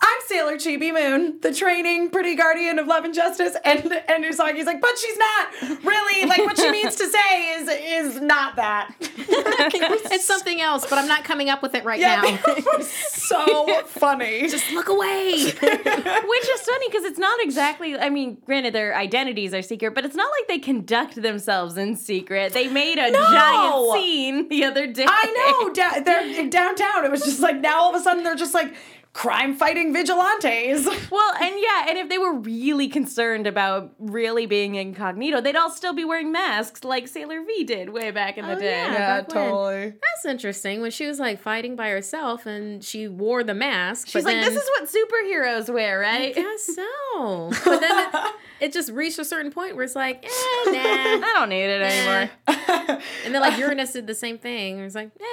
I'm 0.00 0.18
Sailor 0.26 0.54
Chibi 0.56 0.92
Moon, 0.94 1.40
the 1.40 1.52
training 1.52 2.10
pretty 2.10 2.36
guardian 2.36 2.78
of 2.78 2.86
love 2.86 3.04
and 3.04 3.12
justice, 3.12 3.56
and 3.64 3.80
and 4.08 4.24
Usagi's 4.24 4.64
like, 4.66 4.80
but 4.80 4.96
she's 4.96 5.16
not 5.18 5.82
really 5.84 6.26
like 6.28 6.38
what 6.38 6.56
she 6.56 6.70
means 6.78 6.94
to 6.96 7.06
say 7.08 7.50
is 7.54 7.68
is 8.14 8.20
not 8.20 8.56
that. 8.56 8.94
It's 9.70 10.24
something 10.26 10.60
else, 10.60 10.86
but 10.88 10.98
I'm 10.98 11.06
not 11.08 11.24
coming 11.24 11.50
up 11.50 11.62
with 11.62 11.74
it 11.74 11.84
right 11.84 12.00
Yeah, 12.00 12.22
now. 12.22 12.38
it 12.56 12.64
was 12.78 12.88
so 12.90 13.82
funny. 13.84 14.48
Just 14.48 14.70
look 14.72 14.88
away. 14.88 15.32
Which 15.44 15.58
is 15.58 16.60
funny 16.62 16.88
because 16.88 17.04
it's 17.04 17.18
not 17.18 17.38
exactly 17.42 17.96
I 17.98 18.08
mean 18.08 18.38
granted 18.46 18.72
their 18.74 18.96
identities 18.96 19.52
are 19.52 19.60
secret 19.62 19.94
but 19.94 20.04
it's 20.04 20.14
not 20.16 20.30
like 20.38 20.48
they 20.48 20.58
conduct 20.58 21.20
themselves 21.20 21.76
in 21.76 21.96
secret. 21.96 22.52
They 22.52 22.68
made 22.68 22.98
a 22.98 23.10
No. 23.10 23.30
giant 23.30 23.92
scene 24.02 24.48
the 24.48 24.64
other 24.64 24.86
day. 24.86 25.04
I 25.06 25.60
know. 25.66 25.72
Da- 25.74 26.00
they're 26.00 26.48
downtown. 26.48 27.04
It 27.04 27.10
was 27.10 27.22
just 27.22 27.40
like 27.40 27.60
now 27.60 27.80
all 27.80 27.94
of 27.94 28.00
a 28.00 28.02
sudden 28.02 28.24
they're 28.24 28.34
just 28.34 28.54
like 28.54 28.74
crime 29.12 29.54
fighting 29.56 29.92
vigilantes. 29.92 30.86
Well, 31.10 31.32
and 31.40 31.54
yeah, 31.58 31.86
and 31.88 31.96
if 31.98 32.08
they 32.10 32.18
were 32.18 32.34
really 32.34 32.86
concerned 32.88 33.46
about 33.46 33.92
really 33.98 34.44
being 34.44 34.74
incognito, 34.74 35.40
they'd 35.40 35.56
all 35.56 35.70
still 35.70 35.94
be 35.94 36.04
wearing 36.04 36.30
masks 36.30 36.84
like 36.84 37.08
Sailor 37.08 37.42
V 37.44 37.64
did 37.64 37.88
way 37.88 38.10
back 38.10 38.36
in 38.36 38.46
the 38.46 38.52
Oh, 38.56 38.58
day. 38.58 38.70
yeah. 38.82 39.22
totally. 39.22 39.74
when. 39.74 39.90
That's 40.02 40.26
interesting. 40.26 40.82
When 40.82 40.90
she 40.90 41.06
was 41.06 41.18
like 41.18 41.40
fighting 41.40 41.76
by 41.76 41.88
herself 41.88 42.44
and 42.46 42.84
she 42.84 43.08
wore 43.08 43.42
the 43.42 43.54
mask. 43.54 44.08
She's 44.08 44.24
like, 44.24 44.36
this 44.44 44.54
is 44.54 44.68
what 44.78 44.88
superheroes 44.88 45.72
wear, 45.72 45.98
right? 45.98 46.36
I 46.36 46.40
guess 46.40 46.66
so. 46.76 47.50
But 47.64 47.80
then 47.80 48.08
it, 48.14 48.34
it 48.60 48.72
just 48.72 48.90
reached 48.92 49.18
a 49.18 49.24
certain 49.24 49.50
point 49.50 49.74
where 49.74 49.84
it's 49.84 49.96
like, 49.96 50.24
eh, 50.24 50.28
nah. 50.66 50.72
I 51.26 51.32
don't 51.36 51.48
need 51.48 51.64
it 51.64 51.80
anymore. 51.80 52.30
And 53.24 53.34
then 53.34 53.40
like 53.40 53.58
Uranus 53.58 53.92
did 53.92 54.06
the 54.06 54.14
same 54.14 54.36
thing. 54.38 54.78
It 54.78 54.84
was 54.84 54.94
like, 54.94 55.10
eh, 55.18 55.24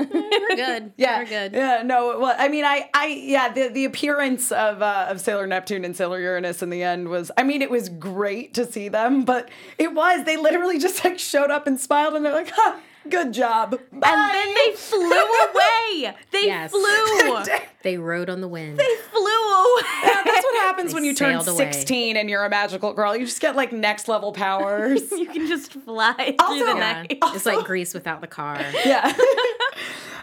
okay, 0.00 0.08
we're 0.12 0.56
good. 0.56 0.92
Yeah, 0.96 1.18
we're 1.18 1.24
good. 1.26 1.52
Yeah, 1.52 1.82
no. 1.84 2.18
Well, 2.18 2.34
I 2.38 2.48
mean, 2.48 2.64
I, 2.64 2.88
I, 2.94 3.06
yeah, 3.06 3.52
the 3.52 3.68
the 3.68 3.84
appearance 3.84 4.50
of 4.52 4.82
uh, 4.82 5.06
of 5.08 5.20
Sailor 5.20 5.46
Neptune 5.46 5.84
and 5.84 5.96
Sailor 5.96 6.20
Uranus 6.20 6.62
in 6.62 6.70
the 6.70 6.82
end 6.82 7.08
was, 7.08 7.30
I 7.36 7.42
mean, 7.42 7.62
it 7.62 7.70
was 7.70 7.88
great 7.88 8.54
to 8.54 8.66
see 8.66 8.88
them, 8.88 9.24
but 9.24 9.48
it 9.78 9.94
was 9.94 10.24
they 10.24 10.36
literally 10.36 10.78
just 10.78 11.04
like 11.04 11.18
showed 11.18 11.50
up 11.50 11.66
and 11.66 11.78
smiled 11.80 12.14
and 12.14 12.24
they're 12.24 12.32
like, 12.34 12.52
huh, 12.54 12.78
good 13.08 13.32
job, 13.32 13.78
And 13.92 14.02
then 14.02 14.54
they 14.54 14.72
flew 14.76 15.10
away. 15.12 16.14
They 16.32 16.46
Yes. 16.46 16.70
flew. 16.70 17.44
They 17.82 17.96
rode 17.96 18.28
on 18.28 18.40
the 18.40 18.48
wind. 18.48 18.76
They 18.76 18.94
flew 19.12 19.22
away. 19.22 19.82
Yeah, 20.04 20.22
that's 20.24 20.44
what 20.44 20.56
happens 20.62 20.92
when 20.92 21.04
you 21.04 21.14
turn 21.14 21.40
sailed 21.40 21.48
away. 21.56 21.70
16 21.72 22.16
and 22.16 22.28
you're 22.28 22.44
a 22.44 22.50
magical 22.50 22.92
girl. 22.92 23.16
You 23.16 23.24
just 23.24 23.40
get 23.40 23.54
like 23.56 23.72
next 23.72 24.08
level 24.08 24.32
powers. 24.32 25.00
You 25.12 25.26
can 25.26 25.46
just 25.46 25.72
fly 25.72 26.12
through 26.16 26.34
Also- 26.40 26.58
the 26.66 26.72
Yeah. 26.72 26.74
night. 27.02 27.18
It's 27.34 27.46
like 27.46 27.64
Grease 27.64 27.94
without 27.94 28.20
the 28.20 28.26
car. 28.26 28.58
yeah. 28.84 29.12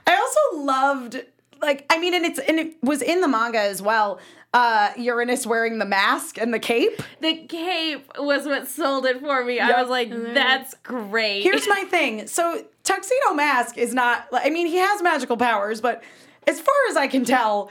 I 0.08 0.16
also 0.16 0.64
loved 0.64 1.24
like 1.62 1.86
I 1.90 1.98
mean 1.98 2.14
and 2.14 2.26
it's 2.26 2.40
and 2.40 2.60
it 2.60 2.76
was 2.84 3.02
in 3.02 3.22
the 3.22 3.28
manga 3.28 3.60
as 3.60 3.82
well. 3.82 4.20
Uh 4.56 4.92
Uranus 4.98 5.46
wearing 5.46 5.80
the 5.80 5.86
mask 5.86 6.38
and 6.38 6.54
the 6.54 6.60
cape. 6.60 7.02
The 7.20 7.36
cape 7.48 8.10
was 8.18 8.46
what 8.46 8.68
sold 8.70 9.06
it 9.06 9.20
for 9.20 9.44
me. 9.44 9.60
I 9.60 9.82
was 9.82 9.90
like, 9.90 10.10
that's 10.34 10.74
great. 10.84 11.44
Here's 11.44 11.68
my 11.68 11.84
thing. 11.90 12.28
So 12.28 12.64
Tuxedo 12.84 13.34
Mask 13.34 13.78
is 13.78 13.94
not 13.94 14.28
I 14.32 14.50
mean 14.50 14.68
he 14.68 14.78
has 14.78 15.02
magical 15.04 15.36
powers, 15.36 15.82
but 15.82 16.04
as 16.48 16.62
far 16.62 16.76
as 16.90 16.96
I 16.96 17.08
can 17.08 17.26
tell, 17.26 17.70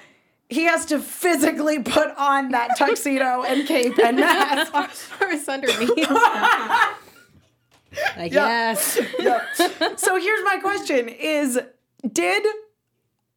he 0.50 0.64
has 0.64 0.84
to 0.86 0.98
physically 0.98 1.78
put 1.82 2.10
on 2.18 2.50
that 2.50 2.76
tuxedo 2.76 3.42
and 3.44 3.66
cape 3.66 3.98
and 3.98 4.16
mask. 4.20 4.74
Or 5.22 5.28
it's 5.30 5.48
underneath. 5.48 5.88
like, 8.16 8.32
Yeah. 8.32 8.72
yes. 8.72 8.98
Yep. 9.18 9.42
So 9.98 10.16
here's 10.20 10.44
my 10.44 10.58
question 10.60 11.08
is 11.08 11.58
did 12.12 12.44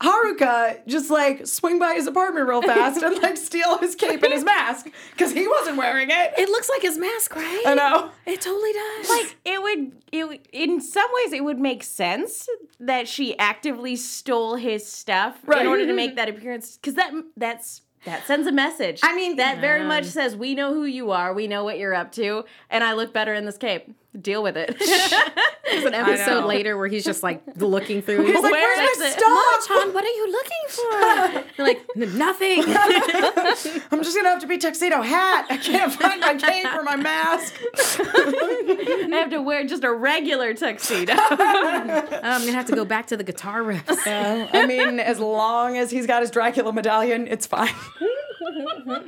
Haruka 0.02 0.86
just 0.86 1.10
like 1.10 1.48
swing 1.48 1.80
by 1.80 1.94
his 1.96 2.06
apartment 2.06 2.48
real 2.48 2.62
fast 2.62 3.02
and 3.02 3.18
like 3.22 3.36
steal 3.36 3.80
his 3.80 3.96
cape 3.96 4.22
and 4.22 4.32
his 4.32 4.44
mask 4.56 4.88
because 5.12 5.32
he 5.34 5.48
wasn't 5.48 5.78
wearing 5.78 6.10
it. 6.12 6.34
It 6.38 6.50
looks 6.50 6.70
like 6.70 6.84
his 6.84 6.98
mask, 7.00 7.36
right? 7.36 7.64
I 7.66 7.74
know. 7.74 8.12
It 8.26 8.40
totally 8.42 8.74
does. 8.74 9.10
like 9.10 9.38
it 9.44 9.62
would 9.62 9.92
it 10.12 10.28
would- 10.28 10.48
in 10.54 10.82
some 10.82 11.10
ways 11.24 11.34
it 11.34 11.44
would 11.44 11.60
make 11.60 11.84
sense 11.84 12.48
that 12.80 13.08
she 13.08 13.38
actively 13.40 13.96
stole 13.96 14.56
his 14.56 14.86
stuff 14.86 15.40
Right. 15.46 15.62
in 15.62 15.68
order 15.68 15.84
to 15.84 15.88
mm-hmm. 15.88 15.96
make 15.96 16.16
that 16.16 16.30
appearance 16.30 16.78
because 16.78 16.94
that 16.94 17.12
that's 17.36 17.82
that 18.06 18.26
sends 18.28 18.46
a 18.48 18.52
message. 18.52 19.00
I 19.04 19.16
mean- 19.16 19.38
that 19.38 19.60
very 19.60 19.84
much 19.84 20.06
says 20.06 20.36
we 20.36 20.54
know 20.54 20.74
who 20.74 20.86
you 20.86 21.10
are, 21.12 21.34
we 21.34 21.48
know 21.48 21.64
what 21.64 21.80
you're 21.80 21.96
up 21.96 22.12
to, 22.14 22.46
and 22.70 22.84
I 22.84 22.94
look 22.94 23.14
better 23.14 23.34
in 23.34 23.46
this 23.46 23.58
cape. 23.58 23.90
Deal 24.22 24.44
with 24.44 24.58
it. 24.58 24.76
There's 25.70 25.84
an 25.84 25.94
episode 25.94 26.46
later 26.46 26.78
where 26.78 26.88
he's 26.88 27.04
just 27.04 27.24
like 27.24 27.42
looking 27.58 28.02
through. 28.02 28.26
He's 28.26 28.36
like, 28.36 28.52
Where 28.52 28.78
"Where's 28.78 28.98
is 28.98 29.00
my 29.00 29.10
stuff? 29.10 29.70
Mom, 29.70 29.94
what 29.94 30.04
are 30.04 30.08
you 30.08 30.32
looking 30.32 30.66
for? 30.70 31.54
You're 31.58 31.68
like, 31.68 32.14
nothing. 32.18 32.64
I'm 33.92 34.04
just 34.04 34.16
gonna 34.16 34.30
have 34.30 34.42
to 34.42 34.48
be 34.48 34.58
tuxedo 34.58 35.02
hat. 35.02 35.46
I 35.50 35.58
can't 35.58 35.92
find 35.94 36.22
my 36.22 36.36
cape 36.36 36.66
or 36.74 36.84
my 36.84 36.96
mask. 36.96 37.54
I 38.00 39.08
have 39.12 39.30
to 39.32 39.42
wear 39.42 39.66
just 39.66 39.84
a 39.84 39.94
regular 39.94 40.54
tuxedo. 40.54 41.14
Oh, 41.18 42.20
I'm 42.24 42.42
gonna 42.42 42.54
have 42.54 42.68
to 42.68 42.76
go 42.76 42.86
back 42.86 43.08
to 43.08 43.18
the 43.18 43.24
guitar 43.24 43.62
riffs. 43.62 44.08
I 44.08 44.66
mean, 44.66 45.00
as 45.00 45.20
long 45.20 45.78
as 45.78 45.92
he's 45.92 46.08
got 46.08 46.22
his 46.22 46.32
Dracula 46.32 46.72
medallion, 46.74 47.28
it's 47.28 47.46
fine. 47.46 47.74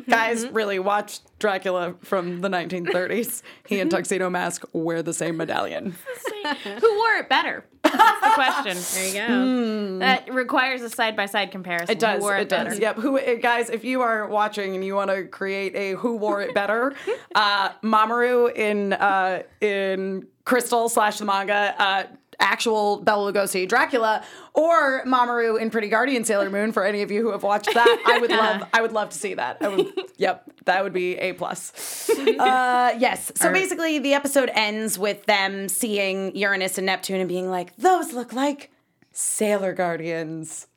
Guys, 0.08 0.48
really 0.48 0.80
watch 0.80 1.20
Dracula 1.40 1.96
from 2.02 2.42
the 2.42 2.50
1930s. 2.50 3.42
He 3.68 3.80
and 3.80 3.90
Tuxedo 3.92 4.30
Mask 4.30 4.64
wear 4.74 5.02
the 5.04 5.14
same 5.14 5.38
medallion. 5.38 5.96
Who 6.64 6.98
wore 6.98 7.16
it 7.18 7.30
better? 7.30 7.66
That's 7.84 8.22
the 8.22 8.32
question. 8.34 8.78
There 8.94 9.08
you 9.08 9.14
go. 9.14 10.00
That 10.00 10.34
requires 10.34 10.82
a 10.82 10.90
side 10.90 11.16
by 11.16 11.26
side 11.26 11.52
comparison. 11.52 11.92
It 11.92 12.00
does. 12.00 12.18
Who 12.18 12.24
wore 12.24 12.38
It, 12.38 12.50
does. 12.50 12.66
better? 12.70 12.82
Yep. 12.82 12.96
Who 12.98 13.20
uh, 13.20 13.36
guys? 13.36 13.70
If 13.70 13.84
you 13.84 14.02
are 14.02 14.28
watching 14.28 14.76
and 14.76 14.84
you 14.84 14.96
want 14.96 15.10
to 15.12 15.24
create 15.26 15.76
a 15.76 15.92
who 15.96 16.18
wore 16.18 16.42
it 16.42 16.54
better, 16.54 16.94
uh, 17.36 17.70
Mamoru 17.84 18.54
in 18.56 18.94
uh, 18.94 19.44
in 19.62 20.28
Crystal 20.46 20.90
slash 20.90 21.20
the 21.20 21.26
manga. 21.26 21.76
Uh, 21.78 22.04
Actual 22.40 22.98
Bela 23.02 23.32
Lugosi 23.32 23.68
Dracula, 23.68 24.24
or 24.54 25.04
Mamoru 25.06 25.60
in 25.60 25.70
Pretty 25.70 25.90
Guardian 25.90 26.24
Sailor 26.24 26.50
Moon. 26.50 26.72
For 26.72 26.86
any 26.86 27.02
of 27.02 27.12
you 27.12 27.22
who 27.22 27.32
have 27.32 27.44
watched 27.44 27.74
that, 27.74 28.04
I 28.06 28.20
would 28.20 28.32
love. 28.32 28.64
I 28.74 28.82
would 28.82 28.92
love 28.94 29.10
to 29.10 29.18
see 29.18 29.34
that. 29.34 29.58
I 29.62 29.68
would, 29.68 29.88
yep, 30.18 30.50
that 30.66 30.84
would 30.84 30.94
be 30.94 31.16
a 31.18 31.34
plus. 31.34 32.10
Uh, 32.10 32.96
yes. 32.98 33.32
So 33.36 33.52
basically, 33.52 34.00
the 34.00 34.14
episode 34.14 34.50
ends 34.54 34.98
with 34.98 35.26
them 35.26 35.68
seeing 35.70 36.36
Uranus 36.36 36.78
and 36.78 36.86
Neptune 36.86 37.20
and 37.20 37.28
being 37.30 37.50
like, 37.50 37.76
"Those 37.76 38.14
look 38.14 38.34
like 38.34 38.72
Sailor 39.12 39.74
Guardians." 39.74 40.68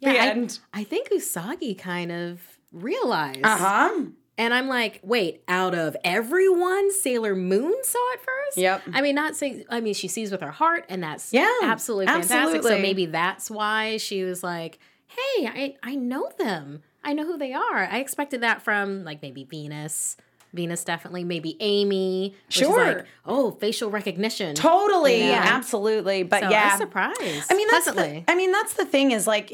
Yeah, 0.00 0.12
The 0.14 0.18
I, 0.20 0.26
end. 0.26 0.58
I 0.74 0.84
think 0.84 1.10
Usagi 1.10 1.78
kind 1.78 2.10
of 2.10 2.40
realized. 2.72 3.44
Uh 3.44 3.56
huh. 3.56 4.02
And 4.38 4.54
I'm 4.54 4.66
like, 4.66 5.00
wait, 5.02 5.42
out 5.46 5.74
of 5.74 5.94
everyone, 6.04 6.90
Sailor 6.90 7.34
Moon 7.36 7.74
saw 7.84 8.12
it 8.14 8.20
first? 8.20 8.56
Yep. 8.56 8.82
I 8.94 9.02
mean, 9.02 9.14
not 9.14 9.36
saying, 9.36 9.64
I 9.68 9.80
mean, 9.80 9.92
she 9.94 10.08
sees 10.08 10.32
with 10.32 10.40
her 10.40 10.50
heart, 10.50 10.86
and 10.88 11.02
that's 11.02 11.32
Yeah, 11.34 11.48
absolutely 11.64 12.06
fantastic. 12.06 12.36
absolutely. 12.36 12.70
So 12.70 12.78
maybe 12.78 13.06
that's 13.06 13.50
why 13.50 13.98
she 13.98 14.24
was 14.24 14.42
like, 14.42 14.78
hey, 15.08 15.46
I, 15.46 15.76
I 15.82 15.94
know 15.96 16.30
them. 16.38 16.82
I 17.04 17.12
know 17.12 17.24
who 17.26 17.36
they 17.36 17.52
are. 17.52 17.84
I 17.84 17.98
expected 17.98 18.40
that 18.40 18.62
from 18.62 19.04
like 19.04 19.20
maybe 19.22 19.44
Venus. 19.44 20.16
Venus 20.54 20.84
definitely, 20.84 21.24
maybe 21.24 21.56
Amy. 21.60 22.34
Sure. 22.48 22.94
like, 22.96 23.06
oh, 23.26 23.52
facial 23.52 23.90
recognition. 23.90 24.54
Totally, 24.54 25.20
Yeah. 25.28 25.42
absolutely. 25.46 26.22
But 26.24 26.42
So 26.42 26.50
yeah, 26.50 26.76
surprised. 26.76 27.50
I 27.50 27.54
mean, 27.54 27.68
that's 27.70 27.90
the. 27.90 28.22
I 28.28 28.34
mean, 28.34 28.52
that's 28.52 28.74
the 28.74 28.84
thing 28.84 29.12
is 29.12 29.26
like, 29.26 29.50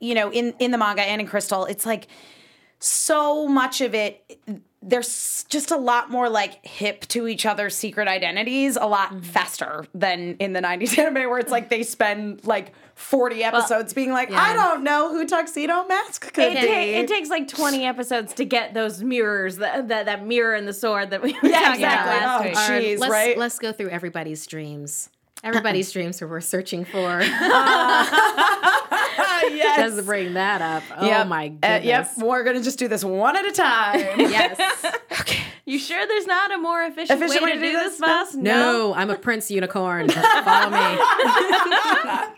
you 0.00 0.14
know, 0.14 0.30
in 0.32 0.54
in 0.58 0.70
the 0.72 0.78
manga 0.78 1.02
and 1.02 1.20
in 1.20 1.26
Crystal, 1.26 1.64
it's 1.66 1.86
like 1.86 2.08
so 2.80 3.46
much 3.46 3.80
of 3.80 3.94
it. 3.94 4.40
There's 4.82 5.44
just 5.50 5.70
a 5.72 5.76
lot 5.76 6.10
more 6.10 6.30
like 6.30 6.64
hip 6.64 7.02
to 7.08 7.28
each 7.28 7.44
other's 7.44 7.76
secret 7.76 8.08
identities 8.08 8.76
a 8.76 8.86
lot 8.86 9.10
Mm-hmm. 9.10 9.20
faster 9.20 9.84
than 9.94 10.36
in 10.38 10.54
the 10.54 10.60
90s 10.60 10.96
anime 10.98 11.28
where 11.28 11.38
it's 11.38 11.50
like 11.50 11.68
they 11.68 11.82
spend 11.82 12.46
like 12.46 12.72
40 12.94 13.44
episodes 13.44 13.92
being 13.92 14.10
like, 14.10 14.30
I 14.32 14.54
don't 14.54 14.82
know 14.82 15.10
who 15.10 15.26
Tuxedo 15.26 15.86
Mask 15.86 16.32
could 16.32 16.44
It, 16.44 16.60
be. 16.62 16.66
ta- 16.66 17.00
it 17.00 17.08
takes 17.08 17.28
like 17.28 17.46
20 17.48 17.84
episodes 17.84 18.32
to 18.34 18.44
get 18.46 18.72
those 18.72 19.02
mirrors, 19.02 19.56
that, 19.58 19.88
that, 19.88 20.06
that 20.06 20.26
mirror 20.26 20.54
and 20.54 20.66
the 20.66 20.72
sword 20.74 21.10
that 21.10 21.22
we 21.22 21.32
were 21.42 21.48
Yeah, 21.48 21.60
talking 21.60 21.84
about 21.84 22.06
exactly. 22.06 22.26
last 22.26 22.40
Oh, 22.40 22.44
week. 22.44 22.54
gee. 22.54 22.94
Or 22.94 22.96
Jeez, 22.96 23.00
let's, 23.00 23.12
right? 23.12 23.36
Let's 23.38 23.58
go 23.58 23.72
through 23.72 23.88
everybody's 23.90 24.46
dreams. 24.46 25.10
Everybody's 25.44 25.92
dreams 25.96 26.18
who 26.20 26.26
we're 26.28 26.40
searching 26.40 26.84
for. 26.86 27.20
yes. 29.50 29.94
Just 29.94 30.06
bring 30.06 30.34
that 30.34 30.60
up. 30.62 30.82
Oh 30.96 31.06
Yep. 31.06 31.26
my 31.28 31.46
Uh, 31.46 31.48
goodness. 31.78 31.84
yep, 31.84 32.10
we're 32.18 32.44
gonna 32.44 32.62
just 32.62 32.78
do 32.78 32.88
this 32.88 33.04
one 33.04 33.36
at 33.36 33.44
a 33.44 33.52
time. 33.52 34.20
Yes. 34.20 34.84
You 35.70 35.78
sure 35.78 36.04
there's 36.04 36.26
not 36.26 36.52
a 36.52 36.58
more 36.58 36.82
efficient, 36.82 37.22
Efficient 37.22 37.44
way, 37.44 37.52
to 37.52 37.60
do 37.60 37.72
this, 37.72 37.98
boss? 38.00 38.34
No, 38.34 38.42
no, 38.88 38.94
I'm 38.94 39.08
a 39.08 39.14
prince 39.16 39.52
unicorn. 39.52 40.08
Follow 40.10 40.70
me. 40.70 40.98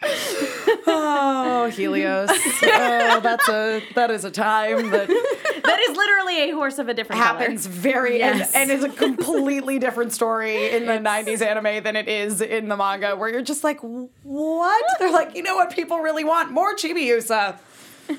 Oh, 0.85 1.70
Helios. 1.72 2.28
oh, 2.30 3.20
that's 3.22 3.49
a 3.49 3.83
that 3.95 4.11
is 4.11 4.24
a 4.24 4.30
time 4.30 4.91
that 4.91 5.09
That 5.64 5.80
is 5.89 5.97
literally 5.97 6.51
a 6.51 6.55
horse 6.55 6.78
of 6.78 6.89
a 6.89 6.95
different 6.95 7.22
happens 7.22 7.66
very 7.66 8.18
Yes. 8.18 8.53
and, 8.55 8.70
and 8.70 8.78
is 8.78 8.85
a 8.85 8.95
completely 8.95 9.78
different 9.78 10.12
story 10.12 10.70
in 10.70 10.87
the 10.87 10.95
90s 10.95 11.41
anime 11.41 11.83
than 11.85 11.97
it 11.97 12.09
is 12.09 12.41
in 12.41 12.68
the 12.68 12.76
manga 12.76 13.16
where 13.16 13.28
you're 13.30 13.43
just 13.43 13.64
like 13.64 13.78
what 13.80 14.85
they're 14.99 15.12
like 15.12 15.35
you 15.37 15.43
know 15.43 15.55
what 15.55 15.70
people 15.70 15.99
really 16.01 16.24
want 16.24 16.51
more 16.51 16.74
chibiusa 16.74 17.57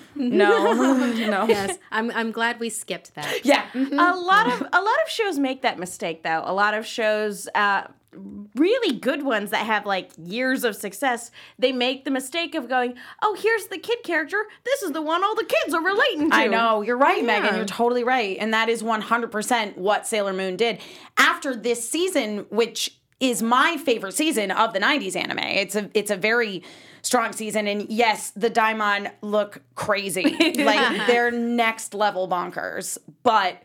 no 0.15 0.73
no 1.13 1.45
Yes, 1.47 1.77
I'm. 1.91 2.11
I'm 2.11 2.31
glad 2.31 2.59
we 2.59 2.69
skipped 2.69 3.15
that. 3.15 3.39
yeah 3.45 3.69
color. 3.73 4.11
A 4.13 4.15
lot 4.15 4.47
of 4.47 4.61
a 4.61 4.81
lot 4.81 4.97
of 5.03 5.09
shows 5.09 5.39
make 5.39 5.61
that 5.61 5.79
mistake 5.79 6.23
though. 6.23 6.43
A 6.45 6.53
lot 6.53 6.73
of 6.73 6.85
shows 6.85 7.47
uh 7.55 7.87
really 8.55 8.99
good 8.99 9.23
ones 9.23 9.49
that 9.49 9.65
have 9.65 9.87
like 9.87 10.11
years 10.23 10.63
of 10.63 10.75
success, 10.75 11.31
they 11.57 11.71
make 11.71 12.05
the 12.05 12.11
mistake 12.11 12.53
of 12.53 12.69
going, 12.69 12.95
"Oh, 13.21 13.35
here's 13.39 13.67
the 13.67 13.77
kid 13.77 14.03
character. 14.03 14.45
This 14.63 14.83
is 14.83 14.91
the 14.91 15.01
one 15.01 15.23
all 15.23 15.35
the 15.35 15.45
kids 15.45 15.73
are 15.73 15.83
relating 15.83 16.29
to." 16.29 16.35
I 16.35 16.47
know. 16.47 16.81
You're 16.81 16.97
right, 16.97 17.23
Megan. 17.23 17.55
You're 17.55 17.65
totally 17.65 18.03
right. 18.03 18.37
And 18.39 18.53
that 18.53 18.69
is 18.69 18.83
100% 18.83 19.77
what 19.77 20.05
Sailor 20.05 20.33
Moon 20.33 20.55
did. 20.55 20.79
After 21.17 21.55
this 21.55 21.87
season, 21.89 22.45
which 22.49 22.95
is 23.20 23.41
my 23.41 23.78
favorite 23.78 24.14
season 24.14 24.51
of 24.51 24.74
the 24.74 24.80
90s 24.80 25.16
anime. 25.16 25.39
It's 25.39 25.76
a 25.76 25.89
it's 25.93 26.11
a 26.11 26.18
very 26.18 26.64
strong 27.01 27.34
season 27.34 27.68
and 27.68 27.89
yes, 27.89 28.32
the 28.32 28.49
Daimon 28.49 29.09
look 29.22 29.61
crazy. 29.76 30.24
like 30.64 31.07
they're 31.07 31.32
next 31.32 31.93
level 31.93 32.28
bonkers. 32.28 32.97
But 33.24 33.61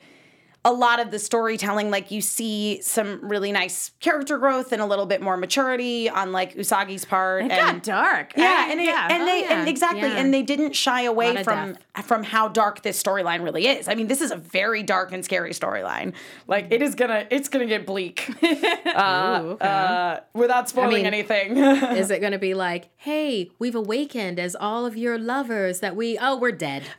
a 0.68 0.72
lot 0.72 1.00
of 1.00 1.10
the 1.10 1.18
storytelling, 1.18 1.90
like 1.90 2.10
you 2.10 2.20
see 2.20 2.78
some 2.82 3.26
really 3.26 3.52
nice 3.52 3.92
character 4.00 4.36
growth 4.36 4.70
and 4.70 4.82
a 4.82 4.84
little 4.84 5.06
bit 5.06 5.22
more 5.22 5.38
maturity 5.38 6.10
on 6.10 6.30
like 6.30 6.54
Usagi's 6.56 7.06
part. 7.06 7.46
It 7.46 7.52
and 7.52 7.76
got 7.76 7.82
dark. 7.82 8.32
yeah, 8.36 8.66
I- 8.68 8.70
and 8.70 8.78
it, 8.80 8.84
yeah. 8.84 9.08
and 9.10 9.26
they 9.26 9.40
yeah, 9.40 9.60
and 9.60 9.68
exactly, 9.68 10.02
yeah. 10.02 10.18
and 10.18 10.32
they 10.34 10.42
didn't 10.42 10.76
shy 10.76 11.02
away 11.02 11.42
from 11.42 11.72
death. 11.94 12.06
from 12.06 12.22
how 12.22 12.48
dark 12.48 12.82
this 12.82 13.02
storyline 13.02 13.42
really 13.42 13.66
is. 13.66 13.88
I 13.88 13.94
mean, 13.94 14.08
this 14.08 14.20
is 14.20 14.30
a 14.30 14.36
very 14.36 14.82
dark 14.82 15.10
and 15.10 15.24
scary 15.24 15.52
storyline. 15.52 16.12
Like 16.46 16.66
it 16.70 16.82
is 16.82 16.94
gonna, 16.94 17.26
it's 17.30 17.48
gonna 17.48 17.64
get 17.64 17.86
bleak. 17.86 18.28
uh, 18.42 19.40
Ooh, 19.42 19.48
okay. 19.52 19.66
uh, 19.66 20.20
without 20.34 20.68
spoiling 20.68 20.96
mean- 21.04 21.06
anything. 21.06 21.56
Is 21.96 22.10
it 22.10 22.20
going 22.20 22.32
to 22.32 22.38
be 22.38 22.52
like, 22.54 22.90
hey, 22.96 23.50
we've 23.58 23.74
awakened 23.74 24.38
as 24.38 24.54
all 24.54 24.84
of 24.84 24.96
your 24.96 25.18
lovers 25.18 25.80
that 25.80 25.96
we, 25.96 26.18
oh, 26.18 26.36
we're 26.36 26.52
dead. 26.52 26.82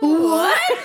what? 0.00 0.60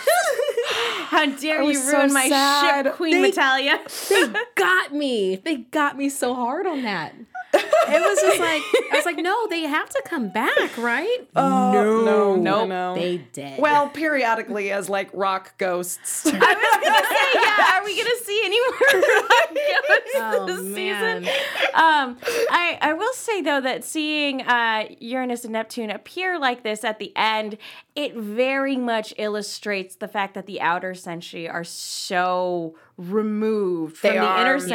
How 1.10 1.26
dare 1.26 1.64
you 1.64 1.76
so 1.76 1.98
ruin 1.98 2.14
my 2.14 2.30
sad. 2.30 2.86
ship, 2.86 2.96
Queen 2.96 3.22
They- 3.22 3.32
Metalia? 3.32 4.08
they 4.10 4.34
got 4.56 4.94
me. 4.94 5.36
They 5.38 5.58
got 5.58 5.98
me 5.98 6.10
so 6.10 6.34
hard 6.34 6.66
on 6.66 6.84
that. 6.84 7.14
It 7.54 8.00
was 8.00 8.22
just 8.22 8.40
like, 8.40 8.62
I 8.92 8.96
was 8.96 9.06
like, 9.06 9.18
no, 9.18 9.48
they 9.48 9.62
have 9.64 9.90
to 9.90 10.02
come 10.06 10.30
back, 10.30 10.78
right? 10.78 11.18
no, 11.36 12.04
no, 12.06 12.36
Nope. 12.36 12.70
no. 12.70 12.96
They 12.96 13.18
did. 13.34 13.60
well, 13.60 13.90
periodically 13.90 14.72
as 14.72 14.88
like 14.90 15.10
rock 15.14 15.58
ghosts. 15.58 16.26
I 16.26 16.30
was 16.32 16.40
gonna 16.40 17.08
say, 17.10 17.40
yeah. 17.42 17.80
Are 17.80 17.84
we 17.84 17.98
gonna 17.98 18.24
see 18.24 18.42
any 18.46 18.60
more 18.60 19.02
ghosts 19.02 20.12
Oh, 20.14 20.46
this 20.46 20.62
man. 20.64 21.24
season? 21.24 21.36
Um, 21.74 22.18
I 22.52 22.78
I 22.82 22.94
will 22.94 23.14
say 23.14 23.42
though 23.42 23.62
that 23.62 23.84
seeing 23.84 24.42
uh, 24.44 24.86
Uranus 25.00 25.44
and 25.44 25.54
Neptune 25.54 25.90
appear 25.90 26.40
like 26.40 26.64
this 26.64 26.84
at 26.84 27.00
the 27.00 27.12
end, 27.18 27.58
it 27.96 28.16
very 28.16 28.78
much 28.78 29.14
illustrates 29.18 29.96
the 29.96 30.08
fact 30.08 30.34
that 30.36 30.46
the 30.46 30.62
outer 30.62 30.92
senshi 30.94 31.52
are 31.52 31.64
so 31.64 32.76
removed 32.98 33.98
from 33.98 34.12
They 34.12 34.18
the 34.20 34.24
are, 34.26 34.42
inner 34.42 34.58
yes. 34.58 34.66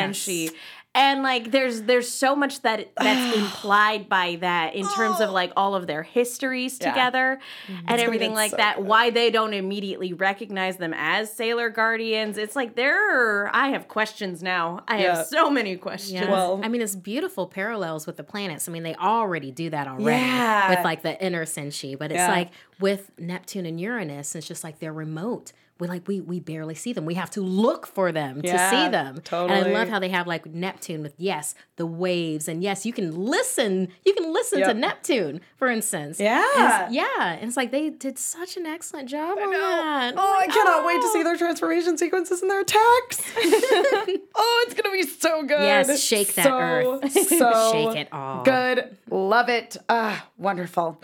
Senshi. 0.97 1.01
And 1.01 1.23
like 1.23 1.51
there's 1.51 1.83
there's 1.83 2.09
so 2.11 2.35
much 2.35 2.63
that 2.63 2.91
that's 2.97 3.37
implied 3.39 4.09
by 4.09 4.37
that 4.41 4.75
in 4.75 4.87
terms 4.89 5.21
of 5.21 5.31
like 5.31 5.53
all 5.57 5.75
of 5.75 5.87
their 5.87 6.03
histories 6.03 6.79
Yeah. 6.81 6.91
together 6.91 7.39
and 7.87 8.01
everything 8.01 8.35
like 8.35 8.51
so 8.53 8.57
that. 8.57 8.77
good. 8.77 8.87
Why 8.87 9.11
they 9.11 9.31
don't 9.31 9.55
immediately 9.55 10.13
recognize 10.13 10.77
them 10.77 10.95
as 10.97 11.33
Sailor 11.33 11.71
Guardians. 11.71 12.39
It's 12.39 12.57
like 12.57 12.75
there 12.77 12.97
are, 13.45 13.51
I 13.55 13.69
have 13.69 13.89
questions 13.89 14.43
now. 14.43 14.83
I 14.89 14.99
Yeah. 15.03 15.17
have 15.17 15.27
so 15.27 15.51
many 15.51 15.77
questions. 15.77 16.13
Yeah. 16.13 16.31
Well- 16.31 16.61
I 16.63 16.69
mean, 16.69 16.81
it's 16.81 16.97
beautiful 16.97 17.47
parallels 17.47 18.07
with 18.07 18.17
the 18.17 18.25
planets. 18.25 18.69
I 18.69 18.73
mean, 18.73 18.83
they 18.83 18.95
already 18.95 19.51
do 19.51 19.71
that 19.71 19.87
already 19.87 20.05
Yeah. 20.21 20.71
with 20.71 20.85
like 20.85 21.03
the 21.03 21.23
inner 21.23 21.45
senshi, 21.45 21.99
but 21.99 22.11
it's 22.11 22.19
Yeah. 22.19 22.29
like 22.31 22.51
with 22.81 23.11
Neptune 23.19 23.67
and 23.67 23.81
Uranus, 23.81 24.35
it's 24.35 24.47
just 24.49 24.65
like 24.65 24.79
they're 24.79 24.93
remote. 24.93 25.53
We 25.79 25.89
like 25.89 26.09
we 26.09 26.21
we 26.21 26.41
barely 26.41 26.75
see 26.75 26.93
them. 26.93 27.05
We 27.05 27.15
have 27.15 27.31
to 27.33 27.43
look 27.43 27.87
for 27.87 28.11
them 28.11 28.41
to 28.41 28.49
see 28.49 28.89
them. 28.89 29.21
Totally. 29.23 29.59
And. 29.59 29.69
I 29.69 29.73
love 29.73 29.89
how 29.89 29.99
they 29.99 30.09
have 30.09 30.27
like 30.27 30.47
Neptune 30.47 31.03
with 31.03 31.15
yes, 31.19 31.55
the 31.77 31.85
waves, 31.85 32.49
and 32.49 32.63
yes, 32.63 32.87
you 32.87 32.93
can 32.95 33.15
listen. 33.15 33.89
You 34.05 34.15
can 34.15 34.33
listen 34.33 34.61
Yep. 34.61 34.69
to 34.69 34.75
Neptune, 34.75 35.41
for 35.57 35.69
instance. 35.69 36.19
Yeah. 36.19 36.85
And 36.85 36.95
yeah. 36.95 37.33
And 37.35 37.49
it's 37.49 37.57
like 37.57 37.73
they 37.73 37.91
did 37.91 38.19
such 38.19 38.57
an 38.57 38.65
excellent 38.65 39.09
job 39.09 39.39
on 39.39 39.51
that. 39.51 40.15
Oh, 40.17 40.39
I 40.41 40.47
cannot 40.47 40.87
wait 40.87 41.01
to 41.01 41.07
oh. 41.09 41.13
see 41.13 41.23
their 41.23 41.37
transformation 41.37 41.99
sequences 41.99 42.41
and 42.41 42.51
their 42.51 42.61
attacks. 42.61 43.23
oh, 43.37 44.65
it's 44.67 44.81
gonna 44.81 44.95
be 44.95 45.03
so 45.03 45.43
good. 45.43 45.61
Yes, 45.61 46.03
shake 46.03 46.35
that 46.35 46.45
so, 46.45 46.59
earth. 46.59 47.17
So 47.37 47.73
Shake 47.73 47.97
it 47.97 48.09
all. 48.13 48.45
Good. 48.45 48.97
Love 49.11 49.49
it. 49.49 49.77
Ah, 49.89 50.27
wonderful. 50.39 50.99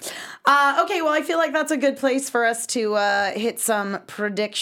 Uh, 0.46 0.82
okay, 0.84 1.02
well, 1.02 1.12
I 1.12 1.20
feel 1.22 1.36
like 1.36 1.52
that's 1.52 1.70
a 1.70 1.76
good 1.76 1.96
place 1.98 2.30
for 2.30 2.46
us 2.46 2.66
to 2.68 2.94
uh, 2.94 3.32
hit 3.32 3.60
some 3.60 4.00
predictions. 4.06 4.61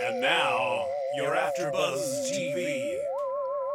And 0.00 0.20
now, 0.20 0.86
your 1.16 1.34
AfterBuzz 1.34 2.30
TV 2.30 2.96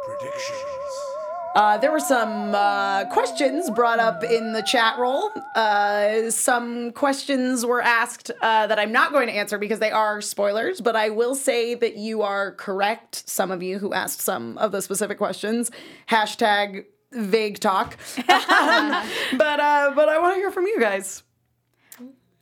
predictions. 0.06 1.08
Uh, 1.54 1.76
there 1.76 1.90
were 1.90 2.00
some 2.00 2.54
uh, 2.54 3.04
questions 3.06 3.68
brought 3.70 3.98
up 3.98 4.22
in 4.22 4.52
the 4.52 4.62
chat 4.62 4.98
roll. 4.98 5.30
Uh, 5.54 6.30
some 6.30 6.92
questions 6.92 7.66
were 7.66 7.82
asked 7.82 8.30
uh, 8.40 8.66
that 8.66 8.78
I'm 8.78 8.92
not 8.92 9.12
going 9.12 9.26
to 9.26 9.34
answer 9.34 9.58
because 9.58 9.80
they 9.80 9.90
are 9.90 10.20
spoilers, 10.20 10.80
but 10.80 10.96
I 10.96 11.10
will 11.10 11.34
say 11.34 11.74
that 11.74 11.96
you 11.96 12.22
are 12.22 12.52
correct. 12.52 13.28
Some 13.28 13.50
of 13.50 13.62
you 13.62 13.78
who 13.78 13.92
asked 13.92 14.20
some 14.20 14.56
of 14.58 14.72
the 14.72 14.80
specific 14.80 15.18
questions. 15.18 15.70
Hashtag 16.08 16.86
vague 17.12 17.60
talk. 17.60 17.96
Um, 18.58 19.08
but 19.36 19.60
uh, 19.60 19.92
but 19.94 20.08
I 20.08 20.18
want 20.20 20.34
to 20.34 20.40
hear 20.40 20.50
from 20.50 20.66
you 20.66 20.80
guys. 20.80 21.22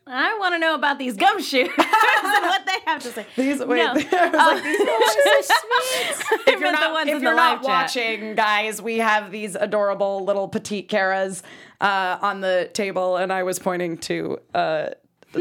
I 0.08 0.36
want 0.38 0.54
to 0.54 0.58
know 0.58 0.74
about 0.74 0.98
these 0.98 1.16
gumshoes 1.16 1.68
and 1.78 2.42
what 2.46 2.64
they 2.64 2.78
have 2.86 3.02
to 3.02 3.08
say. 3.08 3.26
These 3.36 3.64
wait, 3.64 3.78
No. 3.78 3.92
I 4.12 4.28
was 4.28 4.54
like, 4.54 4.62
these 4.62 6.46
if 6.54 6.60
you're 6.60 6.72
not, 6.72 6.92
ones 6.92 7.08
if 7.10 7.22
you're 7.22 7.34
not 7.34 7.62
live 7.62 7.66
chat. 7.66 7.68
watching, 7.68 8.34
guys, 8.36 8.80
we 8.80 8.98
have 8.98 9.32
these 9.32 9.56
adorable 9.56 10.24
little 10.24 10.46
Petit 10.48 10.84
Charas 10.84 11.42
uh, 11.80 12.18
on 12.22 12.40
the 12.40 12.70
table, 12.72 13.16
and 13.16 13.32
I 13.32 13.42
was 13.42 13.58
pointing 13.58 13.98
to 13.98 14.38
uh, 14.54 14.90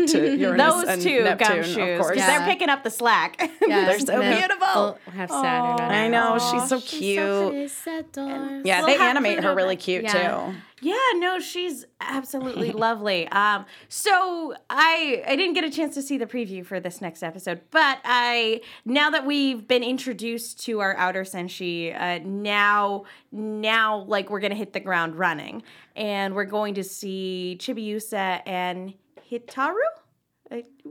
to 0.07 0.35
Uranus 0.37 0.73
Those 0.73 0.87
and 0.87 1.01
two 1.01 1.23
Neptune, 1.23 1.47
gumshoes, 1.47 1.93
of 1.95 1.99
course. 2.01 2.11
because 2.15 2.27
Yeah. 2.29 2.37
they're 2.39 2.47
picking 2.47 2.69
up 2.69 2.83
the 2.83 2.89
slack. 2.91 3.51
Yeah, 3.67 3.85
They're 3.85 3.99
so 3.99 4.13
and 4.13 4.21
then 4.21 4.37
beautiful. 4.47 4.99
We'll 5.07 5.15
have 5.15 5.29
Saturn. 5.29 5.85
on 5.85 5.91
I 5.91 6.07
know 6.07 6.37
she's 6.37 6.69
so 6.69 6.79
She's 6.79 7.71
so 7.71 8.03
cute. 8.03 8.65
Yeah, 8.65 8.79
We'll 8.81 8.87
they 8.87 8.97
animate 8.97 9.43
her 9.43 9.55
really 9.55 9.75
cute 9.75 10.03
Yeah. 10.03 10.11
too. 10.51 10.55
Yeah, 10.81 10.97
no, 11.15 11.39
she's 11.39 11.85
absolutely 11.99 12.71
lovely. 12.85 13.27
Um, 13.29 13.65
so 13.89 14.53
I 14.69 15.23
I 15.25 15.35
didn't 15.35 15.53
get 15.53 15.63
a 15.63 15.71
chance 15.71 15.95
to 15.95 16.01
see 16.03 16.17
the 16.17 16.27
preview 16.27 16.63
for 16.65 16.79
this 16.79 17.01
next 17.01 17.23
episode, 17.23 17.61
but 17.71 17.99
I 18.03 18.61
now 18.83 19.09
that 19.09 19.25
we've 19.25 19.67
been 19.67 19.83
introduced 19.83 20.63
to 20.65 20.81
our 20.81 20.95
outer 20.97 21.23
senshi, 21.23 21.95
uh, 21.99 22.19
now 22.23 23.05
now 23.31 23.99
like 24.03 24.29
we're 24.29 24.41
gonna 24.41 24.53
hit 24.53 24.73
the 24.73 24.79
ground 24.79 25.15
running, 25.15 25.63
and 25.95 26.35
we're 26.35 26.45
going 26.45 26.75
to 26.75 26.83
see 26.83 27.57
Chibiusa 27.59 28.41
and 28.45 28.93
Hitaru. 29.31 29.73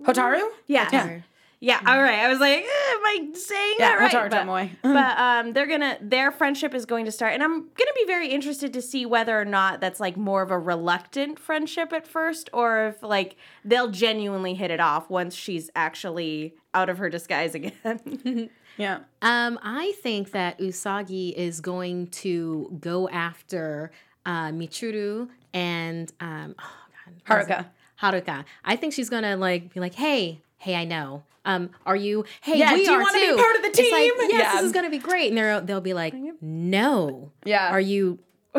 Hotaru? 0.02 0.40
Yeah. 0.66 0.86
Hotaru. 0.90 1.22
Yeah, 1.60 1.80
all 1.86 2.02
right. 2.02 2.18
I 2.18 2.28
was 2.28 2.40
like, 2.40 2.58
eh, 2.58 2.62
am 2.62 3.04
I 3.06 3.28
saying 3.32 3.74
Yeah, 3.78 3.96
that 3.96 3.98
right? 3.98 4.12
Hotaru 4.12 4.30
But- 4.30 4.46
Tomoe. 4.46 4.70
but 4.82 5.18
um, 5.18 5.52
they're 5.54 5.66
gonna 5.66 5.96
their 6.02 6.30
friendship 6.30 6.74
is 6.74 6.84
going 6.84 7.06
to 7.06 7.12
start, 7.12 7.32
and 7.32 7.42
I'm 7.42 7.52
gonna 7.60 7.92
be 7.96 8.04
very 8.06 8.28
interested 8.28 8.74
to 8.74 8.82
see 8.82 9.06
whether 9.06 9.40
or 9.40 9.46
not 9.46 9.80
that's 9.80 9.98
like 9.98 10.16
more 10.18 10.42
of 10.42 10.50
a 10.50 10.58
reluctant 10.58 11.38
friendship 11.38 11.92
at 11.94 12.06
first, 12.06 12.50
or 12.52 12.88
if 12.88 13.02
like 13.02 13.36
they'll 13.64 13.90
genuinely 13.90 14.52
hit 14.52 14.70
it 14.70 14.80
off 14.80 15.08
once 15.08 15.34
she's 15.34 15.70
actually 15.74 16.54
out 16.74 16.90
of 16.90 16.98
her 16.98 17.08
disguise 17.08 17.54
again. 17.54 18.50
Yeah. 18.76 18.98
Um, 19.22 19.56
I 19.62 19.92
think 20.02 20.32
that 20.32 20.58
Usagi 20.58 21.32
is 21.32 21.60
going 21.60 22.08
to 22.08 22.76
go 22.80 23.08
after 23.08 23.92
uh, 24.26 24.48
Michiru 24.48 25.28
and 25.52 26.12
um, 26.18 26.56
oh 26.58 26.72
God, 27.06 27.14
what 27.28 27.40
is 27.42 27.46
it? 27.48 27.52
Haruka. 27.52 27.66
Haruka. 28.12 28.44
I 28.64 28.76
think 28.76 28.92
she's 28.92 29.08
gonna 29.10 29.36
like 29.36 29.72
be 29.72 29.80
like, 29.80 29.94
hey, 29.94 30.40
hey, 30.58 30.74
I 30.76 30.84
know. 30.84 31.22
Um, 31.46 31.70
are 31.84 31.96
you? 31.96 32.24
Hey, 32.42 32.58
Yeah, 32.58 32.72
we 32.72 32.84
do 32.84 32.90
you 32.92 32.96
are 32.98 33.02
wanna 33.02 33.18
be 33.20 33.26
too. 33.26 33.36
part 33.36 33.56
of 33.56 33.62
the 33.62 33.68
It's 33.68 33.78
like, 33.78 33.88
team? 33.90 34.12
yes, 34.30 34.30
Yeah. 34.32 34.52
this 34.54 34.62
is 34.64 34.72
gonna 34.72 34.90
be 34.90 34.98
great. 34.98 35.28
And 35.28 35.38
they'll 35.38 35.60
they'll 35.60 35.80
be 35.80 35.94
like, 35.94 36.14
no. 36.40 37.30
Yeah. 37.44 37.70
Are 37.70 37.80
you? 37.80 38.18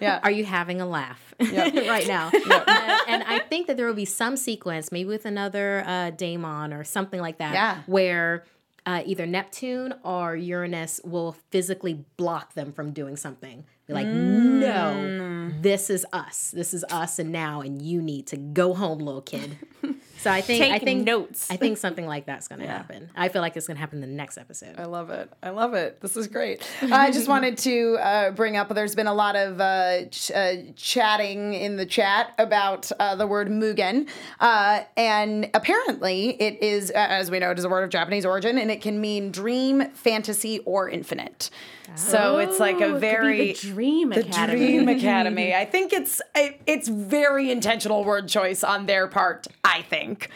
Yeah. 0.00 0.18
Are 0.22 0.30
you 0.30 0.44
having 0.44 0.80
a 0.80 0.86
laugh 0.86 1.34
right 1.40 2.06
now? 2.08 2.30
Uh, 2.44 2.98
and 3.08 3.22
I 3.24 3.38
think 3.38 3.66
that 3.68 3.76
there 3.76 3.86
will 3.86 3.94
be 3.94 4.04
some 4.04 4.36
sequence, 4.36 4.90
maybe 4.90 5.08
with 5.08 5.24
another 5.24 5.84
uh, 5.86 6.10
Daimon 6.10 6.72
or 6.78 6.82
something 6.84 7.20
like 7.20 7.38
that, 7.38 7.54
Yeah. 7.54 7.82
where 7.86 8.44
uh, 8.86 9.02
either 9.06 9.24
Neptune 9.26 9.94
or 10.02 10.34
Uranus 10.36 11.00
will 11.04 11.32
physically 11.50 12.04
block 12.16 12.54
them 12.54 12.72
from 12.72 12.92
doing 12.92 13.16
something. 13.16 13.64
Be 13.86 13.92
like, 13.92 14.06
no, 14.06 15.50
this 15.60 15.90
is 15.90 16.06
us. 16.12 16.50
This 16.50 16.72
is 16.72 16.84
us, 16.90 17.18
and 17.18 17.30
now, 17.30 17.60
and 17.60 17.82
you 17.82 18.00
need 18.00 18.26
to 18.28 18.36
go 18.36 18.72
home, 18.72 18.98
little 18.98 19.22
kid. 19.22 19.58
So 20.24 20.30
I 20.30 20.40
think 20.40 20.64
I 20.72 20.78
think 20.78 21.04
notes. 21.04 21.50
I 21.50 21.56
think 21.56 21.76
something 21.76 22.06
like 22.06 22.24
that's 22.24 22.48
going 22.48 22.60
to 22.62 22.66
happen. 22.66 23.10
I 23.14 23.28
feel 23.28 23.42
like 23.42 23.58
it's 23.58 23.66
going 23.66 23.76
to 23.76 23.80
happen 23.82 24.02
in 24.02 24.08
the 24.08 24.16
next 24.16 24.38
episode. 24.38 24.76
I 24.78 24.86
love 24.86 25.10
it. 25.10 25.30
I 25.42 25.50
love 25.50 25.74
it. 25.74 26.00
This 26.00 26.16
is 26.16 26.28
great. 26.28 26.66
I 26.80 27.10
just 27.10 27.28
wanted 27.34 27.58
to 27.58 27.98
uh, 28.00 28.30
bring 28.30 28.56
up 28.56 28.70
there's 28.74 28.94
been 28.94 29.06
a 29.06 29.12
lot 29.12 29.36
of 29.36 29.60
uh, 29.60 30.06
ch- 30.06 30.30
uh, 30.30 30.54
chatting 30.76 31.52
in 31.52 31.76
the 31.76 31.84
chat 31.84 32.32
about 32.38 32.90
uh, 32.98 33.14
the 33.16 33.26
word 33.26 33.48
Mugen. 33.48 34.08
Uh, 34.40 34.84
and 34.96 35.50
apparently, 35.52 36.40
it 36.40 36.62
is, 36.62 36.90
as 36.92 37.30
we 37.30 37.38
know, 37.38 37.50
it 37.50 37.58
is 37.58 37.64
a 37.64 37.68
word 37.68 37.84
of 37.84 37.90
Japanese 37.90 38.24
origin 38.24 38.56
and 38.56 38.70
it 38.70 38.80
can 38.80 39.02
mean 39.02 39.30
dream, 39.30 39.90
fantasy, 39.90 40.60
or 40.60 40.88
infinite. 40.88 41.50
So 41.96 42.38
it's 42.38 42.58
like 42.58 42.76
Oh, 42.80 42.90
a 42.90 42.94
be 42.94 42.98
very. 43.00 43.52
the 43.52 43.54
Dream 43.54 44.10
the 44.10 44.20
Academy. 44.20 44.58
Dream 44.58 44.88
Academy. 44.98 45.54
I 45.54 45.64
think 45.64 45.92
it's 45.92 46.20
it, 46.34 46.60
it's 46.66 46.88
very 46.88 47.50
intentional 47.50 48.04
word 48.04 48.28
choice 48.28 48.64
on 48.64 48.86
their 48.86 49.06
part. 49.06 49.46
I 49.62 49.82
think, 49.82 50.30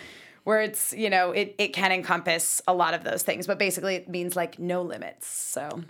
where 0.44 0.60
it's 0.60 0.92
you 0.92 1.10
know 1.10 1.32
it 1.32 1.54
it 1.58 1.72
can 1.72 1.90
encompass 1.92 2.62
a 2.68 2.74
lot 2.74 2.94
of 2.94 3.02
those 3.04 3.22
things, 3.22 3.46
but 3.46 3.58
basically 3.58 3.94
it 3.96 4.08
means 4.08 4.36
like 4.36 4.58
no 4.58 4.82
limits. 4.82 5.26
So, 5.26 5.82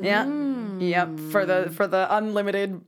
yeah, 0.00 0.26
yep 0.78 1.18
for 1.30 1.44
the 1.46 1.70
for 1.74 1.86
the 1.86 2.06
unlimited 2.14 2.80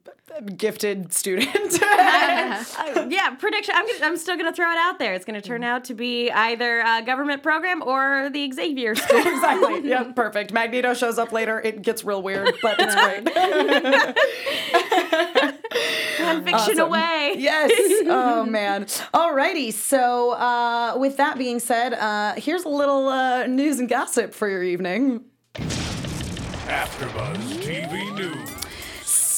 gifted 0.57 1.13
student. 1.13 1.79
Uh, 1.97 3.07
yeah, 3.09 3.35
prediction. 3.35 3.75
I'm, 3.77 3.87
gonna, 3.87 3.99
I'm 4.07 4.17
still 4.17 4.37
going 4.37 4.51
to 4.51 4.55
throw 4.55 4.71
it 4.71 4.77
out 4.79 4.99
there. 4.99 5.15
It's 5.15 5.25
going 5.25 5.41
to 5.41 5.47
turn 5.47 5.65
out 5.65 5.85
to 5.85 5.95
be 5.95 6.31
either 6.31 6.81
a 6.81 7.03
government 7.03 7.43
program 7.43 7.83
or 7.83 8.29
the 8.31 8.51
Xavier 8.53 8.95
School. 8.97 9.19
exactly. 9.19 9.81
Yeah, 9.89 10.13
perfect. 10.13 10.53
Magneto 10.53 10.95
shows 10.95 11.19
up 11.19 11.33
later. 11.33 11.61
It 11.61 11.83
gets 11.83 12.05
real 12.05 12.23
weird, 12.23 12.55
but 12.63 12.77
it's 12.79 12.95
great. 12.95 13.25
Fiction 16.45 16.55
Awesome. 16.55 16.79
away. 16.81 17.35
Yes. 17.39 17.71
Oh 18.07 18.45
man. 18.45 18.85
Alrighty. 19.13 19.73
So 19.73 20.33
uh, 20.33 20.95
with 20.99 21.17
that 21.17 21.39
being 21.39 21.59
said, 21.61 21.95
uh, 21.95 22.35
here's 22.37 22.65
a 22.65 22.69
little 22.69 23.09
uh, 23.09 23.47
news 23.47 23.79
and 23.79 23.89
gossip 23.89 24.35
for 24.35 24.49
your 24.49 24.63
evening. 24.63 25.25
AfterBuzz 26.69 27.61
TV. 27.61 28.04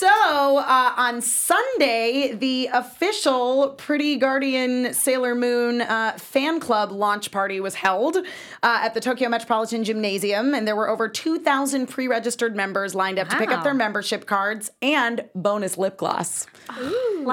So 0.06 0.58
uh, 0.58 0.92
on 0.96 1.20
Sunday, 1.20 2.32
the 2.32 2.68
official 2.72 3.70
Pretty 3.70 4.14
Guardian 4.14 4.94
Sailor 4.94 5.34
Moon 5.34 5.80
uh, 5.80 6.12
fan 6.16 6.60
club 6.60 6.92
launch 6.92 7.32
party 7.32 7.58
was 7.58 7.74
held 7.74 8.16
uh, 8.16 8.22
at 8.62 8.94
the 8.94 9.00
Tokyo 9.00 9.28
Metropolitan 9.28 9.82
Gymnasium, 9.82 10.54
and 10.54 10.64
there 10.64 10.76
were 10.76 10.88
over 10.88 11.08
2,000 11.08 11.88
pre-registered 11.88 12.54
members 12.54 12.94
lined 12.94 13.18
up 13.18 13.28
to 13.30 13.36
pick 13.36 13.50
up 13.50 13.64
their 13.64 13.74
membership 13.74 14.26
cards 14.26 14.70
and 14.80 15.24
bonus 15.34 15.76
lip 15.76 15.96
gloss. 15.96 16.46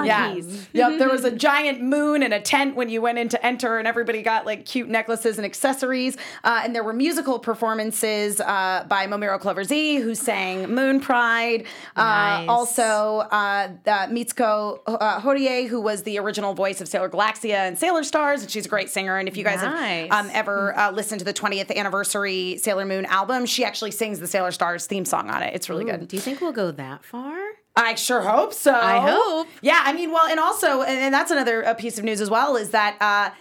Yeah. 0.08 0.90
Yep. 0.90 1.00
There 1.00 1.10
was 1.10 1.24
a 1.24 1.32
giant 1.36 1.82
moon 1.82 2.24
and 2.24 2.34
a 2.34 2.40
tent 2.42 2.76
when 2.76 2.90
you 2.90 3.00
went 3.00 3.20
in 3.20 3.30
to 3.30 3.46
enter, 3.46 3.78
and 3.78 3.88
everybody 3.88 4.24
got 4.24 4.48
like 4.48 4.66
cute 4.66 4.90
necklaces 4.90 5.38
and 5.38 5.46
accessories. 5.46 6.18
Uh, 6.44 6.62
and 6.64 6.74
there 6.74 6.84
were 6.84 6.94
musical 6.94 7.38
performances 7.38 8.40
uh, 8.40 8.86
by 8.88 9.06
Momoiro 9.06 9.40
Clover 9.40 9.64
Z, 9.64 9.98
who 9.98 10.16
sang 10.16 10.74
Moon 10.74 11.00
Pride. 11.00 11.66
Uh, 11.96 12.02
Nice. 12.04 12.50
Also, 12.64 13.28
uh, 13.30 13.68
uh, 13.86 14.08
Mitsuko 14.08 14.80
uh, 14.88 15.20
Horie, 15.20 15.68
who 15.68 15.82
was 15.82 16.04
the 16.04 16.18
original 16.18 16.54
voice 16.54 16.80
of 16.80 16.88
Sailor 16.88 17.10
Galaxia 17.10 17.56
and 17.56 17.78
Sailor 17.78 18.06
Stars, 18.06 18.42
and 18.42 18.50
she's 18.50 18.66
a 18.66 18.70
great 18.70 18.90
singer. 18.90 19.18
And 19.18 19.28
if 19.28 19.36
you 19.36 19.44
guys 19.44 19.62
Nice. 19.62 20.10
have 20.10 20.26
um, 20.26 20.32
ever 20.34 20.78
uh, 20.80 20.92
listened 20.92 21.20
to 21.20 21.26
the 21.26 21.34
20th 21.34 21.76
anniversary 21.76 22.58
Sailor 22.58 22.86
Moon 22.86 23.06
album, 23.08 23.46
she 23.46 23.66
actually 23.66 23.92
sings 23.92 24.20
the 24.22 24.28
Sailor 24.28 24.52
Stars 24.52 24.86
theme 24.86 25.04
song 25.04 25.30
on 25.30 25.44
it. 25.44 25.54
It's 25.54 25.70
really 25.70 25.84
good. 25.84 26.08
Do 26.08 26.16
you 26.16 26.22
think 26.22 26.40
we'll 26.40 26.54
go 26.54 26.72
that 26.72 27.04
far? 27.04 27.38
I 27.76 27.96
sure 27.96 28.22
hope 28.22 28.54
so. 28.54 28.74
I 28.74 29.00
hope. 29.12 29.48
Yeah, 29.62 29.82
I 29.84 29.92
mean, 29.92 30.12
well, 30.14 30.28
and 30.30 30.40
also, 30.40 30.84
and, 30.84 30.98
and 31.00 31.14
that's 31.14 31.32
another 31.32 31.66
uh, 31.68 31.74
piece 31.74 31.98
of 31.98 32.06
news 32.06 32.22
as 32.22 32.30
well 32.30 32.56
is 32.56 32.70
that 32.70 32.96
uh, 33.02 33.36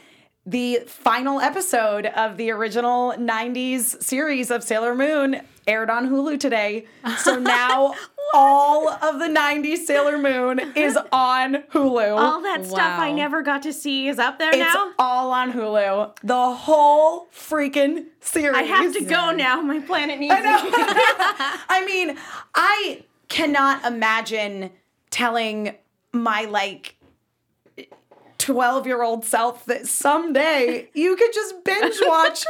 the 0.45 0.81
final 0.89 1.39
episode 1.41 2.07
of 2.07 2.39
the 2.39 2.51
original 2.51 3.13
90s 3.13 4.03
series 4.03 4.51
of 4.51 4.65
Sailor 4.65 4.97
Moon 4.97 5.43
aired 5.67 5.91
on 5.91 6.09
Hulu 6.09 6.39
today. 6.41 6.87
So 7.19 7.39
now 7.39 7.95
all 8.35 8.89
of 8.89 9.19
the 9.19 9.27
90s 9.27 9.79
Sailor 9.79 10.19
Moon 10.19 10.61
is 10.75 10.97
on 11.13 11.55
Hulu. 11.73 12.17
All 12.19 12.41
that 12.43 12.65
stuff 12.65 12.99
I 12.99 13.13
never 13.13 13.43
got 13.43 13.63
to 13.63 13.73
see 13.73 14.09
is 14.09 14.19
up 14.19 14.39
there 14.39 14.51
it's 14.51 14.59
now. 14.59 14.87
It's 14.89 14.95
all 14.99 15.31
on 15.31 15.53
Hulu. 15.53 16.17
The 16.23 16.55
whole 16.55 17.27
freaking 17.27 18.07
series. 18.21 18.57
I 18.57 18.63
have 18.63 18.93
to 18.95 19.05
go 19.05 19.33
now. 19.33 19.61
My 19.61 19.81
planet 19.81 20.19
needs 20.19 20.35
me. 20.35 20.41
I 20.45 21.83
mean, 21.87 22.17
I 22.55 23.05
cannot 23.29 23.85
imagine 23.85 24.71
telling 25.11 25.75
my 26.13 26.45
like 26.45 26.97
12 28.39 28.87
year 28.87 29.03
old 29.03 29.25
self 29.25 29.65
that 29.67 29.87
someday 29.87 30.89
you 30.95 31.15
could 31.17 31.33
just 31.33 31.63
binge 31.65 31.97
watch 32.03 32.45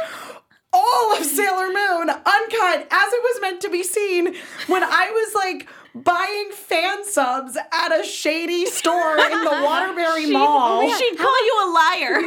all 0.73 1.15
of 1.17 1.23
Sailor 1.23 1.67
Moon 1.67 2.09
uncut 2.09 2.87
as 2.91 3.13
it 3.13 3.21
was 3.23 3.41
meant 3.41 3.61
to 3.61 3.69
be 3.69 3.83
seen 3.83 4.33
when 4.67 4.83
I 4.83 5.09
was 5.11 5.33
like 5.35 5.67
buying 5.95 6.49
fan 6.51 7.05
subs 7.05 7.55
at 7.55 7.99
a 7.99 8.03
shady 8.03 8.65
store 8.65 9.15
in 9.19 9.43
the 9.43 9.49
Waterbury 9.63 10.25
Mall. 10.31 10.89
She'd 10.89 11.17
call 11.17 11.45
you 11.45 11.61
a 11.63 11.67
liar. 11.71 12.21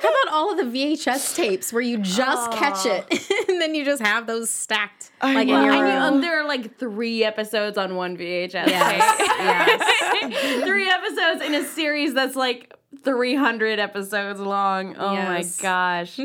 How 0.00 0.08
about 0.08 0.32
all 0.32 0.50
of 0.52 0.58
the 0.58 0.64
VHS 0.96 1.34
tapes 1.34 1.72
where 1.72 1.82
you 1.82 1.98
just 1.98 2.52
catch 2.52 2.86
it 2.86 3.04
and 3.48 3.60
then 3.60 3.74
you 3.74 3.84
just 3.84 4.00
have 4.02 4.28
those 4.28 4.48
stacked 4.48 5.10
like 5.20 5.48
in 5.48 5.54
know. 5.54 5.64
your 5.64 5.72
I 5.72 5.76
knew, 5.78 5.82
room? 5.82 6.02
um, 6.14 6.20
there 6.20 6.40
are 6.40 6.46
like 6.46 6.78
three 6.78 7.24
episodes 7.24 7.76
on 7.76 7.96
one 7.96 8.16
VHS. 8.16 8.52
Yes, 8.68 9.18
tape. 9.18 9.26
yes. 9.28 10.64
three 10.64 10.88
episodes 10.88 11.42
in 11.44 11.54
a 11.54 11.64
series 11.64 12.14
that's 12.14 12.36
like 12.36 12.72
300 13.02 13.80
episodes 13.80 14.38
long. 14.38 14.94
Oh 14.96 15.14
Yes. 15.14 15.58
my 15.58 15.62
gosh. 15.62 16.20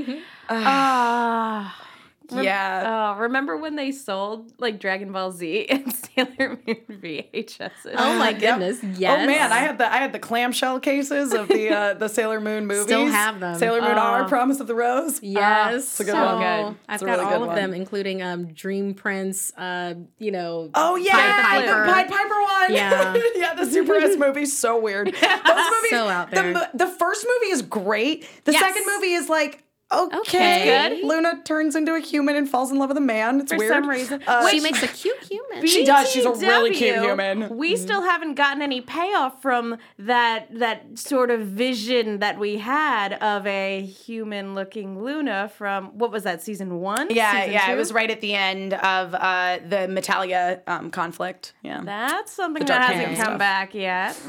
Ah. 0.50 1.84
Yeah. 2.30 3.14
Oh, 3.16 3.20
remember 3.22 3.56
when 3.56 3.78
they 3.78 3.94
sold 3.94 4.52
like 4.60 4.82
Dragon 4.82 5.14
Ball 5.14 5.32
Z 5.32 5.66
and 5.70 5.94
Sailor 5.96 6.60
Moon 6.68 6.78
VHSs? 6.90 7.94
Oh 7.96 8.20
my 8.20 8.32
Yep. 8.32 8.40
goodness, 8.42 8.84
yes. 9.00 9.22
Oh 9.24 9.26
man, 9.26 9.54
I 9.54 9.60
had 9.60 9.78
the 9.78 9.90
I 9.90 9.96
had 10.00 10.12
the 10.12 10.20
clamshell 10.20 10.82
cases 10.82 11.32
of 11.34 11.48
the 11.48 11.70
uh, 11.70 11.94
the 11.94 12.10
Sailor 12.10 12.42
Moon 12.42 12.66
movies. 12.68 12.84
Still 12.84 13.08
have 13.08 13.40
them. 13.40 13.56
Sailor 13.56 13.80
Moon 13.82 13.92
R, 13.98 14.24
Oh. 14.26 14.28
Promise 14.28 14.60
of 14.60 14.68
the 14.68 14.76
Rose. 14.76 15.24
Yes, 15.24 15.84
it's 15.86 16.00
a 16.02 16.04
good 16.04 16.12
so 16.16 16.26
one. 16.36 16.40
good. 16.74 16.80
I've 16.90 17.00
got 17.00 17.20
really 17.20 17.34
all 17.34 17.42
of 17.44 17.48
one. 17.48 17.56
them, 17.56 17.74
including 17.74 18.22
um, 18.22 18.48
Dream 18.52 18.94
Prince. 18.94 19.54
Uh, 19.58 19.94
you 20.18 20.32
know. 20.32 20.70
Oh 20.76 20.98
yeah, 20.98 21.14
Pied 21.14 21.64
the 21.64 21.72
Piper. 21.72 21.86
Pied 21.86 22.10
Piper 22.10 22.42
one. 22.42 22.74
Yeah. 22.74 23.18
yeah, 23.38 23.54
the 23.54 23.66
Super 23.72 23.96
S 23.96 24.18
movie's 24.18 24.58
so 24.58 24.78
weird. 24.82 25.08
Those 25.08 25.14
movies, 25.22 25.90
So 25.92 26.10
out 26.10 26.30
The, 26.32 26.36
there. 26.36 26.52
mo- 26.52 26.68
the 26.74 26.88
first 26.88 27.26
movie 27.26 27.54
is 27.54 27.62
great. 27.62 28.28
The 28.44 28.52
Yes. 28.52 28.62
second 28.62 28.84
movie 28.86 29.14
is 29.14 29.30
like. 29.30 29.64
Okay. 29.90 30.18
Okay. 30.18 30.98
Good. 31.00 31.08
Luna 31.08 31.42
turns 31.46 31.74
into 31.76 31.94
a 31.96 32.00
human 32.02 32.36
and 32.36 32.50
falls 32.50 32.72
in 32.72 32.78
love 32.78 32.90
with 32.90 32.98
a 32.98 33.02
man. 33.02 33.40
It's 33.40 33.54
weird. 33.54 33.62
For 33.62 33.68
weird. 33.68 33.84
some 33.84 33.90
reason. 34.20 34.24
Uh, 34.28 34.50
she 34.50 34.60
makes 34.60 34.84
a 34.84 34.88
cute 34.88 35.24
human. 35.24 35.66
She 35.66 35.86
does. 35.86 36.12
She's 36.12 36.26
a 36.26 36.32
really 36.32 36.72
cute 36.76 36.96
BTW, 36.98 37.04
human. 37.04 37.58
We 37.58 37.78
still 37.78 38.02
haven't 38.02 38.36
gotten 38.36 38.62
any 38.62 38.82
payoff 38.82 39.42
from 39.42 39.78
that 39.98 40.48
that 40.60 41.00
sort 41.00 41.32
of 41.32 41.42
vision 41.42 42.20
that 42.20 42.38
we 42.38 42.58
had 42.58 43.14
of 43.14 43.48
a 43.48 43.82
human-looking 43.82 45.02
Luna 45.02 45.50
from 45.56 45.98
what 45.98 46.12
was 46.12 46.24
that 46.24 46.42
season 46.44 46.82
one? 46.82 47.08
yeah, 47.10 47.32
Season 47.40 47.54
yeah. 47.54 47.66
two? 47.68 47.72
It 47.72 47.76
was 47.78 47.94
right 47.94 48.12
at 48.12 48.20
the 48.20 48.34
end 48.34 48.74
of 48.74 49.14
uh, 49.16 49.60
the 49.68 49.88
Metalia 49.88 50.62
um, 50.68 50.92
conflict. 50.92 51.54
Yeah. 51.64 51.82
That's 51.84 52.34
something 52.34 52.62
The 52.62 52.68
that 52.68 52.80
Dark 52.80 52.92
hasn't 52.92 53.06
Hand 53.06 53.18
come 53.18 53.26
stuff. 53.26 53.40
back 53.40 53.74
yet. 53.74 54.16
Mm. 54.16 54.28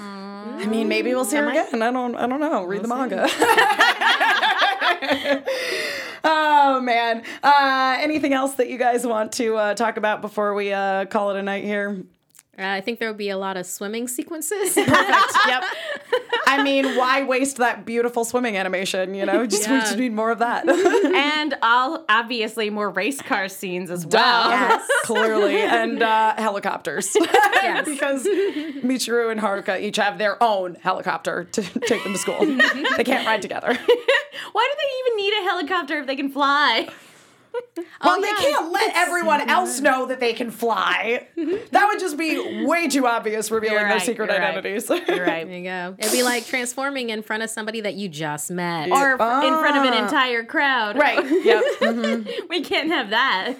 I 0.60 0.66
mean, 0.66 0.86
maybe 0.86 1.12
we'll 1.14 1.24
see 1.24 1.36
her 1.36 1.48
again. 1.48 1.82
I 1.82 1.90
don't. 1.90 2.14
I 2.14 2.26
don't 2.28 2.38
know. 2.40 2.62
Read 2.62 2.82
the 2.82 2.88
manga. 2.88 3.28
oh 6.24 6.80
man. 6.82 7.22
Uh, 7.42 7.96
anything 8.00 8.32
else 8.32 8.54
that 8.54 8.68
you 8.68 8.78
guys 8.78 9.06
want 9.06 9.32
to 9.32 9.56
uh, 9.56 9.74
talk 9.74 9.96
about 9.96 10.20
before 10.20 10.54
we 10.54 10.72
uh, 10.72 11.04
call 11.06 11.30
it 11.30 11.36
a 11.38 11.42
night 11.42 11.64
here? 11.64 12.04
Uh, 12.58 12.66
I 12.66 12.80
think 12.80 12.98
there 12.98 13.08
will 13.08 13.16
be 13.16 13.28
a 13.30 13.38
lot 13.38 13.56
of 13.56 13.66
swimming 13.66 14.08
sequences. 14.08 14.74
Perfect. 14.74 15.36
yep. 15.46 15.62
I 16.48 16.62
mean, 16.62 16.96
why 16.96 17.22
waste 17.22 17.58
that 17.58 17.84
beautiful 17.84 18.24
swimming 18.24 18.56
animation? 18.56 19.14
You 19.14 19.26
know, 19.26 19.46
just 19.46 19.70
we 19.70 19.78
just 19.78 19.96
need 19.96 20.12
more 20.12 20.32
of 20.32 20.40
that. 20.40 20.68
and 20.68 21.54
all 21.62 22.04
obviously 22.08 22.68
more 22.68 22.90
race 22.90 23.22
car 23.22 23.48
scenes 23.48 23.90
as 23.90 24.04
well. 24.06 24.50
Yes, 24.50 24.88
clearly, 25.04 25.56
and 25.60 26.02
uh, 26.02 26.34
helicopters. 26.36 27.12
because 27.12 28.24
Michiru 28.24 29.30
and 29.30 29.40
Haruka 29.40 29.80
each 29.80 29.98
have 29.98 30.18
their 30.18 30.42
own 30.42 30.74
helicopter 30.76 31.44
to 31.44 31.62
take 31.62 32.02
them 32.02 32.14
to 32.14 32.18
school. 32.18 32.38
they 32.96 33.04
can't 33.04 33.26
ride 33.26 33.42
together. 33.42 33.68
Why 34.52 34.68
do 34.72 34.76
they 34.80 35.10
even 35.10 35.16
need 35.16 35.32
a 35.40 35.44
helicopter 35.44 35.98
if 35.98 36.06
they 36.06 36.16
can 36.16 36.30
fly? 36.30 36.88
Well, 38.04 38.16
oh, 38.16 38.24
yeah. 38.24 38.34
they 38.38 38.44
can't 38.44 38.72
let 38.72 38.96
everyone 38.96 39.48
else 39.48 39.80
know 39.80 40.06
that 40.06 40.20
they 40.20 40.32
can 40.32 40.52
fly. 40.52 41.26
that 41.36 41.86
would 41.88 41.98
just 41.98 42.16
be 42.16 42.64
way 42.64 42.86
too 42.86 43.06
obvious, 43.08 43.50
revealing 43.50 43.78
You're 43.78 43.88
their 43.88 44.00
secret 44.00 44.30
you're 44.30 44.38
right. 44.38 44.56
identities. 44.56 44.88
You're 44.88 44.98
right. 45.26 45.46
There 45.46 45.58
you 45.58 45.64
go. 45.64 45.96
It'd 45.98 46.12
be 46.12 46.22
like 46.22 46.46
transforming 46.46 47.10
in 47.10 47.22
front 47.22 47.42
of 47.42 47.50
somebody 47.50 47.80
that 47.80 47.94
you 47.94 48.08
just 48.08 48.52
met. 48.52 48.90
Or 48.90 49.12
in 49.12 49.18
front 49.18 49.76
of 49.78 49.84
an 49.84 49.94
ah. 49.94 50.04
entire 50.04 50.44
crowd. 50.44 50.96
right. 50.96 51.18
Yep. 51.18 51.64
Mm-hmm. 51.80 52.46
We 52.48 52.60
can't 52.62 52.90
have 52.90 53.10
that. 53.10 53.54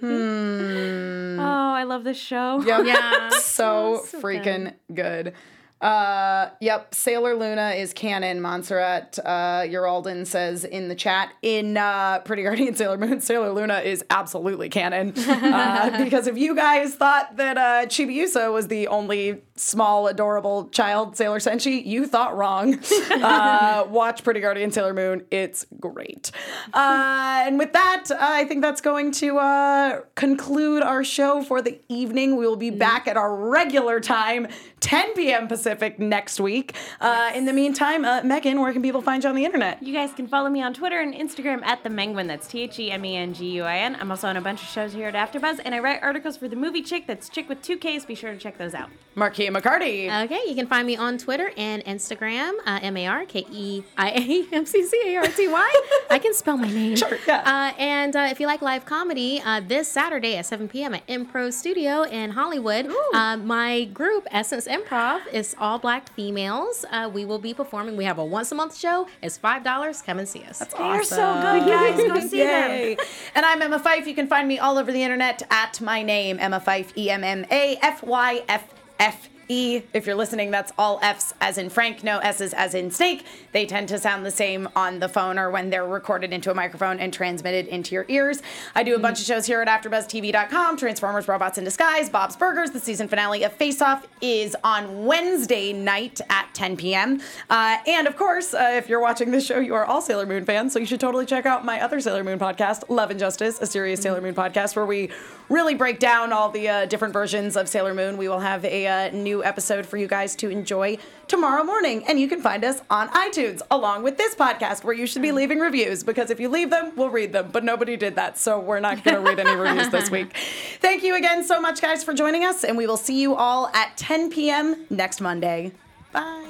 Hmm. 0.00 1.40
Oh, 1.40 1.72
I 1.74 1.84
love 1.84 2.04
this 2.04 2.18
show. 2.18 2.62
Yep. 2.62 2.86
Yeah. 2.86 3.30
So, 3.30 4.02
So 4.04 4.20
freaking 4.20 4.74
good. 4.92 5.34
Uh, 5.80 6.50
yep, 6.60 6.94
Sailor 6.94 7.34
Luna 7.34 7.70
is 7.70 7.94
canon. 7.94 8.42
Montserrat 8.42 9.18
uh, 9.24 9.62
Uralden 9.62 10.26
says 10.26 10.64
in 10.64 10.88
the 10.88 10.94
chat 10.94 11.32
in 11.40 11.76
uh, 11.76 12.18
Pretty 12.20 12.42
Guardian 12.42 12.74
Sailor 12.74 12.98
Moon, 12.98 13.20
Sailor 13.20 13.50
Luna 13.50 13.78
is 13.78 14.04
absolutely 14.10 14.68
canon. 14.68 15.14
Uh, 15.50 16.04
because 16.04 16.26
if 16.26 16.36
you 16.36 16.54
guys 16.54 16.94
thought 16.94 17.36
that 17.36 17.56
uh, 17.56 17.86
Chibiusa 17.86 18.52
was 18.52 18.68
the 18.68 18.86
only 18.88 19.40
small, 19.56 20.06
adorable 20.06 20.68
child 20.68 21.16
Sailor 21.16 21.38
Senshi, 21.38 21.84
you 21.84 22.06
thought 22.06 22.36
wrong. 22.36 22.78
uh, 23.10 23.84
watch 23.88 24.22
Pretty 24.22 24.40
Guardian 24.40 24.70
Sailor 24.70 24.94
Moon, 24.94 25.24
it's 25.30 25.66
great. 25.78 26.30
Uh, 26.72 27.42
and 27.46 27.58
with 27.58 27.72
that, 27.72 28.04
I 28.18 28.44
think 28.44 28.60
that's 28.62 28.80
going 28.80 29.12
to 29.12 29.38
uh, 29.38 30.00
conclude 30.14 30.82
our 30.82 31.02
show 31.02 31.42
for 31.42 31.62
the 31.62 31.80
evening. 31.88 32.36
We 32.36 32.46
will 32.46 32.56
be 32.56 32.70
back 32.70 33.08
at 33.08 33.16
our 33.16 33.34
regular 33.34 34.00
time, 34.00 34.46
10 34.80 35.14
p.m. 35.14 35.48
Pacific 35.48 35.69
next 35.98 36.40
week. 36.40 36.74
Uh, 37.00 37.32
in 37.34 37.44
the 37.44 37.52
meantime, 37.52 38.04
uh, 38.04 38.22
Megan, 38.22 38.60
where 38.60 38.72
can 38.72 38.82
people 38.82 39.02
find 39.02 39.22
you 39.22 39.28
on 39.28 39.36
the 39.36 39.44
internet? 39.44 39.82
You 39.82 39.92
guys 39.92 40.12
can 40.12 40.26
follow 40.26 40.48
me 40.50 40.62
on 40.62 40.74
Twitter 40.74 41.00
and 41.00 41.14
Instagram 41.14 41.62
at 41.64 41.82
the 41.82 41.90
Menguin. 41.90 42.26
That's 42.26 42.46
T 42.46 42.62
H 42.62 42.78
E 42.78 42.90
M 42.90 43.04
E 43.04 43.16
N 43.16 43.34
G 43.34 43.50
U 43.52 43.64
I 43.64 43.78
N. 43.78 43.96
I'm 44.00 44.10
also 44.10 44.28
on 44.28 44.36
a 44.36 44.40
bunch 44.40 44.62
of 44.62 44.68
shows 44.68 44.92
here 44.92 45.08
at 45.08 45.14
AfterBuzz, 45.14 45.60
and 45.64 45.74
I 45.74 45.78
write 45.78 46.02
articles 46.02 46.36
for 46.36 46.48
the 46.48 46.56
movie 46.56 46.82
Chick. 46.82 47.06
That's 47.06 47.28
Chick 47.28 47.48
with 47.48 47.62
two 47.62 47.76
Ks. 47.76 48.04
Be 48.04 48.14
sure 48.14 48.32
to 48.32 48.38
check 48.38 48.58
those 48.58 48.74
out. 48.74 48.90
Markeia 49.16 49.50
McCarty. 49.50 50.24
Okay, 50.24 50.40
you 50.46 50.54
can 50.54 50.66
find 50.66 50.86
me 50.86 50.96
on 50.96 51.18
Twitter 51.18 51.52
and 51.56 51.84
Instagram, 51.84 52.52
uh, 52.66 52.78
M 52.82 52.96
A 52.96 53.06
R 53.06 53.24
K 53.24 53.44
E 53.50 53.82
I 53.96 54.10
A 54.10 54.54
M 54.54 54.66
C 54.66 54.84
C 54.84 55.00
A 55.06 55.16
R 55.16 55.26
T 55.26 55.48
Y. 55.48 55.82
I 56.10 56.18
can 56.18 56.34
spell 56.34 56.56
my 56.56 56.68
name. 56.68 56.96
Sure, 56.96 57.18
yeah. 57.26 57.42
Uh, 57.44 57.78
and 57.78 58.16
uh, 58.16 58.28
if 58.30 58.40
you 58.40 58.46
like 58.46 58.62
live 58.62 58.84
comedy, 58.84 59.40
uh, 59.44 59.60
this 59.60 59.88
Saturday 59.88 60.36
at 60.36 60.46
7 60.46 60.68
p.m. 60.68 60.94
at 60.94 61.06
Impro 61.06 61.52
Studio 61.52 62.02
in 62.02 62.30
Hollywood, 62.30 62.90
uh, 63.14 63.36
my 63.36 63.84
group, 63.84 64.26
Essence 64.30 64.66
Improv, 64.66 65.20
is 65.32 65.54
all 65.60 65.78
black 65.78 66.10
females. 66.12 66.84
Uh, 66.90 67.10
we 67.12 67.24
will 67.24 67.38
be 67.38 67.54
performing. 67.54 67.96
We 67.96 68.04
have 68.04 68.18
a 68.18 68.24
once 68.24 68.50
a 68.52 68.54
month 68.54 68.76
show. 68.76 69.06
It's 69.22 69.38
$5. 69.38 70.04
Come 70.04 70.18
and 70.18 70.28
see 70.28 70.42
us. 70.44 70.58
They 70.58 70.76
are 70.78 71.04
so 71.04 71.34
good, 71.34 71.66
guys. 71.66 71.96
Go 71.96 72.20
see 72.28 72.38
them. 72.42 72.96
And 73.34 73.46
I'm 73.46 73.62
Emma 73.62 73.78
Fyffe. 73.78 74.06
You 74.06 74.14
can 74.14 74.26
find 74.26 74.48
me 74.48 74.58
all 74.58 74.78
over 74.78 74.90
the 74.90 75.02
internet 75.02 75.42
at 75.50 75.80
my 75.80 76.02
name, 76.02 76.38
Emma 76.40 76.60
Fyffe, 76.60 76.96
E 76.96 77.10
M 77.10 77.22
M 77.24 77.44
A 77.50 77.76
F 77.82 78.02
Y 78.02 78.42
F 78.48 78.64
F 78.98 79.29
E. 79.50 79.82
If 79.92 80.06
you're 80.06 80.14
listening, 80.14 80.50
that's 80.50 80.72
all 80.78 81.00
F's 81.02 81.34
as 81.40 81.58
in 81.58 81.68
Frank, 81.68 82.04
no 82.04 82.18
S's 82.18 82.54
as 82.54 82.74
in 82.74 82.90
snake. 82.90 83.26
They 83.52 83.66
tend 83.66 83.88
to 83.88 83.98
sound 83.98 84.24
the 84.24 84.30
same 84.30 84.68
on 84.76 85.00
the 85.00 85.08
phone 85.08 85.38
or 85.38 85.50
when 85.50 85.70
they're 85.70 85.86
recorded 85.86 86.32
into 86.32 86.50
a 86.50 86.54
microphone 86.54 87.00
and 87.00 87.12
transmitted 87.12 87.66
into 87.66 87.94
your 87.94 88.06
ears. 88.08 88.42
I 88.74 88.84
do 88.84 88.94
a 88.94 88.98
bunch 88.98 89.20
of 89.20 89.26
shows 89.26 89.46
here 89.46 89.60
at 89.60 89.68
AfterBuzzTV.com 89.68 90.76
Transformers, 90.76 91.26
Robots 91.26 91.58
in 91.58 91.64
Disguise, 91.64 92.08
Bob's 92.08 92.36
Burgers. 92.36 92.70
The 92.70 92.80
season 92.80 93.08
finale 93.08 93.42
of 93.42 93.52
Face 93.52 93.82
Off 93.82 94.06
is 94.20 94.56
on 94.62 95.04
Wednesday 95.04 95.72
night 95.72 96.20
at 96.30 96.48
10 96.54 96.76
p.m. 96.76 97.20
Uh, 97.48 97.78
and 97.86 98.06
of 98.06 98.16
course, 98.16 98.54
uh, 98.54 98.70
if 98.74 98.88
you're 98.88 99.00
watching 99.00 99.30
this 99.32 99.44
show, 99.44 99.58
you 99.58 99.74
are 99.74 99.84
all 99.84 100.00
Sailor 100.00 100.26
Moon 100.26 100.44
fans, 100.44 100.72
so 100.72 100.78
you 100.78 100.86
should 100.86 101.00
totally 101.00 101.26
check 101.26 101.46
out 101.46 101.64
my 101.64 101.80
other 101.80 102.00
Sailor 102.00 102.22
Moon 102.22 102.38
podcast, 102.38 102.84
Love 102.88 103.10
and 103.10 103.18
Justice, 103.18 103.60
a 103.60 103.66
serious 103.66 104.00
Sailor 104.00 104.20
Moon 104.20 104.34
podcast 104.34 104.76
where 104.76 104.86
we 104.86 105.10
really 105.50 105.74
break 105.74 105.98
down 105.98 106.32
all 106.32 106.48
the 106.48 106.68
uh, 106.68 106.86
different 106.86 107.12
versions 107.12 107.56
of 107.56 107.68
Sailor 107.68 107.92
Moon. 107.92 108.16
We 108.16 108.28
will 108.28 108.40
have 108.40 108.64
a 108.64 108.86
uh, 108.86 109.10
new 109.10 109.44
episode 109.44 109.84
for 109.84 109.96
you 109.98 110.06
guys 110.06 110.34
to 110.36 110.48
enjoy 110.48 110.96
tomorrow 111.28 111.62
morning, 111.62 112.04
and 112.08 112.18
you 112.18 112.28
can 112.28 112.40
find 112.40 112.64
us 112.64 112.80
on 112.88 113.08
iTunes 113.08 113.60
along 113.70 114.02
with 114.02 114.16
this 114.16 114.34
podcast 114.34 114.84
where 114.84 114.94
you 114.94 115.06
should 115.06 115.22
be 115.22 115.32
leaving 115.32 115.58
reviews 115.58 116.02
because 116.02 116.30
if 116.30 116.40
you 116.40 116.48
leave 116.48 116.70
them, 116.70 116.92
we'll 116.96 117.10
read 117.10 117.32
them. 117.32 117.50
But 117.52 117.64
nobody 117.64 117.96
did 117.96 118.14
that, 118.14 118.38
so 118.38 118.58
we're 118.58 118.80
not 118.80 119.04
going 119.04 119.16
to 119.16 119.20
read 119.20 119.38
any 119.38 119.54
reviews 119.54 119.90
this 119.90 120.10
week. 120.12 120.36
Thank 120.80 121.02
you 121.02 121.16
again 121.16 121.44
so 121.44 121.60
much, 121.60 121.82
guys, 121.82 122.02
for 122.04 122.14
joining 122.14 122.44
us, 122.44 122.64
and 122.64 122.76
we 122.76 122.86
will 122.86 122.96
see 122.96 123.20
you 123.20 123.34
all 123.34 123.68
at 123.74 123.96
10 123.96 124.30
p.m. 124.30 124.86
next 124.88 125.20
Monday. 125.20 125.72
Bye. 126.12 126.49